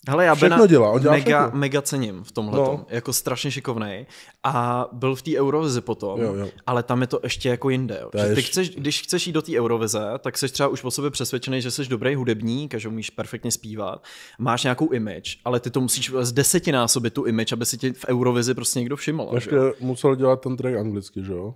Hele, 0.09 0.25
já 0.25 0.35
Všechno 0.35 0.55
Bena 0.57 0.67
dělá, 0.67 0.91
on 0.91 1.01
dělá 1.01 1.13
mega, 1.13 1.41
všechno. 1.43 1.59
mega 1.59 1.81
cením 1.81 2.23
v 2.23 2.31
tomhle, 2.31 2.57
No. 2.59 2.85
jako 2.89 3.13
strašně 3.13 3.51
šikovnej. 3.51 4.05
A 4.43 4.87
byl 4.91 5.15
v 5.15 5.21
té 5.21 5.31
Eurovizi 5.39 5.81
potom, 5.81 6.21
Jo, 6.21 6.33
jo. 6.33 6.47
ale 6.67 6.83
tam 6.83 7.01
je 7.01 7.07
to 7.07 7.19
ještě 7.23 7.49
jako 7.49 7.69
jinde. 7.69 7.99
Jo. 8.01 8.09
Že 8.27 8.35
ty 8.35 8.41
chceš, 8.41 8.69
když 8.69 9.01
chceš 9.01 9.27
jít 9.27 9.33
do 9.33 9.41
té 9.41 9.51
Eurovize, 9.59 9.99
tak 10.19 10.37
jsi 10.37 10.49
třeba 10.49 10.69
už 10.69 10.81
po 10.81 10.91
sobě 10.91 11.09
přesvědčený, 11.11 11.61
že 11.61 11.71
jsi 11.71 11.85
dobrý 11.87 12.15
hudebník 12.15 12.75
a 12.75 12.77
že 12.77 12.87
umíš 12.87 13.09
perfektně 13.09 13.51
zpívat. 13.51 14.03
Máš 14.39 14.63
nějakou 14.63 14.89
image, 14.89 15.37
ale 15.45 15.59
ty 15.59 15.69
to 15.69 15.81
musíš 15.81 16.11
z 16.21 16.31
desetinásobit 16.31 17.13
tu 17.13 17.23
image, 17.25 17.51
aby 17.53 17.65
si 17.65 17.77
tě 17.77 17.93
v 17.93 18.05
Eurovizi 18.09 18.53
prostě 18.53 18.79
někdo 18.79 18.95
všiml. 18.95 19.29
Ještě 19.33 19.55
musel 19.79 20.15
dělat 20.15 20.41
ten 20.41 20.57
track 20.57 20.75
anglicky, 20.77 21.23
že 21.23 21.31
jo? 21.33 21.55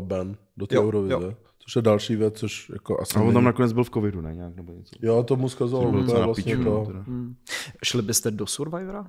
Ben, 0.00 0.36
do 0.56 0.66
té 0.66 0.78
Eurovize. 0.78 1.14
jo. 1.14 1.34
Což 1.70 1.76
je 1.76 1.82
další 1.82 2.16
věc, 2.16 2.34
což 2.38 2.70
jako 2.72 3.00
asi 3.00 3.18
A 3.18 3.22
on 3.22 3.34
tam 3.34 3.44
nakonec 3.44 3.72
byl 3.72 3.84
v 3.84 3.90
covidu, 3.90 4.20
ne? 4.20 4.34
Nějak 4.34 4.56
nebo 4.56 4.72
něco. 4.72 4.94
Jo, 5.02 5.22
to 5.22 5.36
mu 5.36 5.48
zkazalo 5.48 6.04
To 6.04 6.22
vlastně 6.22 6.56
piču, 6.56 6.64
to. 6.64 6.70
no, 6.70 6.86
teda. 6.86 7.04
Šli 7.84 8.02
byste 8.02 8.30
do 8.30 8.46
Survivora? 8.46 9.06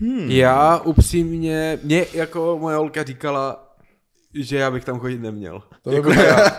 Hmm. 0.00 0.30
Já 0.30 0.78
upřímně, 0.78 1.78
mě 1.82 2.06
jako 2.14 2.58
moje 2.60 2.76
holka 2.76 3.04
říkala, 3.04 3.74
že 4.34 4.56
já 4.56 4.70
bych 4.70 4.84
tam 4.84 4.98
chodit 4.98 5.18
neměl. 5.18 5.62
To, 5.82 5.90
Jako, 5.90 6.08
bych, 6.08 6.18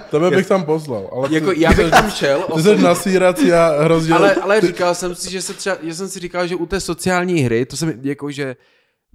to 0.10 0.20
bych 0.30 0.48
tam 0.48 0.64
poslal. 0.64 1.10
Ale 1.14 1.34
jako 1.34 1.54
ty, 1.54 1.62
já 1.62 1.74
bych 1.74 1.92
tam 1.92 2.12
šel, 2.12 2.46
ty 2.56 2.62
jsi 2.62 2.78
nasírací 2.78 3.54
a 3.54 3.84
hrozně... 3.84 4.14
ale, 4.14 4.36
ale 4.36 4.62
říkal 4.62 4.96
jsem 4.96 5.16
si, 5.16 5.32
že 5.32 5.42
se 5.42 5.54
třeba, 5.54 5.78
já 5.82 5.94
jsem 5.94 6.10
si 6.10 6.20
říkal, 6.20 6.48
že 6.48 6.56
u 6.56 6.66
té 6.66 6.80
sociální 6.80 7.42
hry, 7.42 7.66
to 7.66 7.78
jsem 7.78 8.00
jako, 8.02 8.32
že 8.32 8.56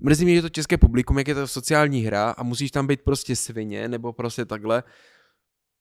mrzí 0.01 0.25
mě, 0.25 0.35
že 0.35 0.43
to 0.43 0.49
české 0.49 0.77
publikum, 0.77 1.19
jak 1.19 1.29
je 1.29 1.35
to 1.35 1.49
sociální 1.49 2.01
hra 2.01 2.31
a 2.31 2.43
musíš 2.43 2.71
tam 2.71 2.87
být 2.87 3.01
prostě 3.01 3.37
svině, 3.37 3.89
nebo 3.89 4.13
prostě 4.13 4.45
takhle, 4.45 4.83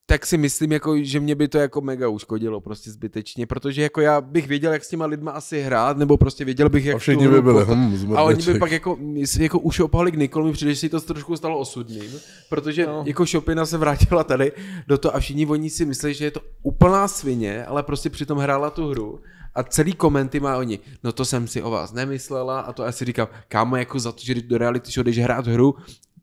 tak 0.06 0.26
si 0.26 0.38
myslím, 0.38 0.71
jako, 0.71 1.04
že 1.04 1.19
mě 1.19 1.36
by 1.36 1.47
to 1.47 1.58
jako 1.58 1.82
mega 1.82 2.08
uškodilo 2.08 2.62
prostě 2.62 2.91
zbytečně, 2.91 3.47
protože 3.47 3.82
jako 3.82 4.02
já 4.02 4.21
bych 4.21 4.47
věděl, 4.47 4.73
jak 4.73 4.84
s 4.84 4.89
těma 4.89 5.06
lidma 5.06 5.32
asi 5.32 5.62
hrát, 5.62 5.97
nebo 5.97 6.17
prostě 6.17 6.45
věděl 6.45 6.69
bych, 6.69 6.86
jak 6.86 6.95
A 6.95 6.99
všichni 6.99 7.28
by 7.28 7.41
byli, 7.41 7.65
hm, 7.65 8.17
A 8.17 8.23
oni 8.23 8.43
by 8.43 8.60
pak 8.60 8.71
jako, 8.71 8.97
jako 9.39 9.60
ušopali 9.60 10.12
k 10.12 10.15
Nikol, 10.15 10.45
mi 10.45 10.52
přijde, 10.52 10.73
že 10.73 10.80
si 10.80 10.89
to 10.89 11.02
trošku 11.02 11.38
stalo 11.38 11.60
osudným, 11.60 12.12
protože 12.49 12.86
no. 12.86 13.04
jako 13.08 13.26
Šopina 13.26 13.65
se 13.65 13.78
vrátila 13.78 14.23
tady 14.23 14.52
do 14.88 14.97
toho 14.97 15.15
a 15.15 15.19
všichni 15.19 15.45
oni 15.45 15.69
si 15.69 15.86
myslí, 15.86 16.13
že 16.13 16.26
je 16.26 16.32
to 16.32 16.41
úplná 16.63 17.08
svině, 17.08 17.65
ale 17.65 17.84
prostě 17.84 18.10
přitom 18.10 18.38
hrála 18.38 18.69
tu 18.69 18.89
hru 18.89 19.19
a 19.55 19.63
celý 19.63 19.93
komenty 19.93 20.39
má 20.39 20.57
oni, 20.57 20.79
no 21.03 21.11
to 21.11 21.25
jsem 21.25 21.47
si 21.47 21.61
o 21.61 21.69
vás 21.69 21.93
nemyslela 21.93 22.59
a 22.59 22.73
to 22.73 22.83
asi 22.83 23.05
říkám, 23.05 23.27
kámo, 23.47 23.75
jako 23.75 23.99
za 23.99 24.11
to, 24.11 24.19
že 24.21 24.35
do 24.35 24.57
reality 24.57 24.91
show 24.91 25.05
jdeš 25.05 25.19
hrát 25.19 25.47
hru, 25.47 25.75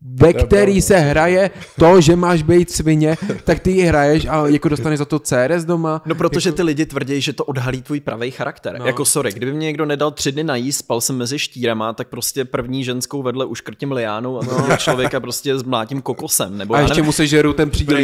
ve 0.03 0.33
který 0.33 0.83
se 0.83 0.97
hraje 0.97 1.51
to, 1.79 2.01
že 2.01 2.17
máš 2.17 2.43
být 2.43 2.71
svině, 2.71 3.17
tak 3.45 3.61
ty 3.61 3.71
ji 3.71 3.83
hraješ 3.83 4.27
a 4.27 4.47
jako 4.47 4.69
dostaneš 4.69 4.99
za 4.99 5.05
to 5.05 5.19
CRS 5.19 5.65
doma. 5.65 6.03
No 6.07 6.15
protože 6.15 6.53
ty 6.53 6.63
lidi 6.63 6.87
tvrdí, 6.87 7.21
že 7.21 7.33
to 7.33 7.45
odhalí 7.45 7.83
tvůj 7.83 8.01
pravý 8.01 8.31
charakter. 8.31 8.73
No. 8.73 8.79
No. 8.79 8.87
Jako 8.87 9.05
sorry, 9.05 9.33
kdyby 9.33 9.53
mě 9.53 9.67
někdo 9.67 9.87
nedal 9.87 10.11
tři 10.11 10.33
dny 10.33 10.45
najíst, 10.45 10.79
spal 10.79 11.01
jsem 11.01 11.17
mezi 11.17 11.39
štírama, 11.39 11.93
tak 11.93 12.09
prostě 12.09 12.45
první 12.45 12.85
ženskou 12.85 13.23
vedle 13.23 13.45
uškrtím 13.45 13.93
liánou 13.93 14.39
a 14.39 14.45
no. 14.45 14.77
člověka 14.77 15.21
prostě 15.21 15.59
zmlátím 15.59 16.03
kokosem. 16.03 16.59
Nebo 16.59 16.75
A 16.75 16.77
já 16.77 16.83
ještě 16.83 16.95
nevím, 16.95 17.07
mu 17.07 17.13
sežeru 17.13 17.53
ten 17.53 17.71
příděl 17.71 17.97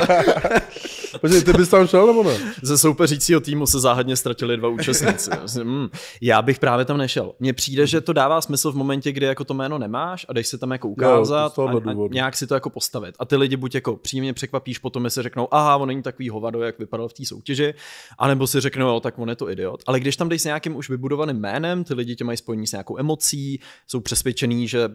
Počkej, 1.18 1.42
ty 1.42 1.52
bys 1.52 1.68
tam 1.68 1.86
šel 1.86 2.06
nebo 2.06 2.22
ne? 2.22 2.38
ze 2.62 2.78
soupeřícího 2.78 3.40
týmu 3.40 3.66
se 3.66 3.80
záhadně 3.80 4.16
ztratili 4.16 4.56
dva 4.56 4.68
účastníci. 4.68 5.30
mm, 5.62 5.88
já 6.20 6.42
bych 6.42 6.58
právě 6.58 6.84
tam 6.84 6.98
nešel. 6.98 7.32
Mně 7.40 7.52
přijde, 7.52 7.86
že 7.86 8.00
to 8.00 8.12
dává 8.12 8.40
smysl 8.40 8.72
v 8.72 8.76
momentě, 8.76 9.12
kdy 9.12 9.26
jako 9.26 9.44
to 9.44 9.54
jméno 9.54 9.78
nemáš 9.78 10.26
a 10.28 10.32
jdeš 10.32 10.46
se 10.46 10.58
tam 10.58 10.70
jako 10.70 10.88
ukázat 10.88 11.54
tohohle 11.54 11.80
a, 11.86 11.90
a, 11.90 12.08
nějak 12.12 12.36
si 12.36 12.46
to 12.46 12.54
jako 12.54 12.70
postavit. 12.70 13.14
A 13.18 13.24
ty 13.24 13.36
lidi 13.36 13.56
buď 13.56 13.74
jako 13.74 13.96
příjemně 13.96 14.32
překvapíš, 14.32 14.78
potom 14.78 15.10
si 15.10 15.22
řeknou, 15.22 15.48
aha, 15.50 15.76
on 15.76 15.88
není 15.88 16.02
takový 16.02 16.28
hovado, 16.28 16.62
jak 16.62 16.78
vypadal 16.78 17.08
v 17.08 17.12
té 17.12 17.24
soutěži, 17.24 17.74
anebo 18.18 18.46
si 18.46 18.60
řeknou, 18.60 18.88
jo, 18.88 19.00
tak 19.00 19.18
on 19.18 19.28
je 19.28 19.36
to 19.36 19.50
idiot. 19.50 19.82
Ale 19.86 20.00
když 20.00 20.16
tam 20.16 20.28
jdeš 20.28 20.42
s 20.42 20.44
nějakým 20.44 20.76
už 20.76 20.90
vybudovaným 20.90 21.36
jménem, 21.36 21.84
ty 21.84 21.94
lidi 21.94 22.16
tě 22.16 22.24
mají 22.24 22.36
spojení 22.36 22.66
s 22.66 22.72
nějakou 22.72 22.98
emocí, 22.98 23.60
jsou 23.86 24.00
přesvědčený, 24.00 24.68
že 24.68 24.88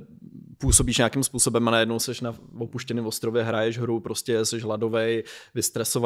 působíš 0.58 0.98
nějakým 0.98 1.24
způsobem 1.24 1.68
a 1.68 1.72
najednou 1.72 2.00
seš 2.00 2.22
na 2.22 2.36
opuštěném 2.60 3.06
ostrově, 3.06 3.44
hraješ 3.44 3.80
hru, 3.80 4.00
prostě 4.00 4.46
jsi 4.46 4.60
hladovej, 4.60 5.24
vystresovaný, 5.56 6.05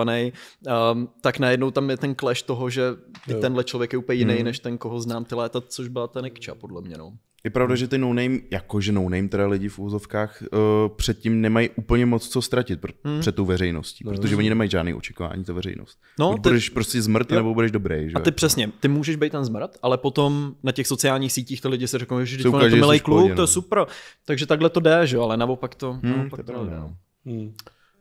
um, 0.93 1.09
tak 1.21 1.39
najednou 1.39 1.71
tam 1.71 1.89
je 1.89 1.97
ten 1.97 2.15
clash 2.15 2.41
toho, 2.41 2.69
že 2.69 2.83
ty 3.27 3.33
tenhle 3.33 3.63
člověk 3.63 3.93
je 3.93 3.99
úplně 3.99 4.17
jiný, 4.19 4.33
Hmm. 4.33 4.43
než 4.43 4.59
ten, 4.59 4.77
koho 4.77 4.99
znám 4.99 5.25
ty 5.25 5.35
léta, 5.35 5.62
což 5.62 5.88
byla 5.88 6.07
ten 6.07 6.23
Nikča, 6.25 6.55
podle 6.55 6.81
mě. 6.81 6.97
No. 6.97 7.12
Je 7.43 7.49
pravda, 7.51 7.75
že 7.75 7.88
ty 7.88 7.97
no-name, 7.97 8.38
jakože 8.51 8.91
no-name 8.91 9.27
teda 9.29 9.47
lidi 9.47 9.69
v 9.69 9.79
úzovkách, 9.79 10.41
uh, 10.41 10.57
předtím 10.95 11.41
nemají 11.41 11.69
úplně 11.69 12.05
moc 12.05 12.29
co 12.29 12.41
ztratit 12.41 12.81
pr- 12.81 12.93
Hmm. 13.03 13.19
před 13.19 13.35
tou 13.35 13.45
veřejností, 13.45 14.03
protože 14.03 14.35
oni 14.35 14.49
nemají 14.49 14.69
žádný 14.69 14.93
očekávání, 14.93 15.43
ta 15.43 15.53
veřejnost. 15.53 15.97
No, 16.19 16.31
Buď 16.31 16.43
ty- 16.43 16.49
budeš 16.49 16.69
prostě 16.69 17.01
zmrt, 17.01 17.31
nebo 17.31 17.53
budeš 17.53 17.71
dobrý. 17.71 18.09
Že? 18.09 18.13
A 18.15 18.19
ty 18.19 18.31
přesně, 18.31 18.71
ty 18.79 18.88
můžeš 18.88 19.15
být 19.15 19.31
ten 19.31 19.45
zmrt, 19.45 19.71
ale 19.81 19.97
potom 19.97 20.55
na 20.63 20.71
těch 20.71 20.88
sociálních 20.88 21.31
sítích 21.31 21.62
ty 21.62 21.67
lidi 21.67 21.88
si 21.88 21.97
řeknou, 21.97 22.23
že 22.25 22.38
Se 22.38 22.43
to 22.51 22.63
je 22.65 22.69
to 22.69 22.75
milý 22.75 22.99
kluk, 22.99 23.25
to 23.25 23.29
je 23.31 23.35
no. 23.35 23.47
super. 23.47 23.85
Takže 24.25 24.45
takhle 24.45 24.69
to 24.69 24.79
jde, 24.79 25.07
že 25.07 25.15
jo, 25.15 25.21
ale 25.23 25.38
naopak 25.38 25.75
to, 25.75 25.93
Hmm, 25.93 26.01
naopak 26.17 26.29
to 26.29 26.35
to 26.35 26.41
je 26.41 26.55
pravda, 26.55 26.71
nejde. 26.71 26.81
no. 26.81 26.95
Hmm. 27.25 27.53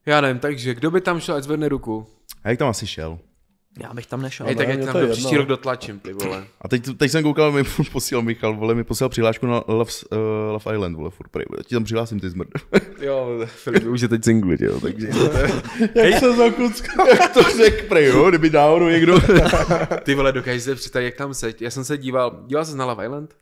Já 0.09 0.21
nevím, 0.21 0.39
takže 0.39 0.75
kdo 0.75 0.91
by 0.91 1.01
tam 1.01 1.21
šel, 1.21 1.35
ať 1.35 1.45
zvedne 1.45 1.69
ruku. 1.69 2.07
A 2.45 2.51
jak 2.51 2.59
tam 2.59 2.69
asi 2.69 2.87
šel? 2.87 3.19
Já 3.83 3.95
bych 3.95 4.07
tam 4.07 4.23
nešel. 4.23 4.47
Hej, 4.47 4.57
tak 4.57 4.69
mě 4.69 4.87
tam 4.87 5.01
do 5.01 5.09
příští 5.09 5.37
rok 5.37 5.49
dotlačím, 5.49 6.01
ty 6.01 6.13
vole. 6.13 6.45
A 6.61 6.69
teď, 6.69 6.97
teď 6.97 7.11
jsem 7.11 7.23
koukal, 7.23 7.53
mi 7.53 7.65
posílal 7.93 8.23
Michal, 8.23 8.57
vole, 8.57 8.75
mi 8.75 8.85
posílal 8.85 9.09
přihlášku 9.09 9.47
na 9.47 9.65
Love, 9.69 9.91
uh, 10.13 10.19
Love 10.53 10.75
Island, 10.75 10.97
vole, 10.97 11.11
furt 11.11 11.29
prej, 11.29 11.47
ti 11.67 11.75
tam 11.75 11.85
přihlásím 11.85 12.21
ty 12.21 12.31
zmrt. 12.31 12.49
Jo, 13.01 13.41
Filip 13.47 13.85
už 13.85 14.01
je 14.01 14.09
teď 14.09 14.25
single, 14.25 14.57
jo, 14.61 14.81
takže... 14.81 15.09
Jak 15.95 16.21
se 16.21 16.37
za 16.37 16.51
kucka? 16.51 17.09
Jak 17.09 17.33
to 17.33 17.43
řek, 17.43 17.89
prej, 17.89 18.07
jo, 18.07 18.29
kdyby 18.29 18.51
náhodou 18.51 18.89
někdo... 18.89 19.19
Ty 20.03 20.15
vole, 20.15 20.33
dokážeš 20.33 20.63
si 20.63 20.75
představit, 20.75 21.05
jak 21.05 21.15
tam 21.15 21.35
seď. 21.35 21.63
Já 21.63 21.71
jsem 21.71 21.85
se 21.85 21.99
díval, 21.99 22.45
díval 22.47 22.65
jsi 22.65 22.77
na 22.77 22.85
Love 22.85 23.05
Island? 23.05 23.35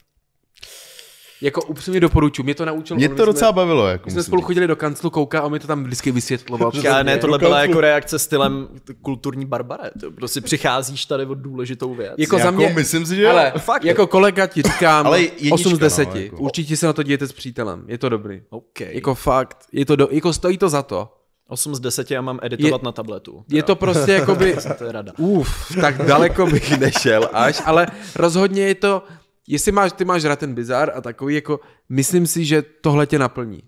Jako 1.41 1.63
upřímně 1.63 2.01
doporučuji, 2.01 2.43
mě 2.43 2.55
to 2.55 2.65
naučil 2.65 2.97
Mě 2.97 3.09
to 3.09 3.15
my 3.23 3.27
docela 3.27 3.51
jsme, 3.51 3.57
bavilo, 3.57 3.87
jako 3.89 4.03
my 4.07 4.11
jsme 4.11 4.19
musím 4.19 4.29
spolu 4.31 4.43
chodili 4.43 4.67
do 4.67 4.77
kanclu 4.77 5.11
kouka 5.11 5.41
a 5.41 5.49
mi 5.49 5.59
to 5.59 5.67
tam 5.67 5.85
vždycky 5.85 6.11
vysvětloval. 6.11 6.73
Já 6.83 7.03
ne, 7.03 7.19
tohle 7.19 7.39
byla 7.39 7.61
jako 7.61 7.81
reakce 7.81 8.19
stylem 8.19 8.69
kulturní 9.03 9.47
barbare. 9.47 9.91
To 10.01 10.11
prostě 10.11 10.41
přicházíš 10.41 11.05
tady 11.07 11.27
o 11.27 11.35
důležitou 11.35 11.95
věc. 11.95 12.13
Jako 12.19 12.39
za 12.39 12.45
Jako, 12.45 12.57
mě, 12.57 12.73
myslím 12.77 13.07
si, 13.07 13.17
že 13.17 13.29
ale. 13.31 13.53
Fakt, 13.59 13.85
jako 13.85 14.07
kolega 14.07 14.47
ti 14.47 14.63
říkám, 14.63 15.07
Ale 15.07 15.21
jednička, 15.23 15.55
8 15.55 15.69
z 15.69 15.73
no, 15.73 15.79
10. 15.79 16.15
jako. 16.15 16.37
Určitě 16.37 16.77
se 16.77 16.87
na 16.87 16.93
to 16.93 17.03
dějete 17.03 17.27
s 17.27 17.33
přítelem, 17.33 17.85
je 17.89 17.99
to 17.99 18.09
dobrý. 18.09 18.43
OK. 18.51 18.81
Jako 18.81 19.15
fakt, 19.15 19.65
je 19.73 19.87
to, 19.87 19.97
do, 19.97 20.09
jako 20.11 20.33
stojí 20.33 20.59
to 20.59 20.69
za 20.69 20.83
to. 20.83 21.13
8 21.49 21.75
z 21.75 21.81
10 21.81 22.11
já 22.11 22.21
mám 22.23 22.39
editovat 22.43 22.81
Je- 22.81 22.85
na 22.85 22.93
tabletu. 22.93 23.45
Je 23.51 23.63
to 23.63 23.77
prostě 23.77 24.13
jakoby, 24.21 24.57
To 24.79 24.85
je 24.85 24.93
rada. 24.93 25.13
uf, 25.19 25.77
tak 25.81 25.99
daleko 26.07 26.47
bych 26.47 26.79
nešel 26.79 27.29
až, 27.33 27.63
ale 27.65 27.87
rozhodně 28.17 28.63
je 28.63 28.75
to, 28.75 29.03
jestli 29.49 29.73
máš, 29.73 29.93
ty 29.93 30.05
máš 30.05 30.25
rád 30.25 30.39
ten 30.39 30.55
bizar 30.55 30.93
a 30.95 31.01
takový, 31.01 31.35
jako, 31.35 31.61
myslím 31.89 32.27
si, 32.27 32.45
že 32.45 32.63
tohle 32.63 33.07
tě 33.07 33.19
naplní. 33.19 33.63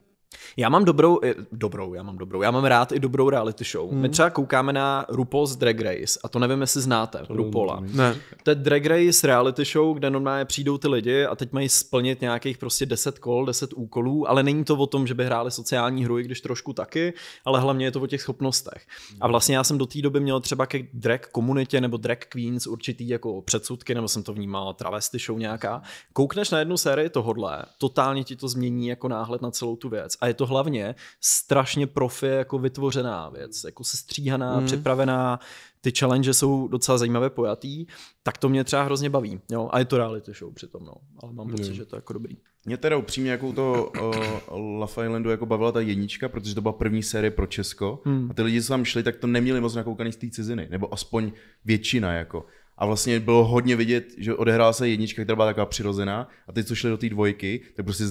Já 0.57 0.69
mám 0.69 0.85
dobrou, 0.85 1.19
eh, 1.25 1.35
dobrou, 1.53 1.95
já 1.95 2.03
mám 2.03 2.19
dobrou, 2.19 2.43
já 2.43 2.51
mám 2.51 2.65
rád 2.65 2.93
i 2.93 3.01
dobrou 3.01 3.31
reality 3.31 3.65
show. 3.65 3.91
Hmm. 3.91 4.01
My 4.01 4.09
třeba 4.09 4.31
koukáme 4.31 4.73
na 4.73 5.07
RuPaul's 5.09 5.57
Drag 5.57 5.81
Race 5.81 6.21
a 6.25 6.29
to 6.29 6.39
nevím, 6.39 6.61
jestli 6.61 6.81
znáte, 6.81 7.23
RuPaula. 7.29 7.81
Ne. 7.81 8.17
To 8.43 8.51
je 8.51 8.55
Drag 8.55 8.87
Race 8.87 9.27
reality 9.27 9.65
show, 9.65 9.97
kde 9.97 10.11
normálně 10.11 10.45
přijdou 10.45 10.79
ty 10.79 10.89
lidi 10.89 11.25
a 11.25 11.37
teď 11.37 11.53
mají 11.53 11.69
splnit 11.69 12.21
nějakých 12.21 12.59
prostě 12.59 12.87
10 12.87 13.19
kol, 13.19 13.47
10 13.47 13.73
úkolů, 13.73 14.31
ale 14.31 14.43
není 14.43 14.65
to 14.65 14.77
o 14.77 14.87
tom, 14.87 15.07
že 15.07 15.15
by 15.15 15.25
hráli 15.25 15.51
sociální 15.51 16.05
hru, 16.05 16.19
i 16.19 16.23
když 16.23 16.41
trošku 16.41 16.73
taky, 16.73 17.13
ale 17.45 17.61
hlavně 17.61 17.87
je 17.87 17.91
to 17.91 18.01
o 18.01 18.07
těch 18.07 18.21
schopnostech. 18.21 18.87
A 19.21 19.29
vlastně 19.29 19.57
já 19.57 19.65
jsem 19.65 19.79
do 19.79 19.87
té 19.87 20.03
doby 20.03 20.21
měl 20.21 20.41
třeba 20.41 20.67
ke 20.67 20.79
drag 20.93 21.21
komunitě 21.33 21.81
nebo 21.81 21.97
drag 21.97 22.19
queens 22.19 22.67
určitý 22.67 23.09
jako 23.09 23.43
předsudky, 23.43 23.95
nebo 23.95 24.09
jsem 24.09 24.23
to 24.23 24.33
vnímal 24.33 24.75
travesty 24.75 25.19
show 25.19 25.39
nějaká. 25.39 25.83
Koukneš 26.13 26.51
na 26.51 26.59
jednu 26.59 26.77
sérii 26.77 27.09
tohodle, 27.09 27.65
totálně 27.79 28.25
ti 28.25 28.37
to 28.37 28.49
změní 28.49 28.89
jako 28.89 29.09
náhled 29.09 29.43
na 29.43 29.51
celou 29.51 29.77
tu 29.77 29.89
věc. 29.89 30.18
A 30.21 30.27
je 30.27 30.35
to 30.35 30.47
hlavně 30.47 30.95
strašně 31.21 31.87
profi 31.87 32.27
jako 32.27 32.59
vytvořená 32.59 33.29
věc, 33.29 33.65
jako 33.65 33.85
sestříhaná, 33.85 34.61
mm. 34.61 34.67
připravená, 34.67 35.41
ty 35.81 35.93
challenge 35.99 36.35
jsou 36.35 36.69
docela 36.69 36.99
zajímavě 36.99 37.31
pojatý, 37.31 37.87
tak 38.23 38.39
to 38.39 38.49
mě 38.49 38.65
třeba 38.65 38.83
hrozně 38.83 39.11
baví. 39.11 39.41
Jo? 39.51 39.69
A 39.73 39.79
je 39.79 39.85
to 39.85 39.99
reality 39.99 40.33
show 40.33 40.55
přitom, 40.55 40.85
no. 40.85 40.95
Ale 41.23 41.33
mám 41.33 41.49
pocit, 41.49 41.75
že 41.75 41.85
to 41.85 41.97
je 41.97 41.99
jako 41.99 42.13
dobrý. 42.13 42.37
Mě 42.67 42.77
teda 42.77 42.97
upřímně 42.97 43.31
jako 43.31 43.53
to 43.53 43.93
uh, 44.01 44.59
Love 44.59 45.07
Islandu 45.07 45.31
jako 45.31 45.47
bavila 45.47 45.73
ta 45.73 45.81
jednička, 45.81 46.29
protože 46.29 46.55
to 46.55 46.61
byla 46.61 46.73
první 46.73 47.03
série 47.03 47.31
pro 47.31 47.47
Česko 47.47 48.03
hmm. 48.05 48.31
a 48.31 48.35
ty 48.35 48.43
lidi, 48.43 48.63
co 48.63 48.69
tam 48.69 48.85
šli, 48.85 49.03
tak 49.03 49.17
to 49.17 49.27
neměli 49.27 49.61
moc 49.61 49.75
nakoukaný 49.75 50.13
z 50.13 50.17
té 50.17 50.31
ciziny, 50.31 50.69
nebo 50.71 50.95
aspoň 50.95 51.33
většina 51.65 52.13
jako. 52.13 52.47
A 52.77 52.87
vlastně 52.87 53.21
bylo 53.21 53.45
hodně 53.45 53.77
vidět, 53.77 54.05
že 54.19 54.35
odehrála 54.35 54.73
se 54.73 54.89
jednička, 54.89 55.25
která 55.25 55.37
byla 55.37 55.47
taková 55.47 55.67
přirozená 55.67 56.29
a 56.49 56.53
ty, 56.53 56.65
co 56.65 56.75
šli 56.75 56.91
do 56.91 56.99
té 56.99 57.09
dvojky, 57.09 57.61
tak 57.77 57.85
prostě 57.85 58.05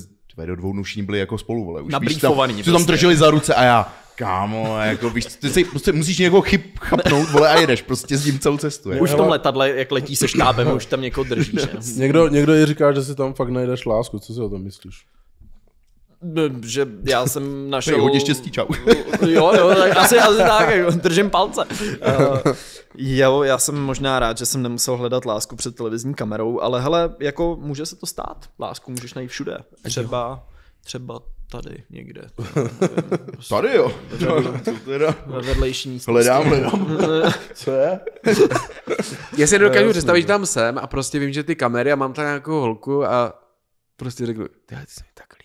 do 0.46 0.56
dvou 0.56 0.84
všichni 0.84 1.04
byli 1.04 1.20
jako 1.20 1.38
spolu, 1.38 1.66
vole. 1.66 1.82
Už 1.82 1.94
víš, 2.00 2.16
tam, 2.16 2.50
že 2.58 2.64
tam 2.64 2.74
prostě. 2.74 2.92
drželi 2.92 3.18
za 3.18 3.30
ruce 3.30 3.54
a 3.54 3.64
já, 3.64 3.94
kámo, 4.16 4.78
jako 4.82 5.10
víš, 5.10 5.26
ty 5.26 5.50
si 5.50 5.64
prostě 5.64 5.92
musíš 5.92 6.18
někoho 6.18 6.42
chyb, 6.42 6.62
chapnout, 6.80 7.32
vole, 7.32 7.50
a 7.50 7.60
jedeš 7.60 7.82
prostě 7.82 8.18
s 8.18 8.24
tím 8.24 8.40
celou 8.40 8.58
cestu. 8.58 8.92
Jako. 8.92 9.04
Už 9.04 9.12
v 9.12 9.16
tom 9.16 9.30
letadle, 9.30 9.70
jak 9.70 9.92
letí 9.92 10.16
se 10.16 10.28
štábem, 10.28 10.76
už 10.76 10.86
tam 10.86 11.02
někoho 11.02 11.24
držíš. 11.24 11.62
Ne? 11.74 11.80
Někdo, 11.96 12.28
někdo 12.28 12.54
i 12.54 12.66
říká, 12.66 12.92
že 12.92 13.04
si 13.04 13.16
tam 13.16 13.34
fakt 13.34 13.50
najdeš 13.50 13.86
lásku, 13.86 14.20
co 14.20 14.34
si 14.34 14.42
o 14.42 14.50
tom 14.50 14.64
myslíš? 14.64 15.06
Že 16.64 16.88
já 17.04 17.28
jsem 17.28 17.70
našel... 17.70 17.94
Přeji 17.94 18.02
hodně 18.02 18.20
štěstí, 18.20 18.52
čau. 18.52 18.68
jo, 19.28 19.52
jo, 19.58 19.76
tak 19.76 19.98
asi, 19.98 20.20
asi 20.20 20.38
tak, 20.38 20.70
jako, 20.70 20.92
držím 20.92 21.30
palce. 21.30 21.66
Uh, 21.66 22.54
jo, 22.96 23.44
já 23.44 23.58
jsem 23.58 23.76
možná 23.76 24.20
rád, 24.20 24.38
že 24.38 24.46
jsem 24.46 24.64
nemusel 24.64 24.98
hledat 24.98 25.26
lásku 25.26 25.56
před 25.56 25.76
televizní 25.76 26.14
kamerou, 26.14 26.60
ale 26.60 26.82
hele, 26.82 27.16
jako 27.20 27.58
může 27.62 27.86
se 27.86 27.96
to 27.96 28.06
stát. 28.06 28.50
Lásku 28.60 28.92
můžeš 28.92 29.14
najít 29.14 29.28
všude. 29.28 29.58
Třeba, 29.84 30.48
třeba 30.84 31.20
tady 31.52 31.84
někde. 31.90 32.22
Tady 33.50 33.76
jo. 33.76 33.92
Ve 35.26 35.42
vedlejší 35.42 35.90
místnosti. 35.90 36.30
Hledám, 36.30 36.44
hledám. 36.44 37.34
Co 37.54 37.72
je? 37.72 38.00
Já 39.38 39.48
si 39.48 39.60
dokážu 39.60 39.90
představit, 39.90 40.22
že 40.22 40.28
tam 40.28 40.46
jsem 40.46 40.78
a 40.78 40.88
prostě 40.88 41.20
vím, 41.20 41.34
že 41.34 41.44
ty 41.44 41.56
kamery 41.56 41.92
a 41.92 41.96
mám 41.96 42.14
tam 42.14 42.26
nějakou 42.26 42.62
holku 42.62 43.06
a 43.06 43.34
prostě 43.96 44.26
řeknu, 44.26 44.46
ty 44.66 44.76
mi 44.76 44.82
tak. 45.14 45.37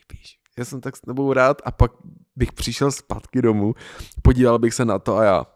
Já 0.58 0.64
jsem 0.64 0.80
tak 0.80 0.96
s 0.96 1.00
tebou 1.00 1.32
rád 1.32 1.62
a 1.64 1.70
pak 1.70 1.92
bych 2.36 2.52
přišel 2.52 2.92
zpátky 2.92 3.42
domů, 3.42 3.74
podíval 4.22 4.58
bych 4.58 4.74
se 4.74 4.84
na 4.84 4.98
to 4.98 5.16
a 5.16 5.24
já. 5.24 5.46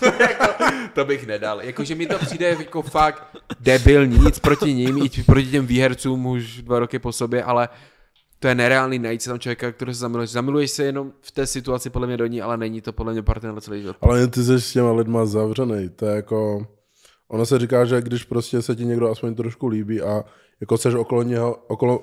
to 0.94 1.04
bych 1.04 1.26
nedal. 1.26 1.62
Jakože 1.62 1.94
mi 1.94 2.06
to 2.06 2.18
přijde 2.18 2.48
jako 2.48 2.82
fakt 2.82 3.36
debilní, 3.60 4.18
nic 4.18 4.38
proti 4.38 4.74
ním, 4.74 4.98
i 5.04 5.22
proti 5.22 5.50
těm 5.50 5.66
výhercům 5.66 6.26
už 6.26 6.62
dva 6.62 6.78
roky 6.78 6.98
po 6.98 7.12
sobě, 7.12 7.44
ale 7.44 7.68
to 8.38 8.48
je 8.48 8.54
nereálný 8.54 8.98
najít 8.98 9.22
se 9.22 9.30
tam 9.30 9.38
člověka, 9.38 9.72
který 9.72 9.94
se 9.94 10.00
zamiluješ. 10.00 10.30
Zamiluješ 10.30 10.70
se 10.70 10.84
jenom 10.84 11.12
v 11.20 11.30
té 11.30 11.46
situaci 11.46 11.90
podle 11.90 12.06
mě 12.06 12.16
do 12.16 12.26
ní, 12.26 12.42
ale 12.42 12.56
není 12.56 12.80
to 12.80 12.92
podle 12.92 13.12
mě 13.12 13.22
partner 13.22 13.54
na 13.54 13.60
celý 13.60 13.80
život. 13.80 13.96
Ale 14.00 14.26
ty 14.26 14.44
jsi 14.44 14.60
s 14.60 14.72
těma 14.72 14.92
lidma 14.92 15.26
zavřený, 15.26 15.88
to 15.88 16.06
je 16.06 16.16
jako... 16.16 16.66
Ono 17.28 17.46
se 17.46 17.58
říká, 17.58 17.84
že 17.84 18.00
když 18.00 18.24
prostě 18.24 18.62
se 18.62 18.76
ti 18.76 18.84
někdo 18.84 19.10
aspoň 19.10 19.34
trošku 19.34 19.66
líbí 19.66 20.02
a 20.02 20.24
jako 20.60 20.78
seš 20.78 20.94
okolo 20.94 21.22
něho, 21.22 21.54
okolo, 21.54 22.02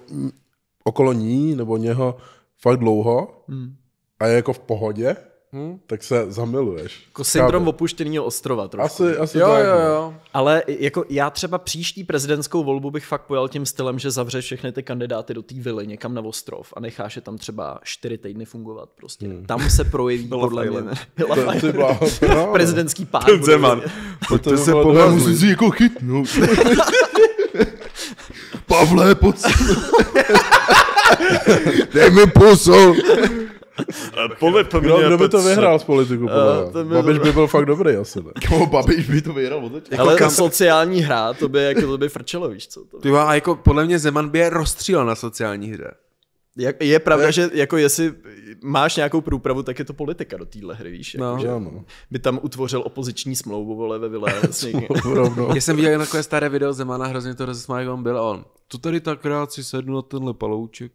okolo 0.88 1.14
ní 1.14 1.56
nebo 1.56 1.78
něho 1.78 2.18
fakt 2.62 2.78
dlouho 2.80 3.44
Hmm. 3.50 3.76
a 4.20 4.28
je 4.28 4.36
jako 4.36 4.54
v 4.54 4.60
pohodě, 4.60 5.16
Hm? 5.54 5.80
tak 5.88 6.04
se 6.04 6.26
zamiluješ. 6.32 7.04
Jako 7.08 7.24
syndrom 7.24 7.62
Chápu. 7.64 7.70
opuštěného 7.70 8.26
ostrova 8.26 8.68
trošku. 8.68 8.86
Asi, 9.04 9.18
asi 9.18 9.38
Jo, 9.38 9.48
tak, 9.48 9.66
jo, 9.66 9.72
no. 9.76 9.86
jo. 9.86 10.14
Ale 10.34 10.64
jako 10.68 11.06
já 11.10 11.30
třeba 11.30 11.58
příští 11.58 12.04
prezidentskou 12.04 12.64
volbu 12.64 12.92
bych 12.92 13.06
fakt 13.06 13.22
pojal 13.22 13.48
tím 13.50 13.66
stylem, 13.66 14.00
že 14.00 14.12
zavřeš 14.12 14.46
všechny 14.46 14.72
ty 14.72 14.84
kandidáty 14.84 15.34
do 15.34 15.42
té 15.42 15.56
vily 15.58 15.88
někam 15.88 16.14
na 16.14 16.22
ostrov 16.22 16.74
a 16.78 16.80
necháš 16.80 17.16
je 17.16 17.22
tam 17.22 17.38
třeba 17.38 17.80
čtyři 17.84 18.18
týdny 18.18 18.46
fungovat 18.46 18.90
prostě. 18.98 19.28
Hmm. 19.28 19.46
Tam 19.46 19.70
se 19.70 19.84
projeví 19.84 20.28
podle 20.30 20.66
mě. 20.72 20.82
Bláho, 21.74 22.00
no. 22.36 22.48
Prezidentský 22.52 23.06
pár. 23.06 23.24
Ten 23.26 23.44
Zeman. 23.44 23.82
to 24.44 24.52
by 24.52 24.58
se 24.58 24.72
si 25.38 25.48
jako 25.48 25.70
chytnout. 25.70 26.28
Pavle, 28.68 29.16
pojď. 29.16 29.36
Dej 31.94 32.12
mi 32.12 32.28
pusu. 32.28 32.96
Polip 34.40 34.68
Kdo, 34.80 34.98
kdo 34.98 35.18
by 35.18 35.30
to 35.30 35.42
vyhrál 35.42 35.80
z 35.80 35.84
politiku? 35.84 36.28
Podle 36.74 36.84
by 36.84 36.96
Babiš 36.96 37.18
by 37.18 37.32
byl 37.32 37.48
fakt 37.48 37.66
dobrý 37.66 37.96
asi. 37.96 38.20
Ne? 38.20 38.32
Koho 38.48 38.66
Babiš 38.66 39.10
by 39.10 39.22
to 39.22 39.34
vyhrál 39.34 39.66
od 39.66 39.72
začátku? 39.72 40.02
Ale 40.02 40.16
kam- 40.16 40.30
sociální 40.30 41.02
hra, 41.02 41.34
to 41.34 41.50
by, 41.50 41.64
jako, 41.64 41.82
to 41.82 41.98
by 41.98 42.10
frčelo, 42.10 42.50
víš 42.50 42.68
co? 42.68 42.86
To... 42.86 43.00
Ty 43.00 43.10
vole, 43.10 43.24
a 43.24 43.36
jako 43.36 43.56
podle 43.56 43.86
mě 43.86 44.00
Zeman 44.00 44.30
by 44.30 44.40
je 44.40 44.50
rozstřílel 44.50 45.06
na 45.06 45.16
sociální 45.16 45.72
hře. 45.72 45.92
Jak, 46.60 46.82
je 46.84 47.00
pravda, 47.00 47.32
že 47.32 47.50
jako 47.54 47.78
jestli 47.78 48.14
máš 48.64 48.96
nějakou 48.96 49.22
průpravu, 49.22 49.64
tak 49.64 49.80
je 49.80 49.86
to 49.86 49.94
politika 49.94 50.38
do 50.38 50.46
téhle 50.46 50.76
hry, 50.76 50.92
víš? 50.92 51.14
Jako, 51.14 51.26
No. 51.26 51.40
že 51.42 51.50
Ano. 51.50 51.86
by 52.12 52.20
tam 52.20 52.40
utvořil 52.42 52.82
opoziční 52.86 53.36
smlouvu, 53.36 53.76
vole, 53.76 54.00
ve 54.00 54.10
vile. 54.10 54.34
Já 55.56 55.62
jsem 55.62 55.76
viděl 55.76 56.00
takové 56.00 56.24
staré 56.24 56.50
video 56.50 56.74
Zemana, 56.74 57.06
hrozně 57.08 57.36
to 57.36 57.46
rozesmál, 57.46 57.80
jak 57.80 57.90
on 57.90 58.04
byl 58.04 58.18
a 58.18 58.22
on. 58.22 58.46
To 58.68 58.78
tady 58.78 59.00
tak 59.02 59.26
rád 59.26 59.52
si 59.52 59.64
sednu 59.64 59.96
na 59.96 60.02
tenhle 60.02 60.34
palouček 60.34 60.92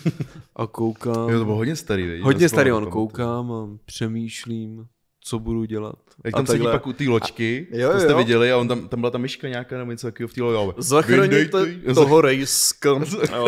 a 0.56 0.66
koukám. 0.66 1.28
Jo, 1.28 1.38
to 1.38 1.44
bylo 1.44 1.56
hodně 1.56 1.76
starý, 1.76 2.06
viď? 2.06 2.22
Hodně 2.22 2.48
starý, 2.48 2.72
on 2.72 2.86
koukám 2.86 3.52
a 3.52 3.68
přemýšlím, 3.84 4.86
co 5.30 5.38
budu 5.38 5.64
dělat. 5.64 5.94
Jak 6.24 6.34
A 6.34 6.36
tam 6.36 6.46
sedí 6.46 6.64
pak 6.64 6.86
u 6.86 6.92
té 6.92 7.04
loďky, 7.04 7.66
Jo, 7.70 7.92
to 7.92 8.00
jste 8.00 8.12
jo. 8.12 8.18
viděli 8.18 8.52
a 8.52 8.56
on 8.56 8.68
tam, 8.68 8.88
tam 8.88 9.00
byla 9.00 9.10
ta 9.10 9.18
myška 9.18 9.48
nějaká 9.48 9.78
nebo 9.78 9.90
něco 9.90 10.06
takového 10.06 10.28
v 10.28 10.32
té 10.34 10.42
loďce. 10.42 10.82
Zachraňte 10.82 11.46
toho 11.94 12.20
rejska. 12.20 12.92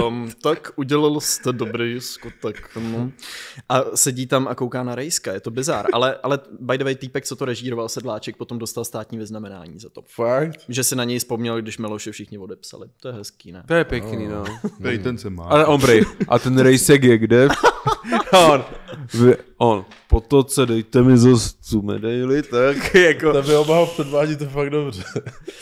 Um, 0.06 0.30
tak 0.42 0.72
udělal 0.76 1.20
jste 1.20 1.52
dobrý 1.52 2.00
skutek. 2.00 2.70
No. 2.92 3.10
A 3.68 3.82
sedí 3.94 4.26
tam 4.26 4.48
a 4.48 4.54
kouká 4.54 4.82
na 4.82 4.94
rejska, 4.94 5.32
je 5.32 5.40
to 5.40 5.50
bizár. 5.50 5.86
Ale, 5.92 6.16
ale 6.22 6.38
by 6.60 6.78
the 6.78 6.84
way, 6.84 6.94
týpek, 6.94 7.26
co 7.26 7.36
to 7.36 7.44
režíroval, 7.44 7.88
Sedláček, 7.88 8.36
potom 8.36 8.58
dostal 8.58 8.84
státní 8.84 9.18
vyznamenání 9.18 9.78
za 9.78 9.88
to. 9.88 10.02
Fakt? 10.14 10.60
Že 10.68 10.84
si 10.84 10.96
na 10.96 11.04
něj 11.04 11.18
vzpomněl, 11.18 11.62
když 11.62 11.78
Meloše 11.78 12.12
všichni 12.12 12.38
odepsali. 12.38 12.88
To 13.00 13.08
je 13.08 13.14
hezký, 13.14 13.52
ne? 13.52 13.64
To 13.66 13.74
je 13.74 13.84
pěkný, 13.84 14.28
no. 14.28 14.44
Dej, 14.80 14.98
ten 14.98 15.18
se 15.18 15.30
má. 15.30 15.44
Ale 15.44 15.66
on 15.66 15.80
brej, 15.80 16.04
a 16.28 16.38
ten 16.38 16.58
rejsek 16.58 17.02
je 17.04 17.18
kde? 17.18 17.48
A 18.32 18.38
on, 18.52 18.64
on, 19.56 19.84
po 20.08 20.20
to, 20.20 20.42
co 20.42 20.64
dejte 20.66 21.02
mi 21.02 21.18
zas 21.18 21.52
tu 21.52 21.82
medaili, 21.82 22.42
tak 22.42 22.94
jako... 22.94 23.32
To 23.32 23.42
by 23.42 23.56
oba 23.56 23.86
předvádí 23.86 24.36
to 24.36 24.46
fakt 24.46 24.70
dobře. 24.70 25.02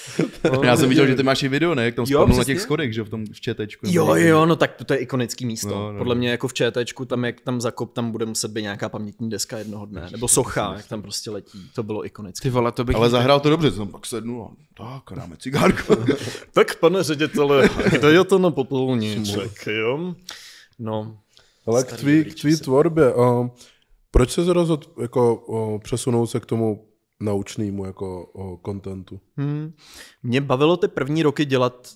Já 0.65 0.77
jsem 0.77 0.89
viděl, 0.89 1.07
že 1.07 1.15
ty 1.15 1.23
máš 1.23 1.43
i 1.43 1.49
video, 1.49 1.75
ne? 1.75 1.85
Jak 1.85 1.95
tam 1.95 2.05
Jo, 2.09 2.19
spadnul 2.19 2.39
na 2.39 2.45
těch 2.45 2.61
schodech, 2.61 2.93
že 2.95 3.03
v 3.03 3.09
tom 3.09 3.27
v 3.27 3.41
ČTčku. 3.41 3.87
Jo, 3.89 4.15
jo, 4.15 4.47
no 4.47 4.57
tak 4.57 4.85
to 4.87 4.93
je 4.93 4.99
ikonický 4.99 5.47
místo. 5.47 5.69
No, 5.69 5.93
No, 5.93 5.99
Podle 5.99 6.15
no. 6.15 6.19
mě 6.19 6.31
jako 6.31 6.49
v 6.49 6.55
ČTčku, 6.55 7.05
tam 7.05 7.25
jak 7.25 7.41
tam 7.41 7.61
zakop, 7.61 7.93
tam 7.93 8.11
bude 8.11 8.27
muset 8.27 8.51
být 8.51 8.63
nějaká 8.63 8.89
pamětní 8.89 9.31
deska 9.31 9.59
jednoho 9.59 9.87
dne. 9.87 10.09
Nebo 10.13 10.29
socha, 10.29 10.73
jak 10.77 10.87
tam 10.89 11.03
prostě 11.03 11.31
letí. 11.31 11.71
To 11.75 11.83
bylo 11.83 12.07
ikonické. 12.07 12.43
Ty 12.43 12.51
vole, 12.51 12.73
to 12.73 12.85
bych... 12.85 12.97
Ale 12.97 13.11
zahrál 13.11 13.41
to 13.41 13.51
dobře, 13.51 13.71
jsem 13.71 13.89
pak 13.89 14.07
sednul 14.07 14.43
a 14.43 14.51
tak, 15.03 15.19
dáme 15.19 15.37
cigárku. 15.37 15.95
Tak 16.53 16.77
pane 16.77 17.03
ředitele, 17.03 17.71
kde 17.91 18.13
je 18.13 18.25
to 18.25 18.39
na 18.39 18.51
popolníček, 18.51 19.67
jo? 19.67 20.15
No, 20.79 21.17
Ale 21.71 21.85
k 21.85 21.93
tvý, 21.93 22.25
k 22.25 22.41
tvý 22.41 22.57
tvorbě, 22.57 23.15
uh, 23.15 23.49
proč 24.11 24.31
se 24.31 24.53
rozhodl 24.53 24.87
jako, 25.01 25.35
uh, 25.35 25.79
přesunout 25.79 26.27
se 26.27 26.41
k 26.41 26.47
tomu 26.47 26.89
naučnému 27.21 27.85
jako 27.85 28.25
uh, 28.27 28.57
kontentu? 28.57 29.21
Hmm. 29.37 29.73
Mě 30.23 30.41
bavilo 30.41 30.77
ty 30.77 30.89
první 30.89 31.23
roky 31.23 31.45
dělat 31.45 31.89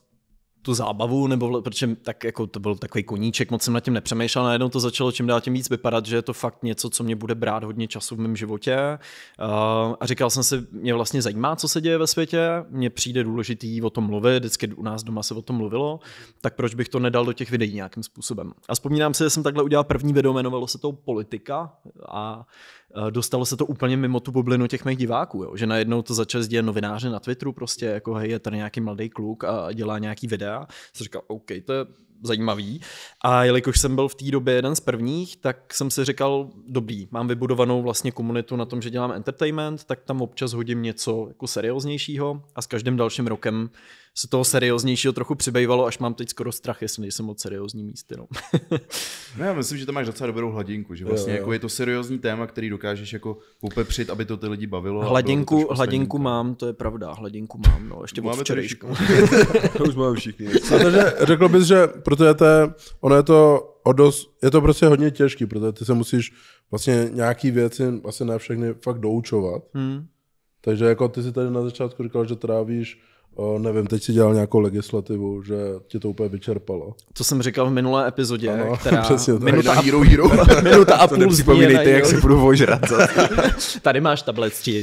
tu 0.65 0.75
zábavu, 0.75 1.27
nebo 1.27 1.63
protože 1.63 1.97
tak 2.03 2.25
jako 2.25 2.47
to 2.47 2.61
byl 2.61 2.75
takový 2.75 3.05
koníček, 3.05 3.51
moc 3.51 3.63
jsem 3.63 3.75
nad 3.75 3.81
tím 3.81 3.95
nepřemýšlel, 3.95 4.45
najednou 4.45 4.69
to 4.69 4.81
začalo 4.81 5.13
čím 5.13 5.27
dál 5.27 5.41
tím 5.41 5.53
víc 5.53 5.71
vypadat, 5.71 6.07
že 6.07 6.17
je 6.17 6.23
to 6.23 6.33
fakt 6.33 6.63
něco, 6.63 6.91
co 6.91 7.05
mě 7.05 7.17
bude 7.17 7.35
brát 7.35 7.65
hodně 7.65 7.89
času 7.89 8.17
v 8.17 8.19
mém 8.19 8.37
životě. 8.37 8.99
Uh, 9.41 9.95
a 10.01 10.07
říkal 10.07 10.31
jsem 10.31 10.43
si, 10.43 10.67
mě 10.73 10.95
vlastně 10.95 11.23
zajímá, 11.23 11.57
co 11.57 11.69
se 11.69 11.81
děje 11.81 11.99
ve 11.99 12.07
světě, 12.07 12.65
mně 12.71 12.91
přijde 12.91 13.25
důležitý 13.25 13.83
o 13.83 13.91
tom 13.91 14.05
mluvit, 14.05 14.39
vždycky 14.39 14.69
u 14.69 14.83
nás 14.83 15.03
doma 15.03 15.23
se 15.23 15.35
o 15.35 15.43
tom 15.43 15.57
mluvilo, 15.57 16.01
tak 16.41 16.55
proč 16.55 16.75
bych 16.75 16.89
to 16.89 16.99
nedal 16.99 17.25
do 17.25 17.33
těch 17.33 17.51
videí 17.51 17.75
nějakým 17.75 18.03
způsobem. 18.03 18.53
A 18.69 18.75
vzpomínám 18.75 19.15
si, 19.15 19.25
že 19.25 19.31
jsem 19.31 19.43
takhle 19.43 19.63
udělal 19.63 19.85
první 19.85 20.13
video, 20.13 20.33
jmenovalo 20.33 20.67
se 20.67 20.79
to 20.79 20.93
Politika 20.93 21.73
a 22.09 22.47
eh, 22.47 22.84
dostalo 23.11 23.47
se 23.47 23.57
to 23.57 23.67
úplně 23.67 23.97
mimo 23.97 24.21
tu 24.21 24.33
bublinu 24.33 24.67
těch 24.67 24.85
mých 24.85 24.99
diváků, 24.99 25.43
jo? 25.43 25.57
že 25.57 25.67
najednou 25.67 26.03
to 26.03 26.15
začali 26.15 26.45
sdílet 26.45 26.67
novináři 26.67 27.09
na 27.09 27.21
Twitteru, 27.21 27.53
prostě 27.53 27.87
jako 27.87 28.15
hej, 28.15 28.31
je 28.31 28.39
tady 28.39 28.57
nějaký 28.57 28.81
mladý 28.81 29.11
kluk 29.11 29.45
a 29.45 29.73
dělá 29.73 29.99
nějaký 29.99 30.27
videa. 30.27 30.67
Jsem 30.93 31.05
říkal, 31.05 31.23
OK, 31.27 31.47
to 31.65 31.73
je 31.73 31.87
zajímavý. 32.23 32.81
A 33.25 33.45
jelikož 33.45 33.81
jsem 33.81 33.95
byl 33.95 34.09
v 34.09 34.15
té 34.15 34.31
době 34.31 34.55
jeden 34.55 34.77
z 34.77 34.81
prvních, 34.81 35.37
tak 35.37 35.75
jsem 35.75 35.91
si 35.91 36.05
říkal, 36.05 36.51
dobrý, 36.67 37.09
mám 37.11 37.29
vybudovanou 37.29 37.83
vlastně 37.83 38.13
komunitu 38.13 38.57
na 38.57 38.65
tom, 38.65 38.83
že 38.83 38.91
dělám 38.91 39.13
entertainment, 39.13 39.85
tak 39.85 40.05
tam 40.05 40.23
občas 40.23 40.53
hodím 40.53 40.83
něco 40.83 41.25
jako 41.29 41.47
serióznějšího 41.47 42.43
a 42.55 42.63
s 42.63 42.67
každým 42.67 42.97
dalším 42.97 43.27
rokem 43.27 43.71
se 44.17 44.29
toho 44.29 44.45
serióznějšího 44.45 45.13
trochu 45.13 45.35
přibývalo, 45.35 45.87
až 45.87 45.99
mám 45.99 46.15
teď 46.15 46.29
skoro 46.29 46.53
strach, 46.53 46.83
jestli 46.83 47.01
nejsem 47.01 47.27
moc 47.27 47.43
seriózní 47.43 47.85
místy. 47.85 48.15
No. 48.19 48.27
No, 49.39 49.45
já 49.45 49.53
myslím, 49.55 49.79
že 49.79 49.87
to 49.87 49.93
máš 49.93 50.07
docela 50.07 50.27
dobrou 50.27 50.51
hladinku, 50.51 50.95
že 50.95 51.05
vlastně 51.05 51.33
Jo, 51.33 51.37
jo. 51.37 51.41
jako 51.41 51.53
je 51.53 51.59
to 51.59 51.69
seriózní 51.69 52.19
téma, 52.19 52.47
který 52.47 52.71
dokážeš 52.71 53.13
jako 53.13 53.39
popepřit, 53.61 54.11
aby 54.11 54.25
to 54.25 54.37
ty 54.37 54.47
lidi 54.47 54.67
bavilo. 54.67 54.97
a 54.97 55.03
bylo 55.03 55.05
to 55.05 55.11
Hladinku, 55.11 55.69
hladinku 55.75 56.19
mám, 56.19 56.55
to 56.55 56.67
je 56.67 56.73
pravda, 56.73 57.13
hladinku 57.13 57.61
mám, 57.67 57.89
no, 57.89 57.99
ještě 58.03 58.21
od 58.21 58.25
Máme 58.25 58.37
tady 58.37 58.45
včerejšku. 58.45 58.87
To 59.79 59.85
už 59.89 59.95
máme 59.95 60.17
všichni. 60.17 60.47
Protože 60.47 61.13
řekl 61.21 61.49
bys, 61.49 61.65
že 61.65 61.87
protože 61.87 62.35
to 62.35 62.45
je, 62.45 62.75
ono 63.01 63.17
je 63.17 63.23
to 63.23 63.71
o 63.85 63.93
dost, 63.93 64.37
je 64.43 64.51
to 64.51 64.61
prostě 64.61 64.87
hodně 64.87 65.11
těžký, 65.11 65.47
protože 65.47 65.73
ty 65.73 65.85
se 65.85 65.95
musíš 65.95 66.33
vlastně 66.71 67.09
nějaký 67.13 67.51
věci, 67.51 67.85
asi 68.05 68.25
ne 68.25 68.39
všechny, 68.39 68.75
fakt 68.75 68.99
doučovat. 69.01 69.63
Hmm. 69.75 70.07
Takže 70.61 70.85
jako 70.85 71.09
ty 71.09 71.23
si 71.23 71.33
tady 71.33 71.51
na 71.51 71.63
začátku 71.63 72.03
říkal, 72.03 72.25
že 72.25 72.37
trávíš, 72.37 73.01
o, 73.35 73.59
nevím, 73.59 73.87
teď 73.87 74.03
si 74.03 74.13
dělal 74.13 74.35
nějakou 74.35 74.61
legislativu, 74.61 75.43
že 75.43 75.55
tě 75.87 76.01
to 76.01 76.11
úplně 76.11 76.29
vyčerpalo. 76.29 76.95
To 77.13 77.25
jsem 77.25 77.43
říkal 77.43 77.67
v 77.67 77.73
minulé 77.73 78.09
epizodě, 78.09 78.51
Ano, 78.51 78.77
která 78.81 79.03
přesně 79.03 79.33
minuta, 79.33 79.73
a, 79.73 79.81
Hero 79.81 80.01
Hero. 80.01 80.25
minuta 80.63 80.97
a 80.97 81.09
půl 81.09 81.19
nepřipomínejte, 81.19 81.83
změna, 81.83 81.99
jak 81.99 82.07
se 82.07 82.21
budu 82.21 82.47
ožrat. 82.47 82.81
Tady 83.83 84.01
máš 84.01 84.23
tablet. 84.23 84.55
Uh, 84.67 84.77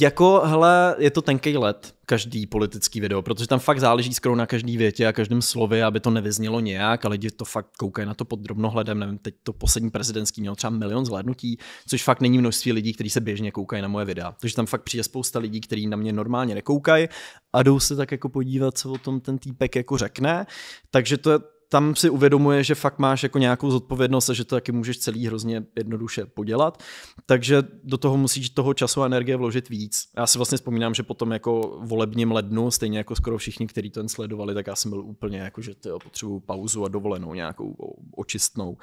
jako, 0.00 0.42
hele, 0.44 0.94
je 0.98 1.10
to 1.10 1.22
tenkej 1.22 1.56
let, 1.56 1.92
každý 2.06 2.46
politický 2.46 3.00
video, 3.00 3.22
protože 3.22 3.46
tam 3.46 3.58
fakt 3.58 3.80
záleží 3.80 4.14
skoro 4.14 4.36
na 4.36 4.46
každý 4.46 4.76
větě 4.76 5.06
a 5.06 5.12
každém 5.12 5.42
slově, 5.42 5.84
aby 5.84 6.00
to 6.00 6.10
nevyznělo 6.10 6.60
nějak 6.60 7.04
a 7.04 7.08
lidi 7.08 7.30
to 7.30 7.44
fakt 7.44 7.76
koukají 7.78 8.08
na 8.08 8.14
to 8.14 8.24
pod 8.24 8.40
drobnohledem. 8.40 8.98
Nevím, 8.98 9.18
teď 9.18 9.34
to 9.42 9.52
poslední 9.52 9.90
prezidentský 9.90 10.40
mělo 10.40 10.56
třeba 10.56 10.70
milion 10.70 11.06
zhlédnutí, 11.06 11.58
což 11.88 12.02
fakt 12.02 12.20
není 12.20 12.38
množství 12.38 12.72
lidí, 12.72 12.92
kteří 12.92 13.10
se 13.10 13.20
běžně 13.20 13.50
koukají 13.50 13.82
na 13.82 13.88
moje 13.88 14.04
videa. 14.04 14.34
Takže 14.40 14.56
tam 14.56 14.66
fakt 14.66 14.82
přijde 14.82 15.04
spousta 15.04 15.38
lidí, 15.38 15.60
kteří 15.60 15.86
na 15.86 15.96
mě 15.96 16.12
normálně 16.12 16.54
nekoukají 16.54 17.08
a 17.52 17.62
jdou 17.62 17.80
se 17.80 17.96
tak 17.96 18.12
jako 18.12 18.28
podívat, 18.28 18.78
co 18.78 18.92
o 18.92 18.98
tom 18.98 19.20
ten 19.20 19.38
týpek 19.38 19.76
jako 19.76 19.98
řekne. 19.98 20.46
Takže 20.90 21.18
to 21.18 21.30
je, 21.30 21.38
tam 21.72 21.96
si 21.96 22.10
uvědomuje, 22.10 22.64
že 22.64 22.74
fakt 22.74 22.98
máš 22.98 23.22
jako 23.22 23.38
nějakou 23.38 23.70
zodpovědnost 23.70 24.30
a 24.30 24.32
že 24.32 24.44
to 24.44 24.56
taky 24.56 24.72
můžeš 24.72 24.98
celý 24.98 25.26
hrozně 25.26 25.64
jednoduše 25.76 26.26
podělat. 26.26 26.82
Takže 27.26 27.62
do 27.84 27.98
toho 27.98 28.16
musíš 28.16 28.50
toho 28.50 28.74
času 28.74 29.02
a 29.02 29.06
energie 29.06 29.36
vložit 29.36 29.68
víc. 29.68 30.08
Já 30.16 30.26
si 30.26 30.38
vlastně 30.38 30.56
vzpomínám, 30.56 30.94
že 30.94 31.02
potom 31.02 31.32
jako 31.32 31.78
volebním 31.82 32.32
lednu, 32.32 32.70
stejně 32.70 32.98
jako 32.98 33.16
skoro 33.16 33.38
všichni, 33.38 33.66
kteří 33.66 33.90
to 33.90 34.00
jen 34.00 34.08
sledovali, 34.08 34.54
tak 34.54 34.66
já 34.66 34.76
jsem 34.76 34.90
byl 34.90 35.00
úplně 35.00 35.38
jako, 35.38 35.60
že 35.60 35.74
tyjo, 35.74 35.98
potřebuju 35.98 36.40
pauzu 36.40 36.84
a 36.84 36.88
dovolenou 36.88 37.34
nějakou 37.34 37.76
očistnou. 38.16 38.76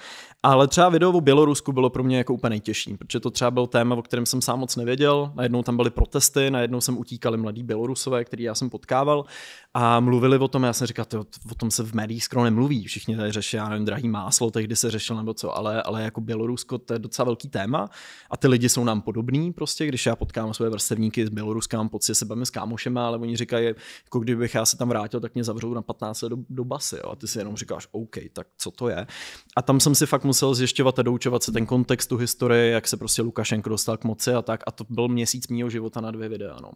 Ale 0.43 0.67
třeba 0.67 0.89
video 0.89 1.12
o 1.12 1.21
Bělorusku 1.21 1.71
bylo 1.71 1.89
pro 1.89 2.04
mě 2.04 2.17
jako 2.17 2.34
úplně 2.34 2.49
nejtěžší, 2.49 2.97
protože 2.97 3.19
to 3.19 3.32
třeba 3.32 3.52
byl 3.52 3.67
téma, 3.67 3.95
o 3.95 4.02
kterém 4.02 4.25
jsem 4.25 4.41
sám 4.41 4.60
moc 4.60 4.75
nevěděl. 4.75 5.32
Najednou 5.36 5.63
tam 5.63 5.78
byly 5.78 5.89
protesty, 5.89 6.52
najednou 6.52 6.82
jsem 6.82 6.97
utíkali 6.97 7.38
mladí 7.38 7.63
Bělorusové, 7.63 8.23
který 8.23 8.43
já 8.43 8.56
jsem 8.56 8.69
potkával 8.69 9.25
a 9.73 9.99
mluvili 9.99 10.38
o 10.38 10.47
tom. 10.47 10.63
Já 10.63 10.73
jsem 10.73 10.88
říkal, 10.88 11.06
o 11.52 11.56
tom 11.56 11.71
se 11.71 11.84
v 11.84 11.93
médiích 11.93 12.23
skoro 12.23 12.43
nemluví. 12.43 12.78
Všichni 12.85 13.17
tady 13.17 13.31
řeší, 13.31 13.57
já 13.57 13.69
nevím, 13.69 13.85
drahý 13.85 14.09
máslo, 14.09 14.51
tehdy 14.51 14.75
se 14.75 14.91
řešil 14.91 15.15
nebo 15.15 15.33
co, 15.33 15.57
ale, 15.57 15.81
ale 15.83 16.03
jako 16.03 16.21
Bělorusko 16.21 16.77
to 16.77 16.93
je 16.93 16.99
docela 16.99 17.25
velký 17.25 17.49
téma 17.49 17.89
a 18.29 18.37
ty 18.37 18.47
lidi 18.47 18.69
jsou 18.69 18.83
nám 18.83 19.01
podobní 19.01 19.53
prostě, 19.53 19.85
když 19.85 20.05
já 20.05 20.15
potkám 20.15 20.53
své 20.53 20.69
vrstevníky 20.69 21.25
z 21.25 21.29
Běloruska, 21.29 21.77
mám 21.77 21.89
pocit, 21.89 22.07
že 22.07 22.15
se 22.15 22.25
bavíme 22.25 22.45
s 22.45 22.49
kámošema, 22.49 23.07
ale 23.07 23.17
oni 23.17 23.37
říkají, 23.37 23.65
jako 24.05 24.19
kdybych 24.19 24.55
já 24.55 24.65
se 24.65 24.77
tam 24.77 24.89
vrátil, 24.89 25.19
tak 25.19 25.33
mě 25.33 25.43
zavřou 25.43 25.73
na 25.73 25.81
15 25.81 26.21
let 26.21 26.29
do, 26.29 26.37
do 26.49 26.63
basy, 26.63 26.95
jo? 27.03 27.11
a 27.11 27.15
ty 27.15 27.27
si 27.27 27.39
jenom 27.39 27.55
říkáš, 27.55 27.87
OK, 27.91 28.15
tak 28.33 28.47
co 28.57 28.71
to 28.71 28.89
je? 28.89 29.07
A 29.55 29.61
tam 29.61 29.79
jsem 29.79 29.95
si 29.95 30.05
fakt 30.05 30.23
musel 30.23 30.55
zjišťovat 30.55 30.99
a 30.99 31.01
doučovat 31.01 31.43
se 31.43 31.51
ten 31.51 31.65
kontext, 31.65 32.09
tu 32.09 32.17
historii, 32.17 32.71
jak 32.71 32.87
se 32.87 32.97
prostě 32.97 33.21
Lukašenko 33.21 33.69
dostal 33.69 33.97
k 33.97 34.03
moci 34.03 34.33
a 34.33 34.41
tak, 34.41 34.63
a 34.67 34.71
to 34.71 34.85
byl 34.89 35.07
měsíc 35.07 35.47
mýho 35.47 35.69
života 35.69 36.01
na 36.01 36.11
dvě 36.11 36.29
videa, 36.29 36.57
no. 36.61 36.71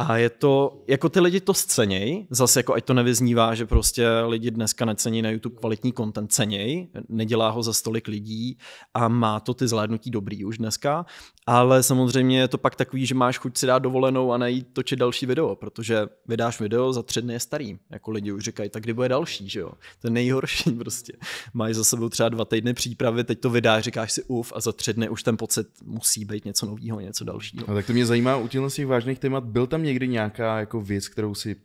A 0.00 0.16
je 0.16 0.30
to, 0.30 0.82
jako 0.88 1.08
ty 1.08 1.20
lidi 1.20 1.40
to 1.40 1.54
sceněj, 1.54 2.26
zase 2.30 2.58
jako 2.58 2.74
ať 2.74 2.84
to 2.84 2.94
nevyznívá, 2.94 3.54
že 3.54 3.66
prostě 3.66 4.08
lidi 4.26 4.50
dneska 4.50 4.84
necení 4.84 5.22
na 5.22 5.30
YouTube 5.30 5.56
kvalitní 5.56 5.92
content, 5.92 6.32
ceněj, 6.32 6.88
nedělá 7.08 7.50
ho 7.50 7.62
za 7.62 7.72
stolik 7.72 8.08
lidí 8.08 8.58
a 8.94 9.08
má 9.08 9.40
to 9.40 9.54
ty 9.54 9.68
zhlédnutí 9.68 10.10
dobrý 10.10 10.44
už 10.44 10.58
dneska, 10.58 11.06
ale 11.46 11.82
samozřejmě 11.82 12.40
je 12.40 12.48
to 12.48 12.58
pak 12.58 12.76
takový, 12.76 13.06
že 13.06 13.14
máš 13.14 13.38
chuť 13.38 13.58
si 13.58 13.66
dát 13.66 13.78
dovolenou 13.78 14.32
a 14.32 14.38
najít 14.38 14.66
točit 14.72 14.98
další 14.98 15.26
video, 15.26 15.56
protože 15.56 16.06
vydáš 16.26 16.60
video, 16.60 16.92
za 16.92 17.02
tři 17.02 17.22
dny 17.22 17.32
je 17.32 17.40
starý, 17.40 17.78
jako 17.90 18.10
lidi 18.10 18.32
už 18.32 18.42
říkají, 18.42 18.70
tak 18.70 18.82
kdy 18.82 18.92
bude 18.92 19.08
další, 19.08 19.48
že 19.48 19.60
jo, 19.60 19.70
to 20.00 20.06
je 20.06 20.10
nejhorší 20.10 20.70
prostě. 20.78 21.12
Máš 21.54 21.74
za 21.74 21.84
sebou 21.84 22.08
třeba 22.08 22.28
dva 22.28 22.44
týdny 22.44 22.74
přípravy, 22.74 23.24
teď 23.24 23.40
to 23.40 23.50
vydáš, 23.50 23.84
říkáš 23.84 24.12
si 24.12 24.22
uf 24.22 24.52
a 24.56 24.60
za 24.60 24.72
tři 24.72 24.92
dny 24.92 25.08
už 25.08 25.22
ten 25.22 25.36
pocit 25.36 25.66
musí 25.84 26.24
být 26.24 26.44
něco 26.44 26.66
nového, 26.66 27.00
něco 27.00 27.24
dalšího. 27.24 27.64
No, 27.68 27.74
tak 27.74 27.86
to 27.86 27.92
mě 27.92 28.06
zajímá 28.06 28.36
u 28.36 28.48
těch 28.48 28.86
vážných 28.86 29.18
témat. 29.18 29.44
Byl 29.44 29.66
tam 29.66 29.87
někdy 29.88 30.08
nějaká 30.08 30.60
jako 30.60 30.80
věc, 30.80 31.08
kterou 31.08 31.34
si 31.34 31.56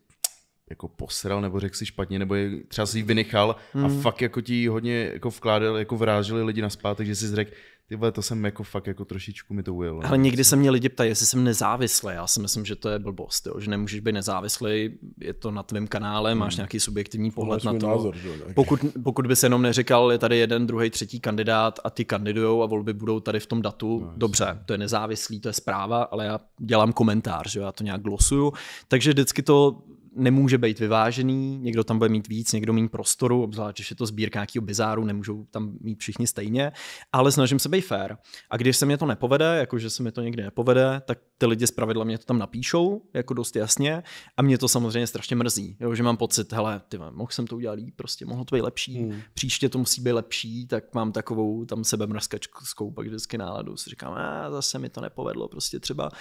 jako 0.69 0.87
posral, 0.87 1.41
nebo 1.41 1.59
řekl 1.59 1.75
si 1.75 1.85
špatně, 1.85 2.19
nebo 2.19 2.35
je, 2.35 2.63
třeba 2.67 2.85
si 2.85 2.99
ji 2.99 3.03
vynechal 3.03 3.55
hmm. 3.73 3.85
a 3.85 3.89
fakt 4.01 4.21
jako 4.21 4.41
ti 4.41 4.67
hodně 4.67 5.09
jako 5.13 5.29
vkládal, 5.29 5.77
jako 5.77 5.97
vráželi 5.97 6.43
lidi 6.43 6.61
na 6.61 6.69
zpátek, 6.69 7.07
že 7.07 7.15
si 7.15 7.35
řekl, 7.35 7.51
ty 7.87 7.95
vole, 7.95 8.11
to 8.11 8.21
jsem 8.21 8.45
jako 8.45 8.63
fakt 8.63 8.87
jako 8.87 9.05
trošičku 9.05 9.53
mi 9.53 9.63
to 9.63 9.73
ujelo. 9.73 10.01
Ale 10.05 10.17
někdy 10.17 10.43
se 10.43 10.55
mě 10.55 10.71
lidi 10.71 10.89
ptají, 10.89 11.09
jestli 11.09 11.25
jsem 11.25 11.43
nezávislý. 11.43 12.09
Já 12.13 12.27
si 12.27 12.41
myslím, 12.41 12.65
že 12.65 12.75
to 12.75 12.89
je 12.89 12.99
blbost, 12.99 13.47
jo? 13.47 13.59
že 13.59 13.69
nemůžeš 13.69 13.99
být 13.99 14.11
nezávislý, 14.11 14.97
je 15.19 15.33
to 15.33 15.51
na 15.51 15.63
tvém 15.63 15.87
kanále, 15.87 16.35
máš 16.35 16.55
nějaký 16.55 16.79
subjektivní 16.79 17.31
pohled 17.31 17.63
Máš 17.63 17.73
na 17.73 17.79
to. 17.79 17.87
názor, 17.87 18.15
že 18.17 18.29
pokud, 18.55 18.79
pokud 19.03 19.27
bys 19.27 19.43
jenom 19.43 19.61
neříkal, 19.61 20.11
je 20.11 20.17
tady 20.17 20.37
jeden, 20.37 20.67
druhý, 20.67 20.89
třetí 20.89 21.19
kandidát 21.19 21.79
a 21.83 21.89
ty 21.89 22.05
kandidujou 22.05 22.63
a 22.63 22.65
volby 22.65 22.93
budou 22.93 23.19
tady 23.19 23.39
v 23.39 23.45
tom 23.45 23.61
datu, 23.61 23.99
no, 23.99 24.13
dobře, 24.17 24.59
to 24.65 24.73
je 24.73 24.77
nezávislý, 24.77 25.39
to 25.39 25.49
je 25.49 25.53
zpráva, 25.53 26.03
ale 26.03 26.25
já 26.25 26.39
dělám 26.59 26.93
komentář, 26.93 27.51
že 27.51 27.59
jo, 27.59 27.65
já 27.65 27.71
to 27.71 27.83
nějak 27.83 28.01
glosuju, 28.01 28.53
takže 28.87 29.11
vždycky 29.11 29.41
to 29.41 29.81
nemůže 30.15 30.57
být 30.57 30.79
vyvážený, 30.79 31.57
někdo 31.57 31.83
tam 31.83 31.97
bude 31.97 32.09
mít 32.09 32.27
víc, 32.27 32.53
někdo 32.53 32.73
méně 32.73 32.89
prostoru, 32.89 33.43
obzvlášť, 33.43 33.77
když 33.77 33.89
je 33.89 33.95
to 33.95 34.05
sbírka 34.05 34.39
nějakého 34.39 34.65
bizáru, 34.65 35.05
nemůžou 35.05 35.45
tam 35.51 35.73
mít 35.81 35.99
všichni 35.99 36.27
stejně, 36.27 36.71
ale 37.11 37.31
snažím 37.31 37.59
se 37.59 37.69
být 37.69 37.81
fair. 37.81 38.15
A 38.49 38.57
když 38.57 38.77
se 38.77 38.85
mě 38.85 38.97
to 38.97 39.05
nepovede, 39.05 39.45
jako 39.45 39.79
že 39.79 39.89
se 39.89 40.03
mi 40.03 40.11
to 40.11 40.21
někdy 40.21 40.43
nepovede, 40.43 41.01
tak 41.05 41.19
ty 41.37 41.45
lidi 41.45 41.67
zpravidla 41.67 42.03
mě 42.03 42.17
to 42.17 42.25
tam 42.25 42.39
napíšou, 42.39 43.01
jako 43.13 43.33
dost 43.33 43.55
jasně, 43.55 44.03
a 44.37 44.41
mě 44.41 44.57
to 44.57 44.67
samozřejmě 44.67 45.07
strašně 45.07 45.35
mrzí, 45.35 45.77
jo, 45.79 45.95
že 45.95 46.03
mám 46.03 46.17
pocit, 46.17 46.53
hele, 46.53 46.81
ty 46.89 46.97
mohl 46.97 47.31
jsem 47.31 47.47
to 47.47 47.55
udělat 47.55 47.73
líp, 47.73 47.93
prostě 47.95 48.25
mohlo 48.25 48.45
to 48.45 48.55
být 48.55 48.61
lepší, 48.61 48.99
hmm. 48.99 49.21
příště 49.33 49.69
to 49.69 49.77
musí 49.77 50.01
být 50.01 50.11
lepší, 50.11 50.67
tak 50.67 50.93
mám 50.95 51.11
takovou 51.11 51.65
tam 51.65 51.83
sebe 51.83 52.07
mrskačskou 52.07 52.91
pak 52.91 53.07
vždycky 53.07 53.37
náladu, 53.37 53.77
si 53.77 53.89
říkám, 53.89 54.13
a 54.13 54.51
zase 54.51 54.79
mi 54.79 54.89
to 54.89 55.01
nepovedlo, 55.01 55.47
prostě 55.47 55.79
třeba. 55.79 56.11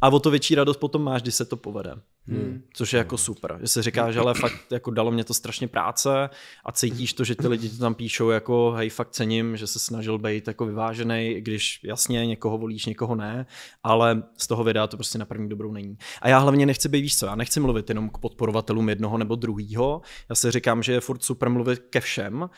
A 0.00 0.08
o 0.08 0.20
to 0.20 0.30
větší 0.30 0.54
radost 0.54 0.76
potom 0.76 1.02
máš, 1.02 1.22
když 1.22 1.34
se 1.34 1.44
to 1.44 1.56
povede. 1.56 1.94
Hmm. 2.26 2.62
Což 2.74 2.92
je 2.92 2.98
jako 2.98 3.18
super, 3.18 3.41
že 3.60 3.68
se 3.68 3.82
říká, 3.82 4.12
že 4.12 4.20
ale 4.20 4.34
fakt 4.34 4.72
jako 4.72 4.90
dalo 4.90 5.10
mě 5.10 5.24
to 5.24 5.34
strašně 5.34 5.68
práce 5.68 6.30
a 6.64 6.72
cítíš 6.72 7.12
to, 7.12 7.24
že 7.24 7.34
ty 7.34 7.48
lidi 7.48 7.68
to 7.68 7.76
tam 7.76 7.94
píšou 7.94 8.30
jako 8.30 8.72
hej, 8.76 8.90
fakt 8.90 9.10
cením, 9.10 9.56
že 9.56 9.66
se 9.66 9.78
snažil 9.78 10.18
být 10.18 10.46
jako 10.46 10.66
vyvážený, 10.66 11.34
když 11.40 11.80
jasně 11.84 12.26
někoho 12.26 12.58
volíš, 12.58 12.86
někoho 12.86 13.14
ne, 13.14 13.46
ale 13.82 14.22
z 14.36 14.46
toho 14.46 14.64
videa 14.64 14.86
to 14.86 14.96
prostě 14.96 15.18
na 15.18 15.24
první 15.24 15.48
dobrou 15.48 15.72
není. 15.72 15.98
A 16.22 16.28
já 16.28 16.38
hlavně 16.38 16.66
nechci 16.66 16.88
být, 16.88 17.00
víš 17.00 17.18
co, 17.18 17.26
já 17.26 17.34
nechci 17.34 17.60
mluvit 17.60 17.88
jenom 17.88 18.10
k 18.10 18.18
podporovatelům 18.18 18.88
jednoho 18.88 19.18
nebo 19.18 19.36
druhého, 19.36 20.02
já 20.28 20.34
si 20.34 20.50
říkám, 20.50 20.82
že 20.82 20.92
je 20.92 21.00
furt 21.00 21.22
super 21.22 21.48
mluvit 21.48 21.78
ke 21.90 22.00
všem, 22.00 22.48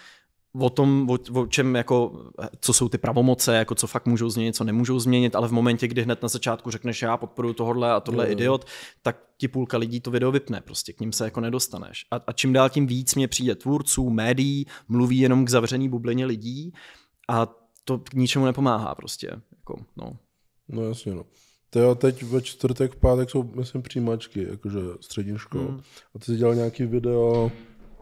o 0.58 0.70
tom, 0.70 1.10
o, 1.10 1.40
o 1.40 1.46
čem 1.46 1.74
jako, 1.74 2.24
co 2.60 2.72
jsou 2.72 2.88
ty 2.88 2.98
pravomoce, 2.98 3.56
jako 3.56 3.74
co 3.74 3.86
fakt 3.86 4.06
můžou 4.06 4.30
změnit, 4.30 4.56
co 4.56 4.64
nemůžou 4.64 4.98
změnit, 4.98 5.34
ale 5.34 5.48
v 5.48 5.52
momentě, 5.52 5.88
kdy 5.88 6.02
hned 6.02 6.22
na 6.22 6.28
začátku 6.28 6.70
řekneš, 6.70 7.02
já 7.02 7.16
podporuji 7.16 7.54
tohle 7.54 7.92
a 7.92 8.00
tohle 8.00 8.26
je 8.26 8.32
idiot, 8.32 8.64
tak 9.02 9.18
ti 9.36 9.48
půlka 9.48 9.78
lidí 9.78 10.00
to 10.00 10.10
video 10.10 10.32
vypne, 10.32 10.60
prostě 10.60 10.92
k 10.92 11.00
ním 11.00 11.12
se 11.12 11.24
jako 11.24 11.40
nedostaneš. 11.40 12.06
A, 12.10 12.16
a 12.26 12.32
čím 12.32 12.52
dál 12.52 12.70
tím 12.70 12.86
víc 12.86 13.14
mě 13.14 13.28
přijde 13.28 13.54
tvůrců, 13.54 14.10
médií, 14.10 14.66
mluví 14.88 15.18
jenom 15.18 15.44
k 15.44 15.50
zavřený 15.50 15.88
bublině 15.88 16.26
lidí 16.26 16.72
a 17.28 17.46
to 17.84 17.98
k 17.98 18.14
ničemu 18.14 18.44
nepomáhá 18.44 18.94
prostě. 18.94 19.30
Jako, 19.56 19.84
no. 19.96 20.16
No 20.68 20.82
jasně, 20.82 21.14
no. 21.14 21.24
To 21.70 21.80
jo, 21.80 21.94
teď 21.94 22.22
ve 22.22 22.42
čtvrtek, 22.42 22.92
v 22.92 22.96
pátek 22.96 23.30
jsou, 23.30 23.42
myslím, 23.42 23.82
přijímačky, 23.82 24.46
jakože 24.50 24.78
střední 25.00 25.38
škol. 25.38 25.60
Hmm. 25.60 25.80
A 26.14 26.18
ty 26.18 26.24
jsi 26.24 26.36
dělal 26.36 26.54
nějaký 26.54 26.84
video... 26.84 27.50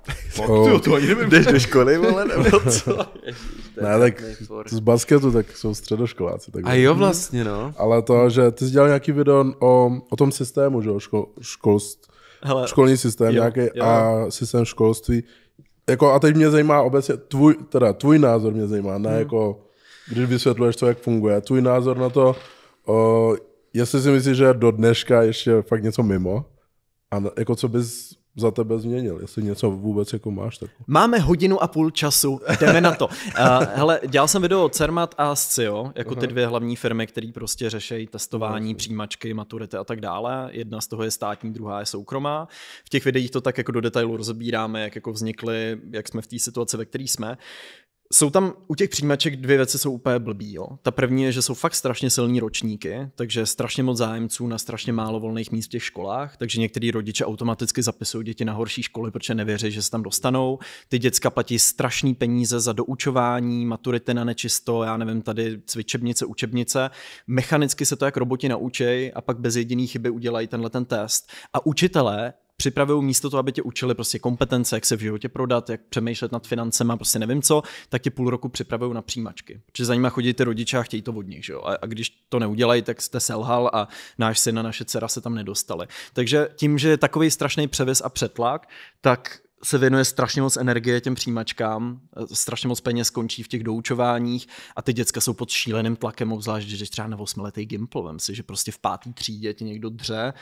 Oh, 0.49 0.81
to 0.81 0.95
ani 0.95 1.07
nevím. 1.07 1.31
Jdeš 1.31 1.47
do 1.47 1.59
školy, 1.61 1.99
vole, 1.99 2.25
nebo 2.25 2.61
co? 2.61 2.99
Ježiš, 3.27 3.43
Ne, 3.83 3.99
tak 3.99 4.23
z 4.71 4.79
basketu, 4.79 5.33
tak 5.33 5.57
jsou 5.57 5.75
středoškoláci. 5.75 6.51
Tak 6.51 6.63
A 6.67 6.75
jo, 6.75 6.95
vlastně, 6.95 7.45
no. 7.45 7.75
Ale 7.77 8.03
to, 8.03 8.31
že 8.31 8.51
ty 8.51 8.65
jsi 8.65 8.71
dělal 8.71 8.89
nějaký 8.89 9.13
video 9.13 9.45
o, 9.59 9.91
o 10.11 10.17
tom 10.17 10.33
systému, 10.33 10.83
že 10.83 10.89
jo, 10.89 10.99
škol, 11.01 11.27
školst, 11.41 12.13
Hele, 12.43 12.69
školní 12.69 12.97
systém 12.97 13.27
jo, 13.27 13.33
nějaký 13.33 13.61
jo. 13.75 13.85
a 13.85 14.25
systém 14.31 14.65
školství. 14.65 15.25
Jako 15.91 16.13
a 16.13 16.19
teď 16.19 16.37
mě 16.37 16.51
zajímá 16.51 16.83
obecně, 16.83 17.17
tvůj, 17.17 17.55
teda 17.69 17.93
tvůj 17.93 18.19
názor 18.19 18.53
mě 18.53 18.67
zajímá, 18.67 18.93
Hmm. 18.95 19.03
ne 19.03 19.19
jako, 19.19 19.65
když 20.09 20.25
vysvětluješ 20.29 20.77
to, 20.77 20.87
jak 20.87 20.99
funguje, 20.99 21.41
tvůj 21.41 21.63
názor 21.63 21.97
na 21.99 22.09
to, 22.09 22.37
o, 22.87 23.35
jestli 23.75 24.01
si 24.01 24.11
myslíš, 24.11 24.37
že 24.37 24.55
do 24.55 24.71
dneška 24.71 25.23
ještě 25.23 25.63
fakt 25.63 25.83
něco 25.83 26.03
mimo 26.03 26.45
a 27.11 27.23
jako 27.39 27.57
co 27.57 27.69
bys 27.69 28.11
za 28.37 28.51
tebe 28.51 28.79
změnil, 28.79 29.19
jestli 29.21 29.43
něco 29.43 29.71
vůbec 29.71 30.13
jako 30.13 30.31
máš 30.31 30.59
tak. 30.59 30.71
Máme 30.87 31.19
hodinu 31.19 31.63
a 31.63 31.69
půl 31.69 31.91
času, 31.91 32.41
jdeme 32.61 32.81
na 32.81 32.95
to. 32.95 33.07
Uh, 33.07 33.13
hele, 33.75 34.01
dělal 34.09 34.29
jsem 34.29 34.43
video 34.43 34.65
od 34.65 34.75
Cermat 34.75 35.15
a 35.19 35.35
Scio, 35.35 35.93
jako 35.95 36.15
ty 36.15 36.27
dvě 36.27 36.47
hlavní 36.47 36.77
firmy, 36.77 37.07
které 37.07 37.31
prostě 37.35 37.71
řeší 37.71 38.07
testování, 38.07 38.75
přijímačky, 38.75 39.35
maturity 39.35 39.77
a 39.77 39.85
tak 39.85 40.01
dále. 40.01 40.49
Jedna 40.53 40.81
z 40.81 40.87
toho 40.87 41.03
je 41.03 41.11
státní, 41.11 41.53
druhá 41.53 41.81
je 41.81 41.87
soukromá. 41.87 42.49
V 42.85 42.89
těch 42.89 43.05
videích 43.05 43.31
to 43.31 43.41
tak 43.41 43.59
jako 43.59 43.73
do 43.73 43.81
detailu 43.81 44.17
rozebíráme, 44.17 44.83
jak 44.83 44.95
jako 44.95 45.13
vznikly, 45.13 45.81
jak 45.91 46.09
jsme 46.09 46.23
v 46.23 46.27
té 46.27 46.39
situaci, 46.39 46.77
ve 46.77 46.85
které 46.85 47.05
jsme. 47.05 47.39
Jsou 48.15 48.31
tam 48.31 48.53
u 48.69 48.75
těch 48.75 48.91
přijímaček 48.91 49.37
dvě 49.37 49.57
věci 49.57 49.79
jsou 49.79 49.93
úplně 49.93 50.19
blbý. 50.19 50.55
Jo. 50.55 50.67
Ta 50.83 50.91
první 50.91 51.23
je, 51.23 51.33
že 51.33 51.43
jsou 51.43 51.55
fakt 51.55 51.75
strašně 51.75 52.11
silní 52.11 52.41
ročníky, 52.41 53.09
takže 53.15 53.47
strašně 53.47 53.83
moc 53.83 53.99
zájemců 53.99 54.47
na 54.47 54.59
strašně 54.59 54.93
málo 54.93 55.21
volných 55.21 55.53
míst 55.53 55.67
v 55.67 55.69
těch 55.69 55.85
školách, 55.85 56.37
takže 56.37 56.61
některý 56.61 56.91
rodiče 56.91 57.27
automaticky 57.27 57.83
zapisují 57.83 58.25
děti 58.25 58.45
na 58.45 58.53
horší 58.53 58.83
školy, 58.83 59.11
protože 59.11 59.35
nevěří, 59.35 59.71
že 59.71 59.83
se 59.83 59.91
tam 59.91 60.03
dostanou. 60.03 60.59
Ty 60.89 60.99
děcka 60.99 61.31
platí 61.31 61.59
strašný 61.59 62.15
peníze 62.15 62.61
za 62.61 62.73
doučování, 62.73 63.67
maturity 63.67 64.15
na 64.15 64.25
nečisto, 64.25 64.83
já 64.83 64.97
nevím, 64.97 65.23
tady 65.23 65.61
cvičebnice, 65.67 66.27
učebnice. 66.27 66.91
Mechanicky 67.27 67.87
se 67.87 67.97
to 67.97 68.05
jak 68.05 68.17
roboti 68.17 68.49
naučej 68.49 69.13
a 69.15 69.21
pak 69.21 69.39
bez 69.39 69.57
jediný 69.57 69.87
chyby 69.87 70.11
udělají 70.11 70.47
tenhle 70.47 70.71
ten 70.71 70.85
test. 70.85 71.31
A 71.53 71.67
učitelé 71.67 72.33
připravují 72.63 73.05
místo 73.05 73.31
toho, 73.31 73.39
aby 73.39 73.53
tě 73.53 73.63
učili 73.63 73.95
prostě 73.95 74.19
kompetence, 74.19 74.77
jak 74.77 74.87
se 74.87 74.97
v 74.97 75.01
životě 75.01 75.29
prodat, 75.29 75.71
jak 75.71 75.81
přemýšlet 75.89 76.33
nad 76.33 76.47
financema, 76.47 76.97
prostě 76.97 77.19
nevím 77.19 77.43
co, 77.43 77.63
tak 77.89 78.03
tě 78.03 78.11
půl 78.11 78.31
roku 78.31 78.49
připravují 78.49 78.95
na 78.95 79.03
přijímačky. 79.03 79.61
Protože 79.67 79.85
za 79.85 79.95
nima 79.95 80.09
chodí 80.09 80.35
ty 80.35 80.45
rodiče 80.45 80.79
a 80.79 80.83
chtějí 80.83 81.03
to 81.03 81.13
od 81.13 81.27
nich, 81.27 81.45
že 81.45 81.53
jo? 81.53 81.63
A, 81.65 81.75
a 81.83 81.87
když 81.87 82.11
to 82.29 82.39
neudělají, 82.39 82.83
tak 82.83 83.03
jste 83.03 83.21
selhal 83.21 83.71
a 83.73 83.89
náš 84.19 84.39
syn 84.39 84.59
a 84.59 84.63
naše 84.63 84.85
dcera 84.85 85.09
se 85.09 85.21
tam 85.21 85.35
nedostali. 85.35 85.87
Takže 86.13 86.49
tím, 86.57 86.79
že 86.79 86.89
je 86.89 86.97
takový 86.97 87.31
strašný 87.31 87.69
převis 87.69 88.03
a 88.05 88.09
přetlak, 88.09 88.69
tak 89.01 89.39
se 89.65 89.79
věnuje 89.79 90.05
strašně 90.05 90.43
moc 90.43 90.57
energie 90.57 91.01
těm 91.01 91.15
přijímačkám, 91.15 92.01
strašně 92.33 92.69
moc 92.69 92.81
peněz 92.81 93.11
končí 93.11 93.43
v 93.43 93.49
těch 93.49 93.63
doučováních 93.63 94.49
a 94.77 94.83
ty 94.83 94.93
děcka 94.93 95.21
jsou 95.21 95.33
pod 95.33 95.51
šíleným 95.51 95.97
tlakem, 95.97 96.33
obzvlášť, 96.33 96.69
jdeš 96.69 96.91
třeba 96.91 97.09
na 97.09 97.19
osmiletý 97.19 97.67
gimpl, 97.67 98.03
vem 98.03 98.19
si, 98.19 98.35
že 98.35 98.43
prostě 98.43 98.73
v 98.73 98.79
pátý 98.79 99.13
třídě 99.13 99.55
ti 99.55 99.65
někdo 99.65 99.91
dře, 99.91 100.33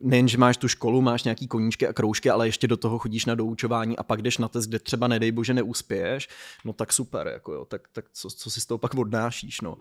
nejen, 0.00 0.28
že 0.28 0.38
máš 0.38 0.56
tu 0.56 0.68
školu, 0.68 1.00
máš 1.00 1.24
nějaký 1.24 1.46
koníčky 1.46 1.86
a 1.86 1.92
kroužky, 1.92 2.30
ale 2.30 2.48
ještě 2.48 2.66
do 2.66 2.76
toho 2.76 2.98
chodíš 2.98 3.24
na 3.24 3.34
doučování 3.34 3.96
a 3.96 4.02
pak 4.02 4.22
jdeš 4.22 4.38
na 4.38 4.48
test, 4.48 4.66
kde 4.66 4.78
třeba 4.78 5.08
nedej 5.08 5.32
bože 5.32 5.54
neuspěješ, 5.54 6.28
no 6.64 6.72
tak 6.72 6.92
super, 6.92 7.26
jako 7.26 7.52
jo, 7.52 7.64
tak, 7.64 7.88
tak 7.92 8.04
co, 8.12 8.30
co 8.30 8.50
si 8.50 8.60
z 8.60 8.66
toho 8.66 8.78
pak 8.78 8.94
odnášíš, 8.94 9.60
no. 9.60 9.76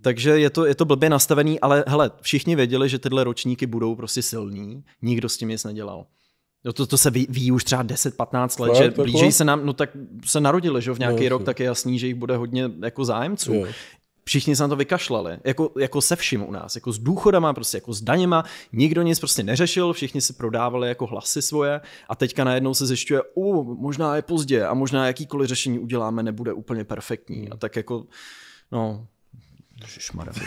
Takže 0.00 0.30
je 0.30 0.50
to, 0.50 0.66
je 0.66 0.74
to 0.74 0.84
blbě 0.84 1.10
nastavený, 1.10 1.60
ale 1.60 1.84
hele, 1.86 2.10
všichni 2.20 2.56
věděli, 2.56 2.88
že 2.88 2.98
tyhle 2.98 3.24
ročníky 3.24 3.66
budou 3.66 3.94
prostě 3.94 4.22
silný, 4.22 4.84
nikdo 5.02 5.28
s 5.28 5.36
tím 5.36 5.48
nic 5.48 5.64
nedělal. 5.64 6.06
No 6.66 6.72
to, 6.72 6.86
to 6.86 6.98
se 6.98 7.10
ví, 7.10 7.26
ví 7.30 7.52
už 7.52 7.64
třeba 7.64 7.84
10-15 7.84 8.60
let, 8.62 8.74
že 8.74 8.90
blíží 8.90 9.32
se 9.32 9.44
nám, 9.44 9.66
no 9.66 9.72
tak 9.72 9.90
se 10.24 10.40
narodili, 10.40 10.82
že 10.82 10.92
v 10.92 10.98
nějaký 10.98 11.22
No, 11.22 11.28
rok, 11.28 11.44
tak 11.44 11.60
je 11.60 11.66
jasný, 11.66 11.98
že 11.98 12.06
jich 12.06 12.14
bude 12.14 12.36
hodně 12.36 12.70
jako 12.82 13.04
zájemců. 13.04 13.54
Jo. 13.54 13.66
Všichni 14.24 14.56
se 14.56 14.62
na 14.62 14.68
to 14.68 14.76
vykašlali, 14.76 15.38
jako, 15.44 15.70
jako 15.78 16.00
se 16.00 16.16
vším 16.16 16.48
u 16.48 16.50
nás, 16.50 16.74
jako 16.74 16.92
s 16.92 16.98
důchodama, 16.98 17.52
prostě 17.54 17.76
jako 17.76 17.92
s 17.92 18.02
daněma, 18.02 18.44
nikdo 18.72 19.02
nic 19.02 19.18
prostě 19.18 19.42
neřešil, 19.42 19.92
všichni 19.92 20.20
si 20.20 20.32
prodávali 20.32 20.88
jako 20.88 21.06
hlasy 21.06 21.42
svoje 21.42 21.80
a 22.08 22.14
teďka 22.14 22.44
najednou 22.44 22.74
se 22.74 22.86
zjišťuje, 22.86 23.22
u, 23.34 23.74
možná 23.80 24.16
je 24.16 24.22
pozdě 24.22 24.64
a 24.64 24.74
možná 24.74 25.06
jakýkoliv 25.06 25.48
řešení 25.48 25.78
uděláme, 25.78 26.22
nebude 26.22 26.52
úplně 26.52 26.84
perfektní 26.84 27.50
a 27.50 27.56
tak 27.56 27.76
jako, 27.76 28.04
no, 28.72 29.06
Ježišmarja. 29.82 30.32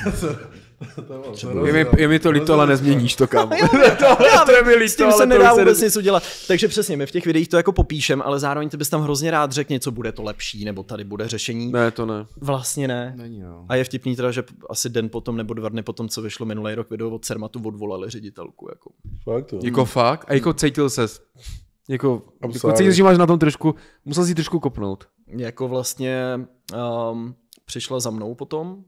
Je 1.66 1.74
mi, 1.74 1.86
je 1.98 2.08
mi 2.08 2.20
to 2.20 2.32
líto, 2.32 2.54
ale 2.54 2.68
nezměníš 2.68 3.16
to, 3.16 3.28
kámo. 3.28 3.56
Já 4.34 4.46
to 4.46 4.52
je 4.52 4.64
mi 4.64 4.76
líto, 4.76 4.94
s 4.94 4.96
tím 4.96 5.06
ale 5.06 5.14
se 5.14 5.24
to 5.24 5.30
nedá 5.30 5.52
už 5.52 5.56
se 5.56 5.62
vůbec 5.62 5.82
nic 5.82 5.98
udělat. 5.98 6.24
Takže 6.48 6.68
přesně, 6.68 6.98
my 6.98 7.06
v 7.06 7.12
těch 7.12 7.26
videích 7.26 7.48
to 7.48 7.58
jako 7.58 7.72
popíšem, 7.72 8.22
ale 8.22 8.40
zároveň 8.40 8.70
ty 8.70 8.78
bys 8.78 8.90
tam 8.90 9.02
hrozně 9.02 9.32
rád 9.32 9.52
řekl 9.52 9.74
něco, 9.74 9.92
bude 9.92 10.12
to 10.12 10.24
lepší, 10.24 10.66
nebo 10.66 10.84
tady 10.84 11.04
bude 11.04 11.28
řešení. 11.28 11.72
Ne, 11.72 11.92
to 11.92 12.06
ne. 12.06 12.26
Vlastně 12.42 12.88
ne. 12.88 13.14
Není, 13.18 13.40
no. 13.40 13.66
A 13.70 13.76
je 13.76 13.84
vtipný 13.84 14.16
teda, 14.16 14.32
že 14.32 14.44
asi 14.70 14.90
den 14.90 15.10
potom 15.10 15.38
nebo 15.38 15.54
dva 15.54 15.70
dny 15.70 15.84
potom, 15.84 16.10
co 16.10 16.22
vyšlo 16.22 16.46
minulý 16.46 16.76
rok 16.76 16.90
video 16.90 17.10
od 17.10 17.26
Cermatu, 17.26 17.62
odvolali 17.66 18.10
ředitelku. 18.10 18.68
Jako. 18.70 18.92
Fakt 19.24 19.46
to. 19.46 19.60
Jako 19.64 19.86
fakt? 19.86 20.26
A 20.28 20.34
jako 20.34 20.54
cítil 20.54 20.90
ses? 20.90 21.22
Jako, 21.90 22.22
I'm 22.44 22.52
jako 22.52 22.72
cítil, 22.72 22.92
že 22.92 23.04
máš 23.04 23.18
na 23.18 23.28
tom 23.28 23.40
trošku, 23.40 23.76
musel 24.06 24.26
si 24.26 24.36
trošku 24.36 24.60
kopnout. 24.60 25.08
jako 25.28 25.68
vlastně 25.68 26.40
um, 27.12 27.36
přišla 27.66 28.00
za 28.00 28.10
mnou 28.10 28.36
potom 28.36 28.84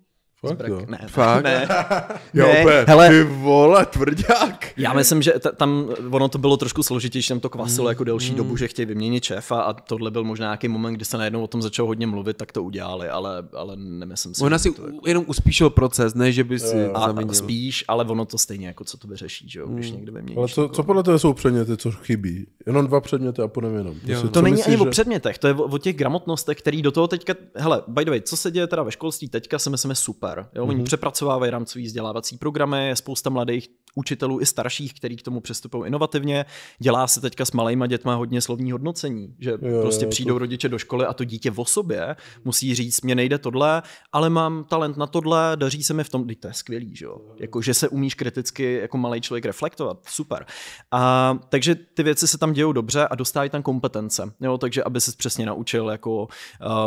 Fakt 0.48 0.68
jo. 0.68 0.82
Ne, 0.88 1.00
Fakt? 1.08 1.44
ne. 1.44 1.68
Jo, 2.34 2.48
ne. 2.48 2.60
úplně, 2.62 2.84
Hele, 2.88 3.10
ty 3.10 3.24
vole, 3.24 3.86
tvrdák. 3.86 4.68
Já 4.78 4.94
myslím, 4.94 5.22
že 5.22 5.32
t- 5.32 5.52
tam 5.52 5.90
ono 6.12 6.30
to 6.30 6.38
bylo 6.38 6.58
trošku 6.58 6.84
složitější, 6.84 7.30
tam 7.30 7.40
to 7.40 7.50
kvasilo 7.50 7.90
jako 7.90 8.04
delší 8.04 8.34
dobu, 8.34 8.58
že 8.58 8.68
chtějí 8.68 8.86
vyměnit 8.86 9.24
šéfa 9.24 9.62
a 9.62 9.74
tohle 9.74 10.12
byl 10.12 10.24
možná 10.24 10.46
nějaký 10.46 10.68
moment, 10.68 10.94
kdy 10.94 11.06
se 11.06 11.18
najednou 11.18 11.44
o 11.44 11.48
tom 11.48 11.62
začalo 11.62 11.88
hodně 11.88 12.08
mluvit, 12.08 12.38
tak 12.38 12.52
to 12.52 12.64
udělali, 12.64 13.10
ale, 13.10 13.44
ale 13.54 13.76
nemyslím 13.78 14.34
si. 14.34 14.44
Ona 14.44 14.60
si 14.60 14.72
to 14.72 14.82
u- 14.82 15.08
jenom 15.08 15.24
uspíšil 15.28 15.70
proces, 15.70 16.14
ne, 16.14 16.32
že 16.32 16.44
by 16.44 16.60
si 16.60 16.86
a, 16.86 17.00
a 17.30 17.34
spíš, 17.34 17.86
ale 17.88 18.06
ono 18.06 18.26
to 18.26 18.38
stejně 18.38 18.68
jako 18.68 18.84
co 18.84 18.98
to 18.98 19.08
vyřeší, 19.08 19.50
že 19.50 19.60
jo, 19.60 19.68
když 19.68 19.92
někde 19.92 20.12
vyměníš. 20.12 20.38
Ale 20.38 20.48
co, 20.48 20.70
co 20.70 20.84
podle 20.84 21.04
tebe 21.04 21.20
jsou 21.20 21.34
předměty, 21.34 21.78
co 21.78 21.92
chybí? 21.92 22.48
Jenom 22.66 22.88
dva 22.88 23.02
předměty 23.02 23.42
a 23.42 23.48
půjdeme 23.48 23.78
jenom. 23.78 23.96
To 24.22 24.30
co 24.30 24.42
není 24.42 24.56
myslíš, 24.56 24.68
ani 24.76 24.82
o 24.82 24.86
že- 24.86 24.90
předmětech, 24.90 25.38
to 25.38 25.48
je 25.48 25.54
o, 25.54 25.64
o 25.64 25.78
těch 25.78 25.96
gramotnostech, 25.96 26.58
který 26.58 26.82
do 26.82 26.92
toho 26.92 27.08
teďka, 27.08 27.34
hele, 27.56 27.82
by 27.88 28.06
the 28.06 28.12
way, 28.12 28.22
co 28.22 28.38
se 28.38 28.52
děje 28.52 28.68
teda 28.68 28.84
ve 28.84 28.92
školství 28.92 29.30
teďka, 29.30 29.60
si 29.60 29.70
myslím 29.70 29.92
je 29.92 29.96
super. 30.32 30.50
Jo? 30.56 30.66
Oni 30.66 30.84
přepracovávají 30.84 31.52
rámcový 31.52 31.86
vzdělávací 31.86 32.38
programy, 32.38 32.88
je 32.88 32.96
spousta 32.96 33.30
mladých 33.30 33.68
učitelů 33.96 34.42
i 34.42 34.46
starších, 34.46 34.94
kteří 34.94 35.18
k 35.18 35.22
tomu 35.22 35.40
přistupují 35.40 35.88
inovativně. 35.88 36.46
Dělá 36.80 37.08
se 37.08 37.22
teďka 37.22 37.46
s 37.46 37.52
malejma 37.52 37.88
dětma 37.88 38.16
hodně 38.16 38.42
slovní 38.42 38.72
hodnocení, 38.72 39.36
že 39.40 39.52
Jo, 39.52 39.82
prostě 39.82 40.06
jo, 40.06 40.10
přijdou 40.12 40.36
to- 40.36 40.40
rodiče 40.40 40.70
do 40.70 40.78
školy 40.78 41.06
a 41.06 41.14
to 41.14 41.24
dítě 41.24 41.52
o 41.52 41.66
sobě 41.66 42.16
musí 42.46 42.76
říct, 42.76 43.02
mě 43.02 43.16
nejde 43.16 43.38
tohle, 43.38 43.82
ale 44.12 44.30
mám 44.30 44.64
talent 44.64 44.98
na 44.98 45.08
tohle, 45.08 45.52
daří 45.56 45.84
se 45.84 45.94
mi 45.94 46.04
v 46.04 46.10
tom, 46.10 46.22
Vždyť 46.22 46.40
to 46.40 46.48
je 46.48 46.54
skvělý, 46.54 46.96
že 46.96 47.06
jo? 47.06 47.18
Jako, 47.40 47.62
že 47.62 47.74
se 47.74 47.90
umíš 47.90 48.16
kriticky 48.16 48.74
jako 48.82 48.98
malý 48.98 49.22
člověk 49.22 49.46
reflektovat, 49.46 49.98
super. 50.08 50.46
A, 50.92 51.40
takže 51.50 51.76
ty 51.76 52.04
věci 52.04 52.28
se 52.28 52.38
tam 52.38 52.54
dějou 52.54 52.72
dobře 52.72 53.08
a 53.08 53.16
dostávají 53.16 53.50
tam 53.50 53.64
kompetence, 53.64 54.34
jo? 54.42 54.58
takže 54.58 54.84
aby 54.84 55.02
se 55.02 55.12
přesně 55.18 55.46
naučil 55.46 55.90
jako 55.90 56.28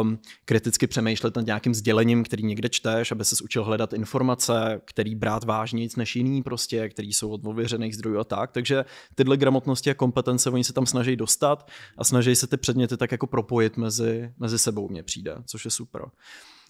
um, 0.01 0.19
kriticky 0.45 0.87
přemýšlet 0.87 1.37
nad 1.37 1.47
nějakým 1.47 1.75
sdělením, 1.75 2.25
který 2.25 2.43
někde 2.43 2.69
čteš, 2.69 3.13
aby 3.13 3.25
se 3.25 3.34
učil 3.43 3.65
hledat 3.65 3.93
informace, 3.93 4.81
který 4.85 5.15
brát 5.15 5.45
vážnějíc 5.45 5.97
než 5.97 6.17
jiný 6.17 6.43
prostě, 6.43 6.89
který 6.89 7.13
jsou 7.13 7.31
od 7.31 7.41
ověřených 7.47 7.95
zdrojů 7.95 8.19
a 8.19 8.25
tak. 8.25 8.53
Takže 8.53 8.85
tyhle 9.15 9.37
gramotnosti 9.37 9.91
a 9.91 9.95
kompetence 9.95 10.51
oni 10.51 10.65
se 10.65 10.73
tam 10.73 10.87
snaží 10.87 11.17
dostat 11.17 11.71
a 11.99 12.05
snaží 12.05 12.37
se 12.37 12.47
ty 12.47 12.57
předměty 12.57 12.97
tak 12.97 13.13
jako 13.13 13.27
propojit 13.27 13.77
mezi, 13.77 14.33
mezi 14.39 14.59
sebou, 14.59 14.89
mně 14.89 15.03
přijde, 15.03 15.37
což 15.47 15.65
je 15.65 15.71
super. 15.71 16.03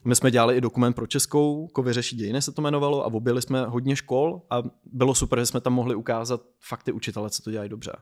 My 0.05 0.17
jsme 0.17 0.31
dělali 0.31 0.57
i 0.57 0.61
dokument 0.61 0.93
pro 0.93 1.07
Českou, 1.07 1.69
Kovy 1.73 1.93
řeší 1.93 2.17
dějiny 2.17 2.43
se 2.43 2.53
to 2.53 2.63
jmenovalo 2.63 3.05
a 3.05 3.13
objeli 3.13 3.43
jsme 3.43 3.65
hodně 3.65 3.97
škol 3.97 4.43
a 4.51 4.63
bylo 4.85 5.15
super, 5.15 5.39
že 5.39 5.47
jsme 5.47 5.61
tam 5.61 5.73
mohli 5.73 5.95
ukázat 5.95 6.43
fakt 6.61 6.83
ty 6.83 6.93
učitele, 6.93 7.31
co 7.31 7.43
to 7.43 7.51
dělají 7.51 7.71
dobře. 7.71 7.93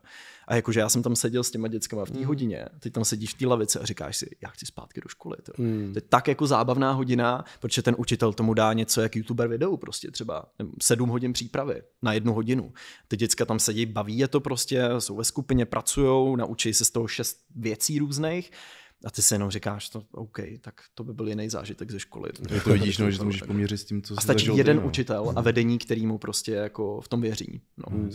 A 0.47 0.55
jakože 0.55 0.79
já 0.79 0.89
jsem 0.89 1.03
tam 1.03 1.15
seděl 1.15 1.43
s 1.43 1.51
těma 1.51 1.67
dětskama 1.67 2.05
v 2.05 2.11
té 2.11 2.25
hodině, 2.25 2.65
ty 2.79 2.91
tam 2.91 3.05
sedíš 3.05 3.33
v 3.33 3.37
té 3.37 3.47
lavici 3.47 3.79
a 3.79 3.85
říkáš 3.85 4.17
si, 4.17 4.29
já 4.41 4.49
chci 4.49 4.65
zpátky 4.65 5.01
do 5.01 5.09
školy. 5.09 5.37
To, 5.43 5.51
to 5.93 5.97
je 5.97 6.01
tak 6.09 6.27
jako 6.27 6.47
zábavná 6.47 6.91
hodina, 6.91 7.45
protože 7.59 7.81
ten 7.81 7.95
učitel 7.97 8.33
tomu 8.33 8.53
dá 8.53 8.73
něco 8.73 9.01
jak 9.01 9.15
youtuber 9.15 9.47
videu, 9.47 9.77
prostě 9.77 10.11
třeba 10.11 10.45
sedm 10.81 11.09
hodin 11.09 11.33
přípravy 11.33 11.81
na 12.01 12.13
jednu 12.13 12.33
hodinu. 12.33 12.73
Ty 13.07 13.17
děcka 13.17 13.45
tam 13.45 13.59
sedí, 13.59 13.85
baví 13.85 14.17
je 14.17 14.27
to 14.27 14.39
prostě, 14.39 14.89
jsou 14.99 15.15
ve 15.15 15.23
skupině, 15.23 15.65
pracují, 15.65 16.37
naučí 16.37 16.73
se 16.73 16.85
z 16.85 16.91
toho 16.91 17.07
šest 17.07 17.37
věcí 17.55 17.99
různých. 17.99 18.51
A 19.05 19.11
ty 19.11 19.21
si 19.21 19.33
jenom 19.33 19.49
říkáš, 19.49 19.89
to, 19.89 20.03
OK, 20.11 20.39
tak 20.61 20.81
to 20.95 21.03
by 21.03 21.13
byl 21.13 21.27
jiný 21.27 21.49
zážitek 21.49 21.91
ze 21.91 21.99
školy. 21.99 22.31
To, 22.33 22.59
to 22.63 22.69
vidíš, 22.69 22.97
no, 22.97 23.11
že 23.11 23.17
to 23.17 23.25
můžeš 23.25 23.41
poměřit 23.41 23.77
s 23.77 23.85
tím, 23.85 24.01
co 24.01 24.13
A 24.17 24.21
stačí 24.21 24.57
jeden 24.57 24.77
ty, 24.77 24.83
no. 24.83 24.89
učitel 24.89 25.33
a 25.35 25.41
vedení, 25.41 25.77
který 25.77 26.07
mu 26.07 26.17
prostě 26.17 26.51
jako 26.51 27.01
v 27.01 27.07
tom 27.07 27.21
věří. 27.21 27.61
No. 27.77 28.09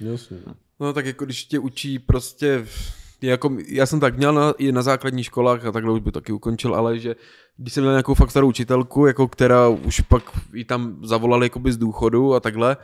Jasně. 0.00 0.38
No 0.80 0.92
tak 0.92 1.06
jako 1.06 1.24
když 1.24 1.44
tě 1.44 1.58
učí 1.58 1.98
prostě, 1.98 2.66
jako, 3.22 3.56
já 3.66 3.86
jsem 3.86 4.00
tak 4.00 4.16
měl 4.16 4.32
na, 4.32 4.54
i 4.58 4.72
na 4.72 4.82
základních 4.82 5.26
školách 5.26 5.64
a 5.64 5.72
takhle 5.72 5.92
už 5.92 6.00
by 6.00 6.12
taky 6.12 6.32
ukončil, 6.32 6.74
ale 6.74 6.98
že 6.98 7.16
když 7.56 7.74
jsem 7.74 7.82
měl 7.82 7.92
nějakou 7.92 8.14
fakt 8.14 8.30
starou 8.30 8.48
učitelku, 8.48 9.06
jako 9.06 9.28
která 9.28 9.68
už 9.68 10.00
pak 10.00 10.22
ji 10.54 10.64
tam 10.64 11.06
zavolali 11.06 11.46
jakoby 11.46 11.72
z 11.72 11.76
důchodu 11.76 12.34
a 12.34 12.40
takhle, 12.40 12.76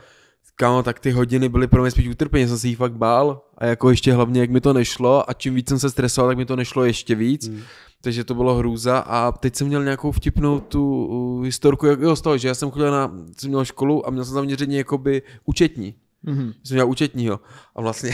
kámo, 0.55 0.83
tak 0.83 0.99
ty 0.99 1.11
hodiny 1.11 1.49
byly 1.49 1.67
pro 1.67 1.81
mě 1.81 1.91
spíš 1.91 2.07
utrpení, 2.07 2.47
jsem 2.47 2.57
se 2.57 2.67
jí 2.67 2.75
fakt 2.75 2.93
bál 2.93 3.41
a 3.57 3.65
jako 3.65 3.89
ještě 3.89 4.13
hlavně, 4.13 4.41
jak 4.41 4.49
mi 4.49 4.61
to 4.61 4.73
nešlo 4.73 5.29
a 5.29 5.33
čím 5.33 5.55
víc 5.55 5.69
jsem 5.69 5.79
se 5.79 5.89
stresoval, 5.89 6.29
tak 6.29 6.37
mi 6.37 6.45
to 6.45 6.55
nešlo 6.55 6.85
ještě 6.85 7.15
víc. 7.15 7.47
Hmm. 7.47 7.61
Takže 8.01 8.23
to 8.23 8.33
bylo 8.33 8.55
hrůza 8.55 8.99
a 8.99 9.31
teď 9.31 9.55
jsem 9.55 9.67
měl 9.67 9.83
nějakou 9.83 10.11
vtipnou 10.11 10.59
tu 10.59 11.05
uh, 11.05 11.43
historku 11.43 11.85
jak, 11.85 11.99
jo, 11.99 12.15
z 12.15 12.21
toho, 12.21 12.37
že 12.37 12.47
já 12.47 12.55
jsem 12.55 12.71
chodil 12.71 12.91
na, 12.91 13.11
jsem 13.37 13.49
měl 13.49 13.65
školu 13.65 14.07
a 14.07 14.11
měl 14.11 14.25
jsem 14.25 14.33
zaměření 14.33 14.75
jakoby 14.75 15.21
účetní. 15.45 15.95
Mm-hmm. 16.25 16.53
Jsem 16.63 16.75
dělal 16.75 16.89
účetního 16.89 17.39
a 17.75 17.81
vlastně 17.81 18.11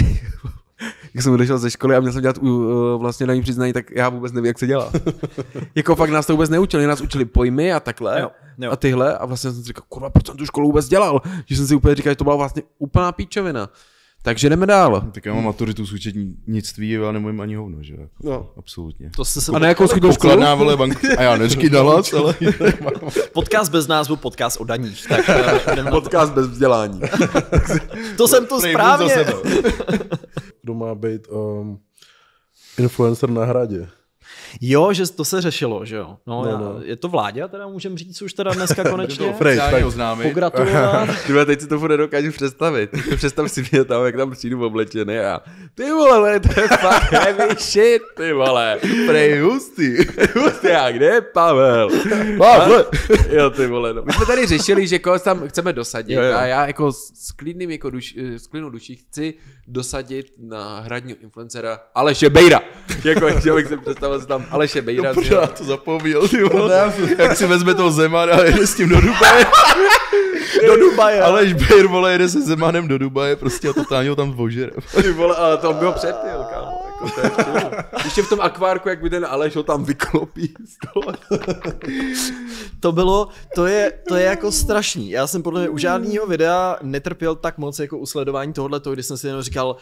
jak 1.13 1.23
jsem 1.23 1.33
odešel 1.33 1.57
ze 1.57 1.71
školy 1.71 1.95
a 1.95 1.99
měl 1.99 2.13
jsem 2.13 2.21
dělat 2.21 2.37
uh, 2.37 2.51
vlastně 2.97 3.27
na 3.27 3.41
přiznání, 3.41 3.73
tak 3.73 3.91
já 3.91 4.09
vůbec 4.09 4.31
nevím, 4.31 4.45
jak 4.45 4.59
se 4.59 4.67
dělá. 4.67 4.91
jako 5.75 5.95
fakt 5.95 6.09
nás 6.09 6.25
to 6.25 6.33
vůbec 6.33 6.49
neučili, 6.49 6.87
nás 6.87 7.01
učili 7.01 7.25
pojmy 7.25 7.73
a 7.73 7.79
takhle 7.79 8.21
Jo, 8.21 8.31
jo. 8.65 8.71
a 8.71 8.75
tyhle 8.75 9.17
a 9.17 9.25
vlastně 9.25 9.51
jsem 9.51 9.61
si 9.61 9.67
říkal, 9.67 9.83
kurva, 9.89 10.09
proč 10.09 10.27
jsem 10.27 10.37
tu 10.37 10.45
školu 10.45 10.67
vůbec 10.67 10.87
dělal? 10.87 11.21
Že 11.45 11.55
jsem 11.55 11.67
si 11.67 11.75
úplně 11.75 11.95
říkal, 11.95 12.11
že 12.11 12.15
to 12.15 12.23
byla 12.23 12.35
vlastně 12.35 12.63
úplná 12.79 13.11
píčovina. 13.11 13.69
Takže 14.23 14.49
jdeme 14.49 14.65
dál. 14.65 15.01
Tak 15.11 15.25
já 15.25 15.33
mám 15.33 15.43
maturitu 15.43 15.85
z 15.85 15.93
účetnictví, 15.93 16.97
ale 16.97 17.13
nemůžu 17.13 17.41
ani 17.41 17.55
hovno, 17.55 17.83
že? 17.83 17.95
No. 18.23 18.49
Absolutně. 18.57 19.11
To 19.15 19.25
jste 19.25 19.41
se 19.41 19.51
A 19.51 19.59
na 19.59 19.67
jakou 19.67 19.87
školu? 19.87 20.13
Pokladná 20.13 20.55
vole 20.55 20.77
banku. 20.77 21.07
A 21.17 21.21
já 21.21 21.37
neříkej 21.37 21.69
Dallas, 21.69 22.13
ale... 22.13 22.35
Podcast 23.33 23.71
bez 23.71 23.87
názvu, 23.87 24.15
podcast 24.15 24.61
o 24.61 24.63
daních. 24.63 25.07
Tak, 25.07 25.29
eh, 25.29 25.83
to. 25.83 25.89
Podcast 25.89 26.33
bez 26.33 26.47
vzdělání. 26.47 27.01
to 28.17 28.27
jsem 28.27 28.45
tu 28.45 28.59
Prej, 28.59 28.73
správně. 28.73 29.15
Kdo 30.61 30.73
má 30.73 30.95
být 30.95 31.27
um, 31.27 31.79
influencer 32.77 33.29
na 33.29 33.45
hradě? 33.45 33.87
Jo, 34.61 34.93
že 34.93 35.11
to 35.13 35.25
se 35.25 35.41
řešilo, 35.41 35.85
že 35.85 35.95
jo. 35.95 36.17
No, 36.27 36.43
No, 36.43 36.49
já, 36.51 36.57
no. 36.57 36.75
Je 36.83 36.95
to 36.95 37.07
vládě, 37.07 37.43
teda 37.47 37.67
můžem 37.67 37.97
říct 37.97 38.21
už 38.21 38.33
teda 38.33 38.53
dneska 38.53 38.83
konečně. 38.89 39.33
Frej, 39.33 39.53
Oficiálně 39.57 39.77
tak- 39.77 39.85
oznámit. 39.85 40.23
Pogratulovat. 40.29 41.09
Tyhle, 41.27 41.45
teď 41.45 41.61
si 41.61 41.67
to 41.67 41.87
nedokážu 41.87 42.31
představit. 42.31 42.89
Představ 43.15 43.51
si 43.51 43.65
mě 43.71 43.83
tam, 43.83 44.05
jak 44.05 44.15
tam 44.15 44.31
přijdu 44.31 44.65
oblečený 44.65 45.17
a 45.19 45.41
ty 45.75 45.91
vole, 45.91 46.39
to 46.39 46.59
je 46.61 46.67
fakt 46.67 47.11
heavy 47.11 47.55
shit, 47.59 48.01
ty 48.17 48.33
vole. 48.33 48.77
Prej, 49.07 49.39
hustý. 49.39 49.97
Hustý, 50.35 50.67
a 50.67 50.91
kde 50.91 51.05
je 51.05 51.21
Pavel? 51.21 51.89
Pavel. 52.37 52.85
Jo, 53.29 53.49
ty 53.49 53.67
vole, 53.67 53.93
no. 53.93 54.01
My 54.05 54.13
jsme 54.13 54.25
tady 54.25 54.45
řešili, 54.47 54.87
že 54.87 54.99
koho 54.99 55.19
tam 55.19 55.47
chceme 55.47 55.73
dosadit 55.73 56.13
Jo, 56.15 56.21
jo. 56.21 56.37
a 56.37 56.45
já 56.45 56.67
jako 56.67 56.91
s 56.91 57.31
klidným 57.35 57.69
jako 57.71 57.89
duš, 57.89 58.15
eh, 58.17 58.39
s 58.39 58.47
klidnou 58.47 58.69
duší 58.69 58.95
chci 58.95 59.33
dosadit 59.67 60.31
na 60.37 60.79
hradního 60.79 61.17
influencera 61.21 61.79
Aleše 61.95 62.29
Bejra. 62.29 62.59
jako, 63.03 63.39
že 63.39 63.53
bych 63.53 63.67
si 63.67 63.77
představil, 63.77 64.19
že 64.19 64.25
tam 64.25 64.40
Aleše 64.51 64.81
Bejra. 64.81 65.09
jo. 65.09 65.15
Pořád 65.15 65.57
to 65.57 65.63
zapomněl, 65.63 66.27
ty 66.27 66.43
vole. 66.43 66.93
Jak 67.17 67.37
si 67.37 67.47
vezme 67.47 67.73
toho 67.73 67.91
Zemana 67.91 68.33
a 68.33 68.43
jede 68.43 68.67
s 68.67 68.75
tím 68.75 68.89
do 68.89 69.01
Dubaje. 69.01 69.45
Do 70.67 70.77
Dubaje. 70.77 71.21
Aleš 71.21 71.53
Bejr, 71.53 71.87
vole, 71.87 72.11
jede 72.11 72.29
se 72.29 72.41
Zemanem 72.41 72.87
do 72.87 72.97
Dubaje 72.97 73.35
prostě 73.35 73.69
a 73.69 73.73
totálně 73.73 74.09
ho 74.09 74.15
tam 74.15 74.31
vožere. 74.31 74.71
Ty 75.01 75.11
vole, 75.11 75.35
ale 75.35 75.57
to 75.57 75.73
bylo 75.73 75.91
předpěl, 75.91 76.45
Jako, 77.23 77.43
to 77.43 77.49
je. 77.57 77.71
Ještě 78.03 78.21
v 78.21 78.29
tom 78.29 78.41
akvárku, 78.41 78.89
jak 78.89 79.01
by 79.01 79.09
ten 79.09 79.25
Aleš 79.25 79.55
ho 79.55 79.63
tam 79.63 79.83
vyklopí 79.83 80.53
z 80.65 80.93
toho. 80.93 81.13
To 82.79 82.91
bylo, 82.91 83.27
to 83.55 83.65
je, 83.65 83.93
to 84.07 84.15
je 84.15 84.25
jako 84.25 84.51
strašný. 84.51 85.09
Já 85.09 85.27
jsem 85.27 85.43
podle 85.43 85.59
mě 85.59 85.69
u 85.69 85.77
žádného 85.77 86.27
videa 86.27 86.77
netrpěl 86.81 87.35
tak 87.35 87.57
moc 87.57 87.79
jako 87.79 87.97
u 87.97 88.05
sledování 88.05 88.53
tohohle, 88.53 88.81
kdy 88.93 89.03
jsem 89.03 89.17
si 89.17 89.27
jenom 89.27 89.41
říkal, 89.41 89.75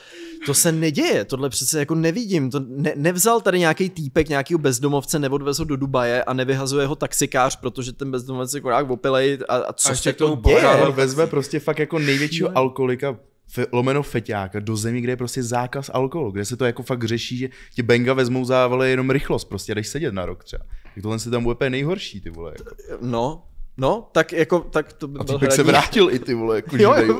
to 0.45 0.53
se 0.53 0.71
neděje, 0.71 1.25
tohle 1.25 1.49
přece 1.49 1.79
jako 1.79 1.95
nevidím. 1.95 2.51
To 2.51 2.59
ne, 2.67 2.93
nevzal 2.95 3.41
tady 3.41 3.59
nějaký 3.59 3.89
týpek, 3.89 4.29
nějakýho 4.29 4.57
bezdomovce, 4.57 5.19
neodvez 5.19 5.59
ho 5.59 5.65
do 5.65 5.75
Dubaje 5.75 6.23
a 6.23 6.33
nevyhazuje 6.33 6.85
ho 6.87 6.95
taxikář, 6.95 7.55
protože 7.55 7.93
ten 7.93 8.11
bezdomovec 8.11 8.53
je 8.53 8.61
jako 8.65 8.93
opilej 8.93 9.39
a, 9.49 9.55
a 9.55 9.73
co 9.73 9.89
A 9.89 9.91
ještě 9.91 10.09
se 10.09 10.13
k 10.13 10.17
tomu 10.17 10.35
to 10.35 10.49
děje? 10.49 10.91
vezme 10.91 11.27
prostě 11.27 11.59
fakt 11.59 11.79
jako 11.79 11.99
největšího 11.99 12.57
alkoholika, 12.57 13.17
fe, 13.49 13.65
lomeno 13.71 14.03
feťáka 14.03 14.59
do 14.59 14.75
zemí, 14.75 15.01
kde 15.01 15.11
je 15.11 15.17
prostě 15.17 15.43
zákaz 15.43 15.91
alkoholu, 15.93 16.31
kde 16.31 16.45
se 16.45 16.57
to 16.57 16.65
jako 16.65 16.83
fakt 16.83 17.03
řeší, 17.03 17.37
že 17.37 17.49
ti 17.73 17.83
benga 17.83 18.13
vezmou 18.13 18.45
za 18.45 18.67
vole 18.67 18.89
jenom 18.89 19.09
rychlost, 19.09 19.45
prostě 19.45 19.75
jdeš 19.75 19.87
sedět 19.87 20.13
na 20.13 20.25
rok 20.25 20.43
třeba. 20.43 20.65
Tak 20.95 21.01
tohle 21.01 21.19
se 21.19 21.29
tam 21.29 21.43
bude 21.43 21.55
úplně 21.55 21.69
nejhorší, 21.69 22.21
ty 22.21 22.29
vole. 22.29 22.53
Jako. 22.59 22.75
No, 23.01 23.43
no, 23.77 24.09
tak 24.11 24.33
jako, 24.33 24.59
tak 24.59 24.93
to 24.93 25.07
by 25.07 25.19
A 25.19 25.23
byl 25.23 25.33
týpek 25.39 25.51
se 25.51 25.61
hradní- 25.63 25.67
vrátil 25.71 26.09
i 26.11 26.19
ty 26.19 26.33
vole, 26.33 26.55
jako 26.55 26.77
Jo, 26.79 26.93
jo, 26.95 27.19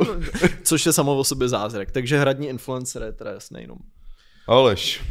což 0.64 0.86
je 0.86 0.94
samo 0.94 1.18
o 1.18 1.24
sobě 1.24 1.48
zázrak. 1.48 1.92
Takže 1.92 2.20
hradní 2.20 2.48
influencer 2.48 3.02
je 3.04 3.12
teda 3.12 3.32
jasný 3.32 3.62
jenom. 3.62 3.78
Aleš. 4.48 5.02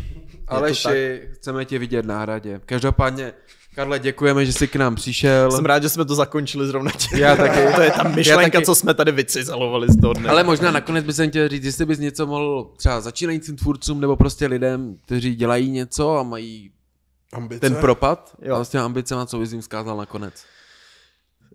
Aleši, 0.48 1.20
chceme 1.32 1.64
tě 1.64 1.78
vidět 1.78 2.06
na 2.06 2.20
hradě. 2.20 2.60
Každopádně, 2.66 3.32
Karle, 3.78 3.98
děkujeme, 3.98 4.46
že 4.46 4.52
jsi 4.52 4.68
k 4.68 4.76
nám 4.76 4.94
přišel. 4.94 5.50
Jsem 5.50 5.64
rád, 5.64 5.82
že 5.82 5.88
jsme 5.88 6.04
to 6.04 6.14
zakončili 6.14 6.66
zrovna 6.66 6.90
tím. 6.90 7.18
Já 7.18 7.36
taky. 7.36 7.72
to 7.74 7.80
je 7.80 7.90
ta 7.90 8.02
myšlenka, 8.02 8.42
Já 8.42 8.50
taky. 8.50 8.64
co 8.64 8.74
jsme 8.74 8.94
tady 8.94 9.12
vycizelovali 9.12 9.88
z 9.88 10.00
toho 10.00 10.12
dne. 10.12 10.28
Ale 10.28 10.44
možná 10.44 10.70
nakonec 10.70 11.04
bych 11.04 11.28
chtěl 11.28 11.48
říct, 11.48 11.64
jestli 11.64 11.86
bys 11.86 11.98
něco 11.98 12.26
mohl 12.26 12.70
třeba 12.76 13.00
začínajícím 13.00 13.56
tvůrcům 13.56 14.00
nebo 14.00 14.16
prostě 14.16 14.46
lidem, 14.46 14.96
kteří 15.04 15.34
dělají 15.34 15.70
něco 15.70 16.16
a 16.16 16.22
mají 16.22 16.70
Ambice? 17.32 17.60
ten 17.60 17.76
propad 17.76 18.36
Jo. 18.42 18.54
a 18.56 18.64
s 18.64 18.68
těma 18.68 18.84
ambicema, 18.84 19.26
co 19.26 19.38
bys 19.38 19.52
jim 19.52 19.62
zkázal 19.62 19.96
nakonec. 19.96 20.34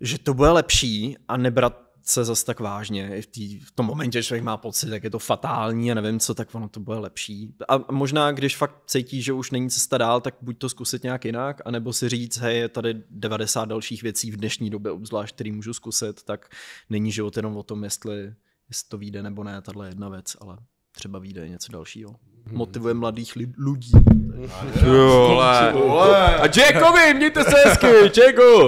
že 0.02 0.18
to 0.20 0.34
bude 0.34 0.50
lepší 0.50 1.18
a 1.28 1.38
nebrat 1.38 1.83
se 2.04 2.24
zas 2.24 2.44
tak 2.44 2.60
vážně. 2.60 3.18
I 3.18 3.22
v, 3.22 3.28
tý, 3.28 3.60
v 3.60 3.72
tom 3.72 3.86
momentě, 3.86 4.22
že 4.22 4.28
člověk 4.28 4.44
má 4.44 4.58
pocit, 4.58 4.90
jak 4.90 5.04
je 5.04 5.10
to 5.10 5.20
fatální 5.20 5.92
a 5.92 5.96
nevím 5.96 6.20
co, 6.20 6.34
tak 6.36 6.56
ono 6.56 6.70
to 6.70 6.80
bude 6.80 6.98
lepší. 6.98 7.56
A 7.70 7.92
možná, 7.92 8.32
když 8.32 8.58
fakt 8.58 8.76
cítí, 8.88 9.22
že 9.22 9.34
už 9.34 9.52
není 9.52 9.70
cesta 9.70 9.98
dál, 9.98 10.22
tak 10.22 10.36
buď 10.42 10.58
to 10.58 10.70
zkusit 10.70 11.04
nějak 11.04 11.26
jinak, 11.26 11.62
anebo 11.66 11.94
si 11.94 12.10
říct, 12.10 12.38
hej, 12.38 12.58
je 12.58 12.70
tady 12.70 13.04
90 13.10 13.66
dalších 13.66 14.04
věcí 14.04 14.32
v 14.32 14.38
dnešní 14.38 14.70
době, 14.70 14.92
obzvlášť, 14.92 15.36
který 15.36 15.52
můžu 15.52 15.74
zkusit, 15.74 16.24
tak 16.24 16.50
není 16.90 17.12
život 17.12 17.38
jenom 17.38 17.58
o 17.58 17.64
tom, 17.64 17.84
jestli, 17.84 18.16
jestli 18.70 18.90
to 18.90 18.98
vyjde 18.98 19.24
nebo 19.24 19.44
ne, 19.44 19.62
tahle 19.62 19.88
jedna 19.88 20.10
věc, 20.10 20.36
ale 20.42 20.58
třeba 20.92 21.20
vyjde 21.20 21.50
něco 21.50 21.72
dalšího. 21.72 22.16
Motivuje 22.52 22.94
mladých 22.94 23.36
li- 23.36 23.54
lidí. 23.66 23.92
Jo, 24.86 25.40
A 26.42 26.46
Jackovi, 26.58 27.14
mějte 27.14 27.44
se 27.44 27.58
hezky, 27.66 27.88
Jacko! 27.88 28.62